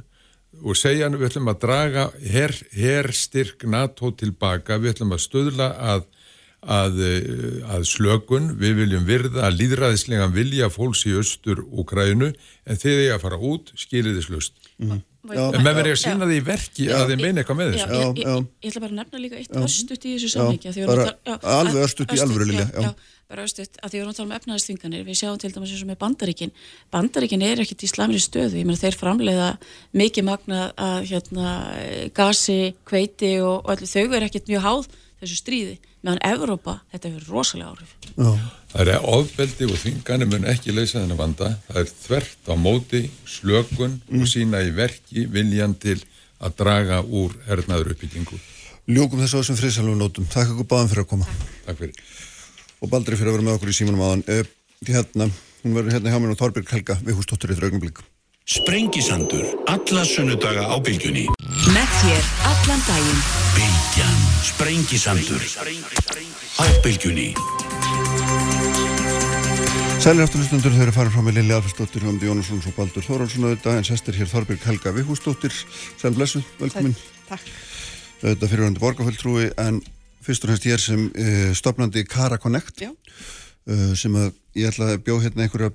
[0.63, 6.03] og segja við ætlum að draga her, herstyrk NATO tilbaka, við ætlum að stöðla að,
[6.63, 12.33] að, eh, að slökun, við viljum virða að líðræðislega vilja fólks í austur Úkrænu
[12.65, 14.51] en þið er að fara út skiliðislust.
[14.81, 15.03] Mm.
[15.19, 16.93] En með er að sína því í verki Já.
[16.95, 17.95] að þið meina eitthvað með Já, þessu.
[17.99, 18.35] ég, ég, já.
[18.39, 19.59] ég, ég ætla bara að nefna líka eitt Já.
[19.65, 22.85] örstutt í þessu Já, samhengi bara alveg örstutt í alvöru, Lilja, já.
[22.87, 25.73] já, bara örstutt, að því við erum að tala um efnaðarsþinganir við sjáum til dæmis
[25.75, 26.55] eins og með bandaríkin
[26.95, 29.49] bandaríkin er ekkit í slæmri stöðu ég meina þeir framleiða
[29.99, 31.51] mikið magna að hérna,
[32.15, 34.89] gasi kveiti og, og allir þau er ekkit mjög háð
[35.19, 38.31] þessu stríði, meðan Evrópa þetta hefur rosalega áhrif Já,
[38.69, 41.47] Það er ofbeldi og þingani mun ekki leysa þennan vanda.
[41.67, 45.97] Það er þvert á móti, slökun og sína í verki viljan til
[46.39, 48.37] að draga úr hernaður uppbyggingu.
[48.85, 50.29] ljúkum þessu friðsælum nótum.
[50.29, 51.25] Takk ykkur báðum fyrir að koma.
[51.65, 52.05] Takk fyrir.
[52.79, 54.23] Og Baldri fyrir að vera með okkur í símanum áðan.
[54.29, 54.45] Uh,
[54.87, 55.29] hérna,
[55.63, 58.01] hún verður hérna hjá mér og Þorbjörg Helga við hústóttur í þraugnumblík.
[58.49, 61.27] Sprengisandur, alla sunnudaga á bylgjunni.
[61.69, 63.19] Með þér allan daginn.
[63.53, 65.43] Bylgjan, sprengisandur
[66.57, 67.27] á bylgjunni.
[70.01, 73.77] Sælir afturlustundur þau eru farin frá með Lili Alfersdóttir, Hjóndi Jónasson og Baldur Þóraldsson auðvitað
[73.77, 75.53] en sestir hér Þorbjörg Helga Vihúsdóttir
[76.01, 76.95] Sæl blessu, velkomin
[77.27, 77.51] Takk.
[78.23, 79.77] auðvitað fyrirvændi borgarfjöldtrúi en
[80.25, 82.89] fyrst og fremst ég er sem uh, stopnandi Kara Connect Já.
[82.89, 85.69] uh, sem að ég ætla að bjó hérna einhverja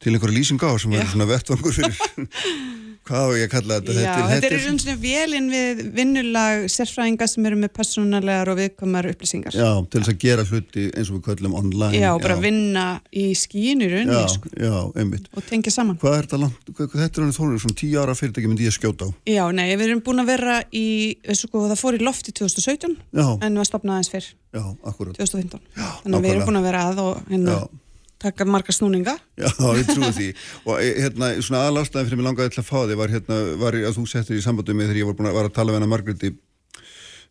[0.00, 0.98] til einhverja lýsinga á sem Já.
[1.00, 1.98] verður svona vettvangur fyrir
[3.10, 7.26] hvað á ég að kalla þetta Já, þetta er eins og vélinn við vinnulag sérfræðinga
[7.30, 9.56] sem eru með personalegar og viðkomar upplýsingar.
[9.56, 13.26] Já, til þess að gera hluti eins og við köllum online Já, bara vinna í
[13.38, 15.98] skínu Já, rauninni sko, já, einmitt og tengja saman.
[16.00, 18.76] Hvað er þetta langt, hvað, þetta er hann þónur, svona tíu ára fyrirtæki myndi ég
[18.76, 20.86] skjóta á Já, nei, við erum búin að vera í,
[21.34, 23.26] sko, það fór í loft í 2017 Já.
[23.42, 25.62] en var stopnað aðeins fyrr, Já, akkurat 2015.
[25.74, 26.50] Já, Þannig að við erum nákvæmlega.
[26.50, 27.89] búin að vera að og hérna, Já.
[28.20, 29.16] Taka marga snúninga.
[29.40, 29.48] Já,
[29.78, 30.28] ég trúi því
[30.66, 33.78] og e, hérna, svona aðlástaðin fyrir mig langaði til að fá þig var hérna, var
[33.80, 36.34] að þú settir í sambandi með þegar ég var var að tala við hana Margréti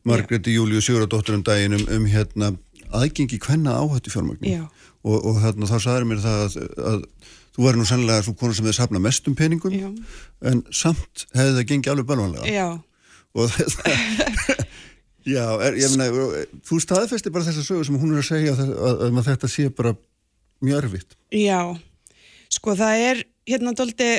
[0.07, 2.53] Margréti Júliu Sigurðardóttur um daginn um, um hérna
[2.95, 4.64] aðgengi hvenna áhættu fjármagni Já.
[5.03, 6.57] og, og hérna þá sagður mér það að,
[6.91, 7.02] að
[7.56, 9.90] þú væri nú sennilega svo konu sem þið safna mestum peningum Já.
[10.49, 12.68] en samt hefði það gengið alveg bölvanlega Já,
[13.36, 14.57] og þetta
[15.36, 18.72] já, er, ég meina þú staðfesti bara þessa sögu sem hún er að segja að,
[18.74, 19.94] að, að þetta sé bara
[20.65, 21.15] mjög erfitt.
[21.36, 21.61] Já,
[22.49, 24.10] sko það er hérna doldi,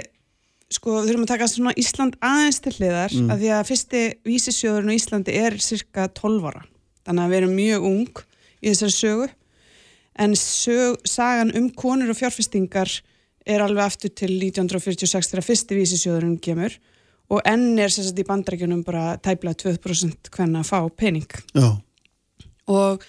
[0.70, 3.30] sko við þurfum að taka svona Ísland aðeins til hliðar Mm.
[3.30, 6.64] að því að fyrsti vísisjóðurinn á Íslandi er cirka 12 ára,
[7.06, 8.24] þannig að við erum mjög ung
[8.62, 9.28] í þessari sögu.
[10.20, 13.00] En sög, sagan um konur og fjárfestingar
[13.46, 16.74] er alveg aftur til 1946 þegar fyrsti vísisjóðurinn kemur.
[17.30, 21.28] Og enn er sagt í bandarækjunum bara tæplega 2% hvenna að fá pening.
[21.54, 21.80] Já,
[22.68, 23.02] og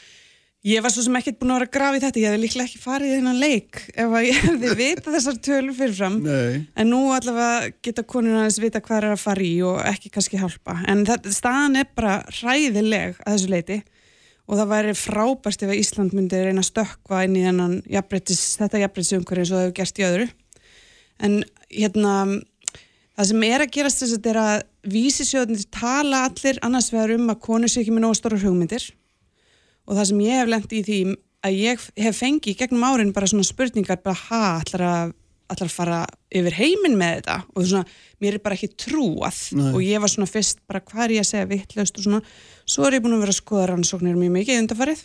[0.68, 2.68] ég var svo sem ekkert búin að vera að grafa í þetta, ég hefði líklega
[2.68, 6.60] ekki farið í þennan leik ef að ég hefði vita þessar tölur fyrirfram nei.
[6.78, 10.42] En nú allavega geta konur aðeins vita hvað er að fara í og ekki kannski
[10.42, 10.78] hjálpa.
[10.92, 13.80] En þetta, staðan er bara hræðileg að þessu leiti
[14.52, 18.46] og það væri frábært ef að Ísland myndi reyna að stökkva inn í þennan jafnbrettis,
[18.62, 20.32] þetta jafnbrettisumhverju eins og það hefur gert í öðru.
[21.22, 21.38] En
[21.72, 22.16] hérna
[23.16, 27.14] það sem er að gerast þess að þetta er að vísisjóðnir tala allir annars vegar
[27.16, 28.90] um að konur sé ekki með nógu stórar hugmyndir
[29.92, 31.00] og það sem ég hef lent í því
[31.42, 35.14] að ég hef fengið gegnum árin bara svona spurningar bara ha, allar að,
[35.52, 36.02] allar að fara
[36.32, 37.38] yfir heiminn með þetta?
[37.52, 39.40] Og svona, mér er bara ekki trúað.
[39.58, 39.72] Nei.
[39.74, 42.22] og ég var svona fyrst bara hvað er ég að segja vittlust og svona,
[42.64, 45.04] svo er ég búin að vera að skoða rannsóknir mjög mikið undarfarið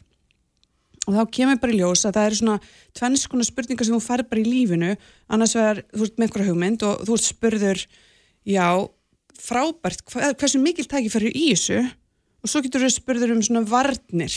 [1.07, 2.57] og þá kemur bara í ljós að það eru svona
[2.99, 4.95] tvenns konar spurningar sem þú færð bara í lífinu.
[5.31, 7.85] Annars vegar, þú með einhverja hugmynd og þú spurður,
[8.47, 8.67] já
[9.37, 11.85] frábært, hva, hversu mikil tækifæri í þessu
[12.47, 14.37] og svo getur þú spurður um svona varnir.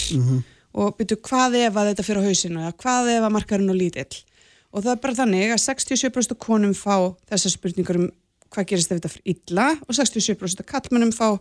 [0.80, 3.78] Og byrju hvað ef að þetta fyrir á hausinu eða hvað ef að markarinn og
[3.78, 4.20] lítill?
[4.70, 6.96] Og það er bara þannig að 67% af konum fá
[7.30, 8.10] þessar spurningar um
[8.50, 11.38] hvað gerist ef þetta fyrir illa og 67% af kallmennum fá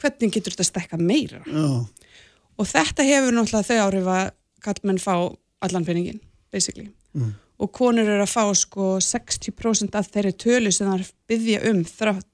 [0.00, 1.42] hvernig getur þetta stekka meira.
[1.46, 1.86] Já,
[2.58, 4.28] og þetta hefur náttúrulega þau áhrif að
[4.64, 5.14] kallmenn fá
[5.62, 6.20] allan peningin
[6.54, 6.90] basically.
[7.62, 11.84] Og konur eru að fá sko 60% af þeirri tölu sem það er byggja um
[11.86, 12.30] þrátt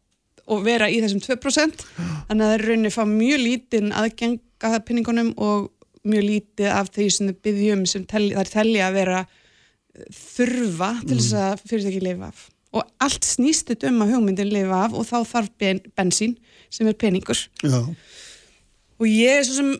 [0.50, 5.34] og vera í þessum 2% þannig að það er rauninni fá mjög lítinn aðgenga penningunum
[5.40, 5.68] og
[6.08, 9.18] mjög lítið af því sem þau byggja um sem telli, það er telli að vera
[9.24, 12.46] eh, þurfa til þess að fyrirtæki lifa af.
[12.70, 16.36] Og allt snýst þetta um að hugmyndin lifa af og þá þarf ben, bensín
[16.72, 17.42] sem er peningur.
[17.66, 17.80] Já,
[19.00, 19.74] og ég er svo sem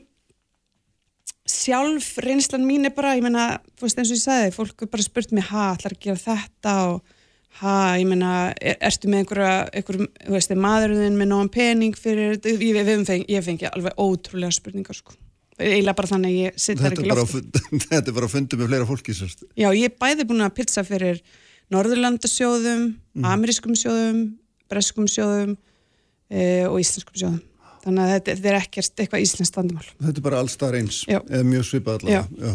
[1.51, 4.91] sjálf reynslan mín er bara, ég meina, þú veist eins og ég sagði, fólk er
[4.93, 6.75] bara spurt mig, ha, ætlar að gera þetta?
[6.93, 7.17] Og
[7.59, 11.97] ha, ég meina, er, ertu með einhverja, einhverjum, þú veist, er maðurinn með nógan pening
[11.99, 15.13] fyrir, ég, ég, ég, fengi, ég fengi alveg ótrúlega spurningar, sko.
[15.61, 18.15] eiginlega bara þannig að ég sitt þar Þetta ekki bara, á loft fund- þetta er
[18.17, 19.43] bara að fundi með fleira fólki sérst.
[19.61, 21.21] Já, ég er bæði búin að pizza fyrir
[21.71, 23.25] Norðurlandasjóðum, Mhm.
[23.27, 24.23] amerískum sjóðum,
[24.71, 25.57] breskum sjóðum
[26.31, 27.41] e, og íslenskum sjóðum.
[27.85, 29.87] Þannig að þetta, þetta er ekkert eitthvað íslenskt vandamál.
[30.01, 32.55] Þetta er bara allstar eins eða mjög svipað allavega Já.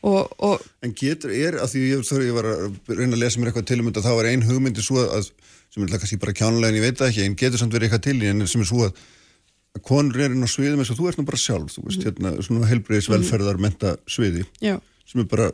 [0.00, 3.40] Og, og, En getur, er, að því ég, þegar ég var að reyna að lesa
[3.40, 5.26] mér eitthvað til um þetta þá var ein hugmyndi svo að,
[5.68, 8.06] sem er kannski bara kjánulega en ég veit það ekki, en getur samt verið eitthvað
[8.06, 9.02] til í en sem er svo að,
[9.76, 12.06] að konur er inn á sviðum eins og þú ert nú bara sjálf, þú veist,
[12.08, 15.50] hérna, svona helbriðis velferðar menta sviði já, sem er bara,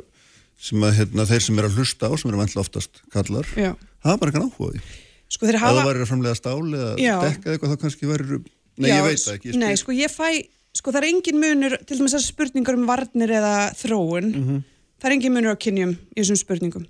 [0.68, 3.72] sem að hérna, þeir sem er að hlusta á, sem eru vantla oftast kallar, já.
[4.06, 4.84] hafa bara eitthvað áhuga á því.
[5.26, 5.62] Sko hafa...
[5.66, 6.90] það væri að framlega stál eða
[7.26, 8.44] dekka eitthvað þá kannski væri,
[8.78, 10.28] nei Já, ég veit það ekki, Nei, sko ég fæ,
[10.76, 14.60] sko það er engin munur, til dæmis þessar spurningar um varnir eða þróun, Mhm.
[15.00, 16.86] það er engin munur á kynjum í þessum spurningum.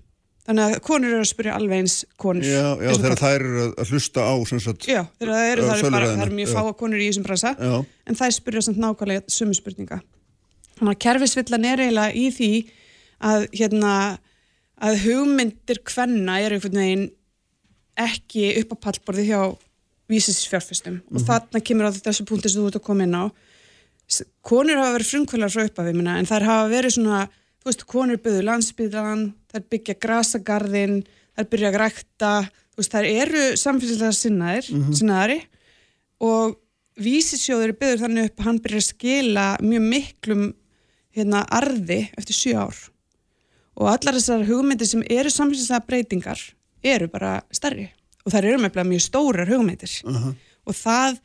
[0.47, 2.45] Þannig að konur eru að spyrja alveg eins konur.
[2.47, 5.63] Já, já þegar þær eru að- að hlusta á, sem sagt, Já, þegar það eru,
[5.63, 6.55] það eru, bara, það eru mjög já.
[6.55, 7.85] fáa konur í þessum bransa Já.
[8.07, 10.03] en það er spyrjað samt nákvæmlega sömu spurninga.
[10.79, 12.51] Þannig að kerfisvillan er eiginlega í því
[13.21, 14.19] að, hérna,
[14.81, 17.11] að hugmyndir kvenna eru einhvern veginn
[17.97, 19.41] ekki upp á pallborði hjá
[20.11, 23.25] vísisfjárfestum og þarna kemur á þessu punkti sem þú ert að koma inn á
[24.47, 27.23] konur hafa verið frumkvölar frá upphafi minna, en þær hafa verið svona
[27.63, 31.01] þú veist, konur byggðu landsbyðlan þær byggja grasagarðin
[31.37, 34.93] þær byrja að rækta þú veist, þær eru samfélagslega sinnaðir Mhm.
[35.01, 35.41] sinnaðari
[36.21, 36.57] og
[36.97, 40.45] vísisjóður er byggður þannig upp að hann byrja að skila mjög miklum
[41.17, 42.77] hérna arði eftir sjö ár.
[43.77, 46.41] Og allar þessar hugmyndir sem eru samfélagslega breytingar
[46.85, 47.91] eru bara stærri
[48.25, 49.93] og þær eru með mjög stórar hugmyndir.
[50.67, 51.19] Og það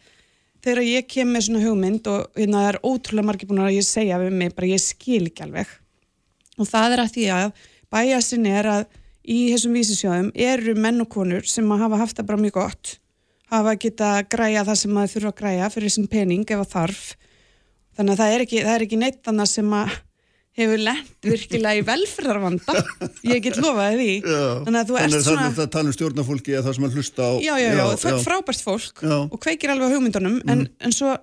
[0.62, 4.22] þegar ég kem með svona hugmynd og hérna er ótrúlega margir búin að ég segja
[4.22, 5.76] við mig bara ég skil ekki alveg.
[6.60, 8.88] Og það er að því að bæjasin er að
[9.22, 12.98] í þessum vísisjóðum eru menn og konur sem að hafa haft það bara mjög gott
[13.52, 17.04] hafa geta græja það sem maður þurfa að græja fyrir þessum pening ef að þarf.
[17.98, 19.98] Þannig að það er ekki, það er ekki neitt þannig sem að
[20.60, 22.76] hefur lent virkilega í velferðarvanda.
[23.32, 24.16] Ég get lofaði því.
[24.26, 24.44] Já.
[24.66, 27.32] þannig að þú ert svona það tala um stjórnafólki eða það sem að hlusta á
[27.40, 29.18] já, já, já, já, frábært fólk Já.
[29.24, 31.16] og kveikir alveg á hugmyndunum en, en svo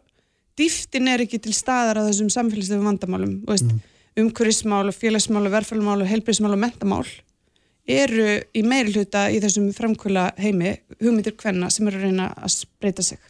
[0.59, 3.71] dýftin er ekki til staðar á þessum samfélagslegu vandamálum veist,
[4.19, 7.05] umhverfismál og félagsmál og verðfælumál og helbriðsmál og mentamál
[7.89, 12.63] eru í meiri hluta í þessum framkvöla heimi hugmyndir hvenna sem eru að reyna að
[12.81, 13.21] breyta sig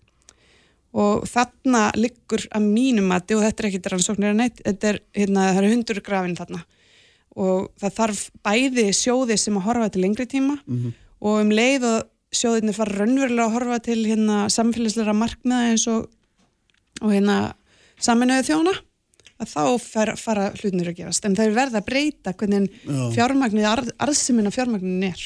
[0.96, 5.48] og þarna liggur að mínum og þetta er ekki rannsóknir að neitt þetta er, hérna,
[5.58, 6.62] eru hundur grafin þarna.
[7.38, 10.56] Og það þarf bæði sjóði sem að horfa til lengri tíma
[11.20, 16.08] og um leið og sjóðinni fara raunverulega að horfa til hérna samfélagslega markmiða eins og,
[17.02, 17.54] og hérna
[18.00, 18.74] saminuðu þjóna
[19.38, 21.24] að þá fara, fara hlutinir að gerast.
[21.24, 23.02] En það er verða að breyta hvernig Já.
[23.14, 25.22] fjármagnið, arð, arðsiminn af fjármagnin er.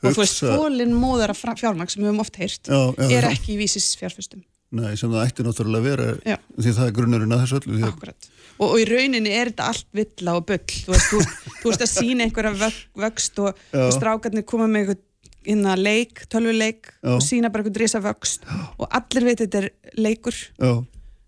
[0.00, 3.26] Og þú veist, Hugsa- fólinn móðara fjármagn sem við höfum oft heyrt Já, já, er
[3.26, 3.30] já.
[3.34, 4.42] ekki í vísis fjárfestum
[4.74, 6.36] Nei, sem það ætti náttúrulega að vera Já.
[6.56, 8.28] því það er grunnurinn að þessu öllu að, Akkurat.
[8.56, 10.64] Og, og í rauninni er þetta allt villa og bull.
[10.72, 11.20] Þú veist, þú,
[11.60, 12.70] þú veist að sína einhverja
[13.04, 15.04] vöxt og, og strákarnir koma með einhvern
[15.46, 18.46] innan leik, tölvuleik og sína bara einhvern risa vöxt.
[18.80, 19.70] Og allir veit þetta er
[20.02, 20.40] leikur.
[20.58, 20.72] Já,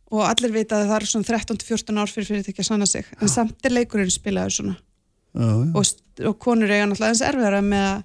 [0.09, 3.09] og allir veit að það er svona 13-14 ár fyrir fyrirtæki að sanna sig.
[3.21, 4.77] En samt er leikurinn spilaður svona.
[5.37, 5.91] Já, og,
[6.31, 8.05] og konur eiga náttúrulega eins erfiðara með að,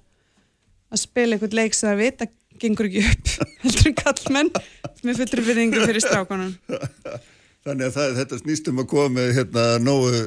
[0.92, 2.28] að spila einhvern leik sem það vita
[2.62, 3.32] gengur ekki upp
[3.64, 4.50] heldur en kallmenn
[5.04, 6.52] með fullri fyrringu fyrir strákonum
[7.64, 10.18] Þannig að það, þetta snýst um að koma með hérna, nógu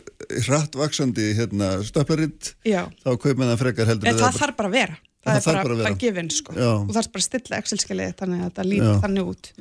[0.48, 2.88] hratt vaksandi hérna, stöplaritt, Já.
[3.04, 4.96] þá kaupið það frekar heldur En en það þarf bara að vera.
[4.98, 6.56] Það, Það er bara, bara að bara gefin, sko.
[6.58, 6.72] Já.
[6.80, 8.98] Og það er bara að stilla Excel-skjalið þannig að lítur Já.
[9.06, 9.52] þannig út.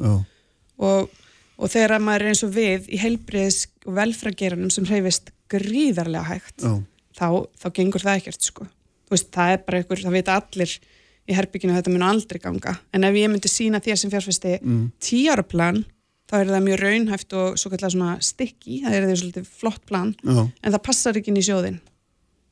[0.89, 1.21] Og,
[1.61, 6.31] og þegar að maður er eins og við í heilbriðis og velfrageranum sem hreyfist gríðarlega
[6.31, 7.29] hægt, þá,
[7.61, 8.71] þá gengur það ekkert, sko.
[9.13, 10.79] Veist, það er bara einhver, það vita allir
[11.27, 12.77] í herbygginu að þetta mun aldrei ganga.
[12.95, 14.87] En ef ég myndi sína þér sem fjárfesti mm.
[15.03, 15.83] tíara plan,
[16.31, 19.85] þá er það mjög raunhæft og svo kallar svona stikki, það er því svolítið flott
[19.89, 21.77] plan, já, en það passar ekki inn í sjóðin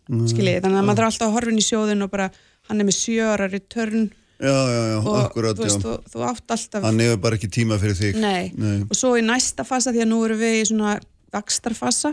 [0.04, 2.28] skiljið, þannig að maður er alltaf að horfa inn í sjóðin og bara,
[2.68, 4.04] hann er með sjöra return
[4.36, 5.86] já, já, já, og akkurat, þú, veist, já.
[5.86, 8.20] þú, þú átt alltaf Hann hefur bara ekki tíma fyrir þig.
[8.20, 8.52] nei.
[8.60, 8.84] Nei.
[8.84, 10.98] og svo í næsta fasa, því að nú erum við í svona
[11.34, 12.12] vakstarfasa,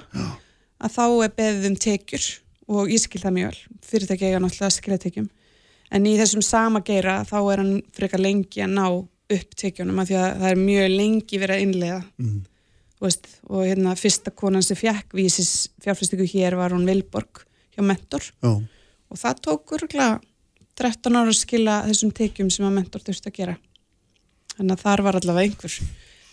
[0.82, 2.30] að þá er beðið um tekjur
[2.72, 5.30] og ég skil það mjög vel, fyrirtæki eiga náttúrulega að skilja tekjum
[5.92, 8.86] en í þessum sama geira þá er hann frekar lengi að ná
[9.32, 12.40] upp tekjunum af því að það er mjög lengi verið að innlega Mm.
[13.02, 17.40] Veist, og hérna fyrsta konan sem fjekk vísis fjárfæstingu hér var hún Vilborg
[17.74, 18.22] hjá Mentor.
[18.44, 18.52] Já,
[19.10, 20.20] og það tók örgulega
[20.78, 23.56] 13 ára að skila þessum tekjum sem að Mentor þurfti að gera.
[24.54, 25.80] Þannig að þar var allavega einhver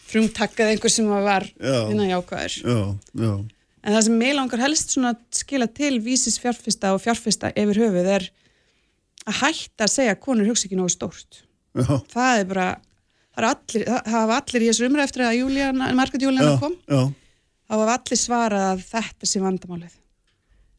[0.09, 2.59] frumtakkað einhver sem var innan jákvæður.
[2.61, 2.79] Já,
[3.25, 3.33] já,
[3.81, 4.97] en það sem mig langar helst
[5.41, 8.29] skila til vísis fjárfesta og fjárfesta yfir höfuð er
[9.29, 11.43] að hætta að segja að konur hugsa ekki nógu stórt.
[11.79, 15.39] Já, það er bara það, er allir, það hafa allir í þessu umræð eftir að
[16.49, 16.77] já, kom.
[16.89, 17.01] já,
[17.69, 19.97] þá hafa allir svarað að þetta sé vandamálið.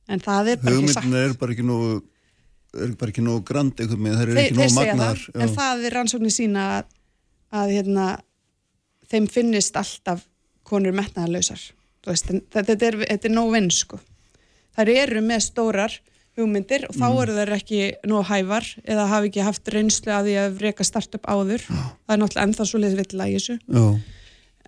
[0.10, 2.00] En það er bara ekki sagt hugmyndina er bara ekki nógu
[2.80, 5.54] er bara ekki nógu grand einhvern veginn, það er þeir, ekki nógu magnaðar það, en
[5.56, 6.92] það er rannsóknir sína að,
[7.62, 8.08] að hérna,
[9.10, 10.26] þeim finnist alltaf
[10.70, 11.64] konur metnaðarlausar.
[12.06, 14.00] Þetta er, þetta er nóg vinn sko.
[14.78, 15.96] þær eru með stórar
[16.40, 17.20] hugmyndir og þá Mm.
[17.24, 21.26] eru þær ekki nóg hævar eða hafi ekki haft reynslu að því að reyka startup
[21.28, 21.62] áður.
[21.70, 23.60] Það er náttúrulega ennþá svo liðið vill að þessu.
[23.68, 23.86] Já.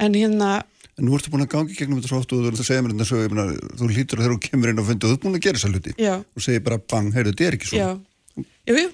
[0.02, 0.64] en hérna
[0.99, 2.91] En nú ertu búin að gangi gegnum þetta svo oft og þú að segja mér
[2.93, 3.85] þetta svo, ég meina, þú
[4.18, 5.93] að þegar þú kemur inn og fundir, þú ert búin að gera þessa hluti.
[5.98, 6.14] Já.
[6.19, 8.45] og segir bara bang, heyrðu, þetta er ekki já, svona.
[8.68, 8.89] jú, jú,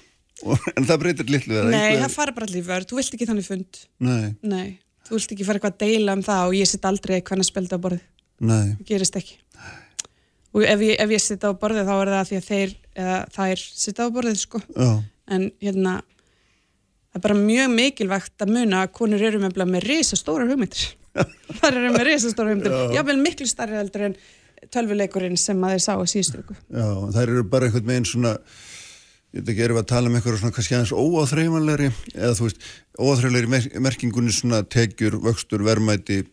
[0.46, 3.44] Og, en það breytir litlu nei, einhver- það fara bara vörð þú vilt ekki þannig
[3.48, 3.80] fund.
[3.98, 4.78] Nei, nei,
[5.08, 7.74] þú vilt ekki fara eitthvað að deila um það og ég sitt aldrei hvernig spelda
[7.76, 8.00] á borðið.
[8.40, 9.34] Nei, gerist ekki
[10.58, 13.18] og ef ég, ef ég sitta á borðið þá er það því að þeir eða
[13.34, 14.60] þær sitta á borðið sko.
[14.74, 14.88] Já,
[15.36, 20.18] en hérna það er bara mjög mikilvægt að muna að konur eru með, með risa
[20.18, 20.88] stóra hugmyndir.
[21.60, 22.74] Þar eru með risa stóra hugmyndir.
[22.74, 22.96] Já.
[22.98, 24.18] jável miklu starri heldur en
[24.74, 26.56] tölvuleikurinn sem að þeir sá að síðustu viku.
[26.74, 28.34] Já, þær eru bara einhvern veginn svona,
[29.32, 32.48] ég veit ekki, erum við að tala um eitthvað svona kannski aðeins óáþreifanlegri eða þú
[32.48, 32.66] veist,
[32.98, 36.24] óáþreifanlegri mer merkingunni svona tekjur, vöxtur, verðmæti,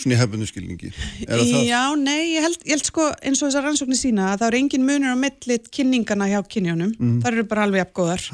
[0.00, 0.90] svona í hefðunum skilningi.
[1.28, 1.66] Það það?
[1.68, 4.60] Já, nei, ég held, ég held sko eins og þessar rannsóknir sína að það eru
[4.62, 7.20] engin munur á millit kynningana hjá kynjónum, Mm.
[7.22, 8.26] það eru bara alveg jafngóðar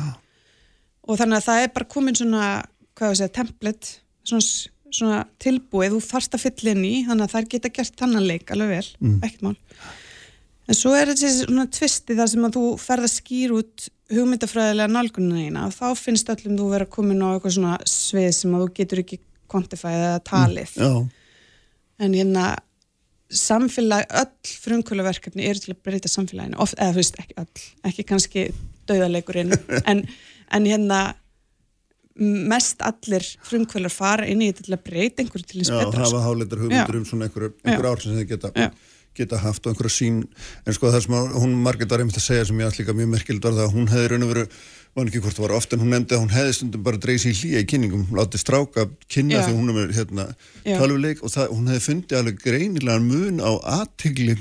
[1.06, 2.46] og þannig að það er bara komin svona,
[2.96, 3.92] hvað ég segja, template
[4.26, 4.46] svona,
[4.90, 5.94] svona tilbúið,
[6.38, 9.20] að fylla inn í, þannig að þær geta gert þannan leik alveg vel, Mm.
[9.22, 9.56] ekkert mál
[10.68, 14.90] en svo er þessi svona tvisti þar sem að þú ferð að skýr út hugmyndafræðilega
[14.90, 18.64] nálgunina eina og þá finnst öllum þú vera komin á eitthvað svona svið sem að
[18.64, 20.90] þú getur ekki kvantifæðið eða talið Já,
[21.98, 22.46] en hérna
[23.32, 28.04] samfélag, öll frumkvöluverkefni eru til að breyta samfélaginu Oft, eða þú veist, ekki öll, ekki
[28.06, 28.44] kannski
[28.86, 29.54] dauðaleikurinn,
[29.90, 30.04] en,
[30.54, 31.00] en hérna
[32.16, 36.04] mest allir frumkvölar fara inn í þetta til að breyta einhverju til þess já, betra
[36.04, 36.22] hafa sko.
[36.24, 37.00] háleitar hugmyndur Já.
[37.00, 37.90] um svona einhver, einhver Já.
[37.90, 38.68] ár sem þið geta, Já.
[39.18, 40.22] geta haft og einhverja sín,
[40.64, 42.96] en sko það sem að, hún Margrét var einmitt að segja sem ég allir líka
[42.96, 44.46] mjög merkild var það að hún hefði raun og veru,
[44.96, 47.22] var ekki hvort það var oft en hún nefndi að hún hefði stundum bara dreigð
[47.26, 50.26] sér hlýja í kynningum, látið stráka kynna þegar hún er með hérna
[50.64, 50.76] Já.
[50.80, 53.50] tölvuleik og það, hún hefði fundið alveg greinilegan mun á
[53.80, 54.36] aðtegli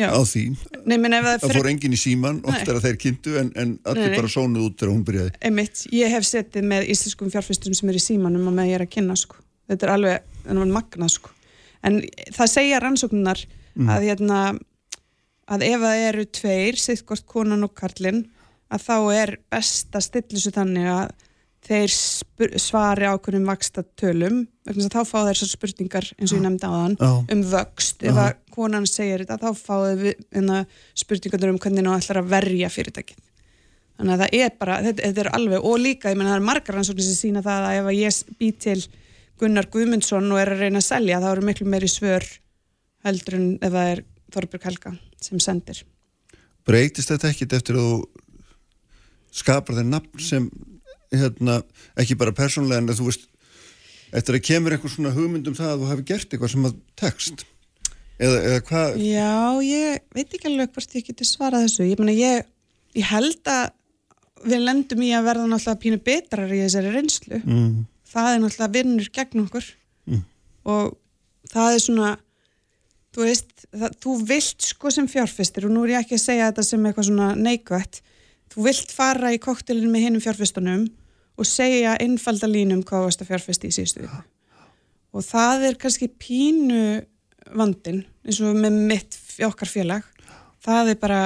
[0.00, 0.44] á því
[0.88, 2.68] Nei, það það fór enginn í síman, oft Nei.
[2.70, 5.82] er að þeir kynntu en, en allir Nei, bara sónuð út þegar hún byrjaði Einmitt,
[5.92, 8.92] ég hef setið með íslenskum fjárfyrstum sem er í símanum og með ég er að
[8.94, 9.40] kynna sko.
[9.68, 10.28] þetta er alveg,
[10.72, 11.32] magnað sko.
[11.84, 12.00] en
[12.36, 13.46] það segja rannsóknar
[13.78, 13.86] Mm.
[13.86, 14.38] að hérna
[15.50, 16.78] að ef það eru tveir,
[18.70, 21.10] að þá er best að stillu svo þannig að
[21.66, 21.94] þeir
[22.58, 26.44] svari ákveðnum vaksta tölum, vegna þess að þá fá þær svo spurningar eins og ég
[26.46, 27.10] nefndi á þann Já.
[27.34, 30.62] um vöxt, ef að konan segir þetta þá fá þau
[31.02, 33.20] spurningar um hvernig hún ætlar að verja fyrirtækið.
[34.00, 36.46] Þannig að það er bara, þetta, þetta er alveg og líka, ég menna það er
[36.48, 38.78] margar rannsóknir sem sína það að ef að ég bý til
[39.40, 42.24] Gunnar Guðmundsson og er að reyna að selja þá eru miklu meiri svör
[43.04, 45.82] heldur en ef það er Þorbjörg Helga sem sendir.
[46.64, 48.00] Breytist þetta ekkit eftir að þú
[49.34, 50.48] skapar þeir nafn sem
[51.14, 51.60] hérna,
[51.98, 53.26] ekki bara persónlega en þú veist
[54.14, 56.78] eftir að kemur einhver svona hugmynd um það að þú hafi gert eitthvað sem að
[56.98, 57.44] text
[58.18, 59.34] eða, eða hvað Já,
[59.66, 61.86] ég veit ekki alveg hvort ég geti svarað þessu.
[61.86, 62.48] Ég menna ég,
[62.98, 63.70] ég held að
[64.50, 67.40] við lendum í að verða náttúrulega pínu betrar í þessari reynslu.
[67.44, 67.70] Mm,
[68.08, 69.70] það er náttúrulega vinnur gegn okkur.
[70.10, 70.22] Mm.
[70.72, 70.94] og
[71.50, 72.10] það er svona
[73.14, 76.48] þú veist, það, þú vilt sko sem fjárfestir og nú er ég ekki að segja
[76.50, 78.00] þetta sem eitthvað svona neikvætt
[78.50, 80.86] þú vilt fara í koktelin með hinnum fjárfestunum
[81.40, 84.22] og segja einfalda línum hvað varst að fjárfesti í síðustu viku.
[85.16, 86.82] Og það er kannski pínu
[87.56, 90.04] vandin eins og með mitt okkar félag.
[90.60, 91.20] Það er bara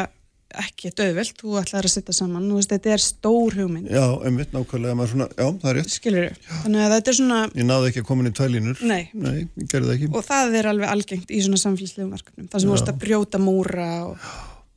[0.54, 2.46] ekki döðvelt, þú ætlar að sitta saman.
[2.54, 3.90] Veist, þetta er stór hugmynd.
[3.90, 5.06] Já, einmitt nákvæmlega.
[5.10, 6.40] Svona, já, það er rétt.
[6.62, 9.02] Þannig að þetta er svona ég náði ekki að koma inn í tvælínur Nei.
[9.18, 10.10] Nei, það ekki.
[10.14, 12.50] Og það er alveg algengt í svona samfélagslegum verkefnum.
[12.52, 14.28] Þar sem þú veist að brjóta múra og,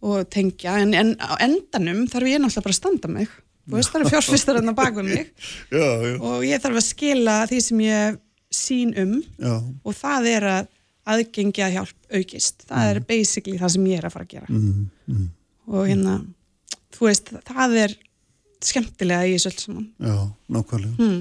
[0.08, 3.36] og tengja, en, en á endanum þarf ég náttúrulega bara að standa mig.
[3.68, 5.32] Þú veist það eru fjárfistar hann að baka mig.
[5.76, 8.20] Já, já, og ég þarf að skila því sem ég
[8.56, 9.14] sín um.
[9.44, 10.70] Já, og það er að
[11.08, 12.64] aðgengi að hjálp aukist.
[12.70, 14.48] Það er basically það sem ég er að fara að gera.
[14.52, 15.26] Mm, mm,
[15.74, 16.16] og hérna,
[16.96, 17.98] þú veist, það er
[18.64, 19.90] skemmtilega í þessu öll saman.
[20.00, 20.16] Já,
[20.56, 20.96] nákvæmlega.
[21.02, 21.20] Hmm.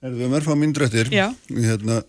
[0.00, 1.10] Erum við mörg fá myndur eftir.
[1.12, 1.26] Já.
[1.50, 2.00] hérna,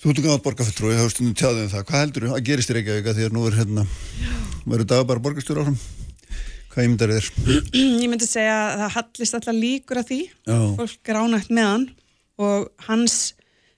[0.00, 1.82] Þú ert gátt borgarfulltrúi, það er stundum tjáðið um það.
[1.90, 3.82] Hvað heldur þú að gerist í Reykjavík að því að nú er hérna,
[4.64, 5.76] verður dagar bara borgarstjóra áfram?
[6.70, 7.28] Hvað ímyndar þér?
[7.74, 10.18] ég myndi segja að það hallist alltaf líkur að því
[10.48, 10.56] Já.
[10.78, 11.84] fólk er ánægt með hann
[12.40, 13.18] og hans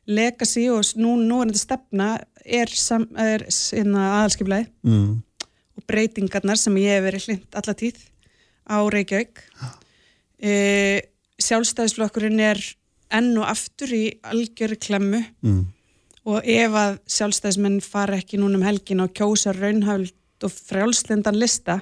[0.06, 2.08] legacy og nú, nú er þetta stefna
[2.44, 5.22] er, sam, er aðalskiplega Mm.
[5.78, 7.98] og breytingarnar sem ég hef verið hlind alla tíð
[8.70, 9.42] á Reykjavík
[10.38, 10.54] e,
[11.42, 12.60] sjálfstæðisflokkurinn er
[13.10, 15.64] enn og aftur í algjöru klemmu Mm.
[16.28, 20.12] Og ef að sjálfstæðismenn fara ekki núna um helgin og kjósa raunhæld
[20.46, 21.80] og frjálslindan lista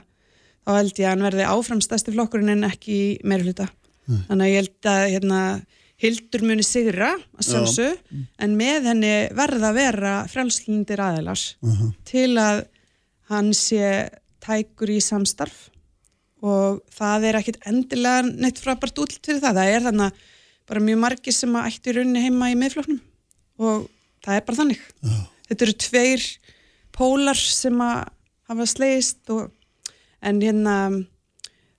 [0.64, 3.68] þá held ég að hann verði áframstæsti flokkurinn en ekki meirfluta
[4.28, 5.42] þannig að ég held að hérna,
[6.00, 7.98] Hildur muni sigra að sjálfsög
[8.40, 11.42] en með henni verða að vera frjálslindir aðilars
[12.08, 12.62] til að
[13.28, 14.08] hann sé
[14.40, 15.68] tækur í samstarf.
[16.40, 19.58] Og það er ekkit endilega neitt frábært útlitt fyrir það.
[19.60, 20.22] Það er þannig
[20.70, 23.00] bara mjög margir sem að ættu í rauninni heima í miðfloknum
[23.60, 23.88] og
[24.26, 24.80] það er bara þannig.
[25.02, 25.18] Já.
[25.50, 26.26] Þetta eru tveir
[26.94, 28.00] pólar sem að
[28.50, 29.50] hafa slegist og
[30.22, 30.74] en hérna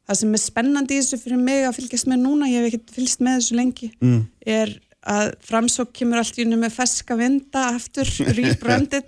[0.10, 2.96] það sem er spennandi í þessu fyrir mig að fylgjast með núna, ég hef ekkert
[2.96, 4.24] fylgst með þessu lengi, Mm.
[4.46, 9.08] er að framsók kemur allt í unni með feska vinda aftur, rebranded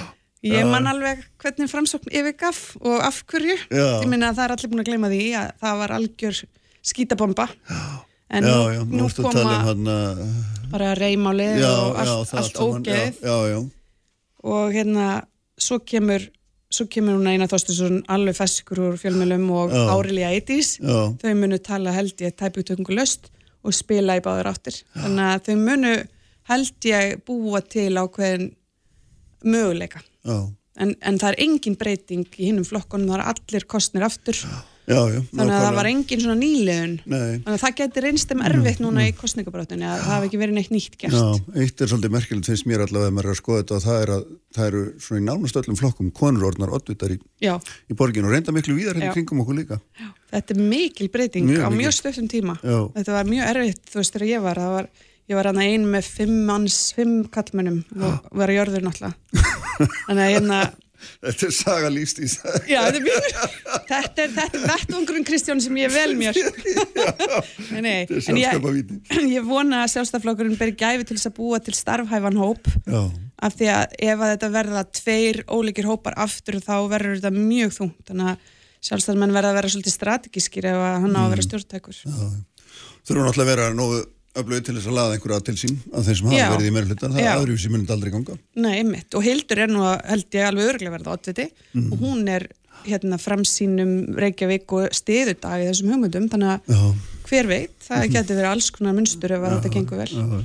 [0.44, 4.00] ég man alveg hvernig framsókn yfirgaf og af hverju Já.
[4.02, 6.40] ég minna að það er allir búin að gleyma því að það var algjör
[6.90, 7.46] skítabomba
[8.30, 10.24] en já, nú, já, nú að koma um hann að
[10.70, 13.62] bara reymálið og allt, allt ógeð já,
[14.46, 15.08] og hérna
[15.60, 16.28] svo kemur
[16.70, 19.74] svo kemur hún eina þóstusson alveg feskur úr fjölmjölum og.
[19.74, 23.26] Árilja Eitís þau munu tala held ég tæputökungu löst
[23.66, 24.78] og spila í báður áttir.
[24.94, 25.94] Þannig að þau munu
[26.50, 28.52] held ég búa til ákveðin
[29.44, 30.04] möguleika.
[30.80, 34.38] En, en það er engin breyting í hinnum flokkunum, það er allir kostnir aftur.
[34.38, 36.94] Já, já þannig að það var engin svona nýliðun.
[37.04, 37.32] Nei.
[37.44, 40.56] þannig að það getur reynst þeim erfitt núna í kostningabrátunni að það hafi ekki verið
[40.58, 41.16] neitt nýtt gert.
[41.16, 41.20] Já,
[41.62, 43.98] eitt er svolítið merkilegt finnst mér allavega að maður er að skoða þetta og það
[44.00, 44.24] er að
[44.56, 47.54] það eru svona í nánast öllum flokkum konur orðnar oddvitar í, Já,
[47.86, 49.12] í borginu og reynda miklu víðar hérna Já.
[49.12, 49.80] í kringum okkur líka.
[50.30, 52.54] Þetta er mikil breyting Mjög á mjög stöfum tíma.
[52.62, 52.80] Já.
[52.98, 54.90] þetta var mjög erfitt, þú veist þegar ég var, var
[55.30, 57.30] ég var hann ein með fimm manns, fimm
[61.20, 63.26] Þetta er saga það Já, þetta er mjög,
[63.88, 66.36] þetta er, er vettvangurinn Kristján sem ég vel mér.
[67.72, 68.92] nei, nei, Þetta er en ég,
[69.36, 72.70] ég vona að sjálfstaflokkurinn beri gæfi til þess að búa til starfhæfan hóp.
[72.84, 73.02] Já,
[73.40, 77.76] af því að ef að þetta verða tveir ólíkir hópar aftur þá verður þetta mjög
[77.78, 78.00] þungt.
[78.10, 78.48] Þannig að
[78.90, 82.00] sjálfstafmenn verða að vera svolítið strategískir ef að hann á að vera stjórntækur.
[83.08, 84.02] þurfum náttúrulega að vera nógu
[84.38, 86.46] öflögu til þess að laða einhverja til sín að þeim sem hafa Já.
[86.54, 87.30] verið í meira hluta það Já.
[87.32, 89.16] er öðru sem myndi aldrei ganga Nei, einmitt.
[89.18, 91.46] Og Hildur er nú að held ég alveg örglega verða oddviti
[91.82, 92.46] og hún er
[92.86, 96.82] hérna framsýnum Reykjavík og stiðudag í þessum hugmyndum þannig að Já,
[97.30, 100.44] hver veit, það getur verið alls konar munstur ef að þetta gengur vel.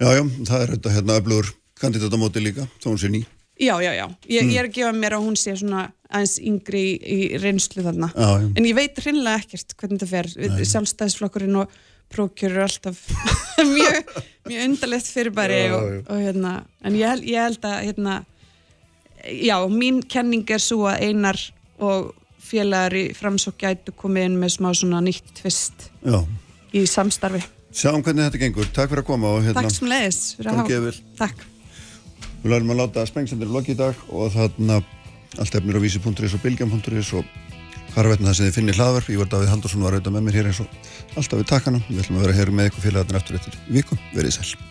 [0.00, 3.22] já, já það er þetta hérna öflugur kandidatamóti líka, þó hún sé ný
[3.60, 4.06] Já, já, já.
[4.24, 7.82] Ég, ég er að gefa mér að hún sé svona aðeins yngri í, í reynslu
[7.84, 8.08] þarna.
[8.14, 8.46] Já, já.
[8.56, 10.64] En ég veit hreinlega ekkert hvernig þetta fer.
[10.70, 11.74] Sjálfstæðisflokkurinn og
[12.10, 12.98] prókjur eru alltaf
[13.76, 14.10] mjög,
[14.48, 16.00] mjög undarlegt fyrirbæri Já, og, já.
[16.10, 16.52] og hérna,
[16.84, 18.16] en ég, held- ég held að hérna,
[19.48, 21.38] já, mín kenning er svo að einar
[21.80, 22.10] og
[22.50, 25.90] félagar í framsók gætu komið inn með smá svona nýtt tvist
[26.74, 27.42] í samstarfi.
[27.70, 30.56] sjáum hvernig þetta gengur Takk fyrir að koma og hérna Takk sem leiðis fyrir að
[30.64, 30.94] hafa.
[31.20, 31.44] Takk.
[32.42, 34.80] Við lærum að láta sprengsendur loki í dag og þarna
[35.38, 37.24] allt efnir á vísi.is og bylgjum.is og
[37.94, 40.62] hvarvetna það sem þið finnir hlaðverf Ívar Davíð Haldursson var auðvitað með mér hér eins
[40.64, 40.74] og
[41.16, 44.36] alltaf við takkana við ætlum að vera hér með ykkur félagarnir eftir eftir viku, verið
[44.38, 44.69] sæl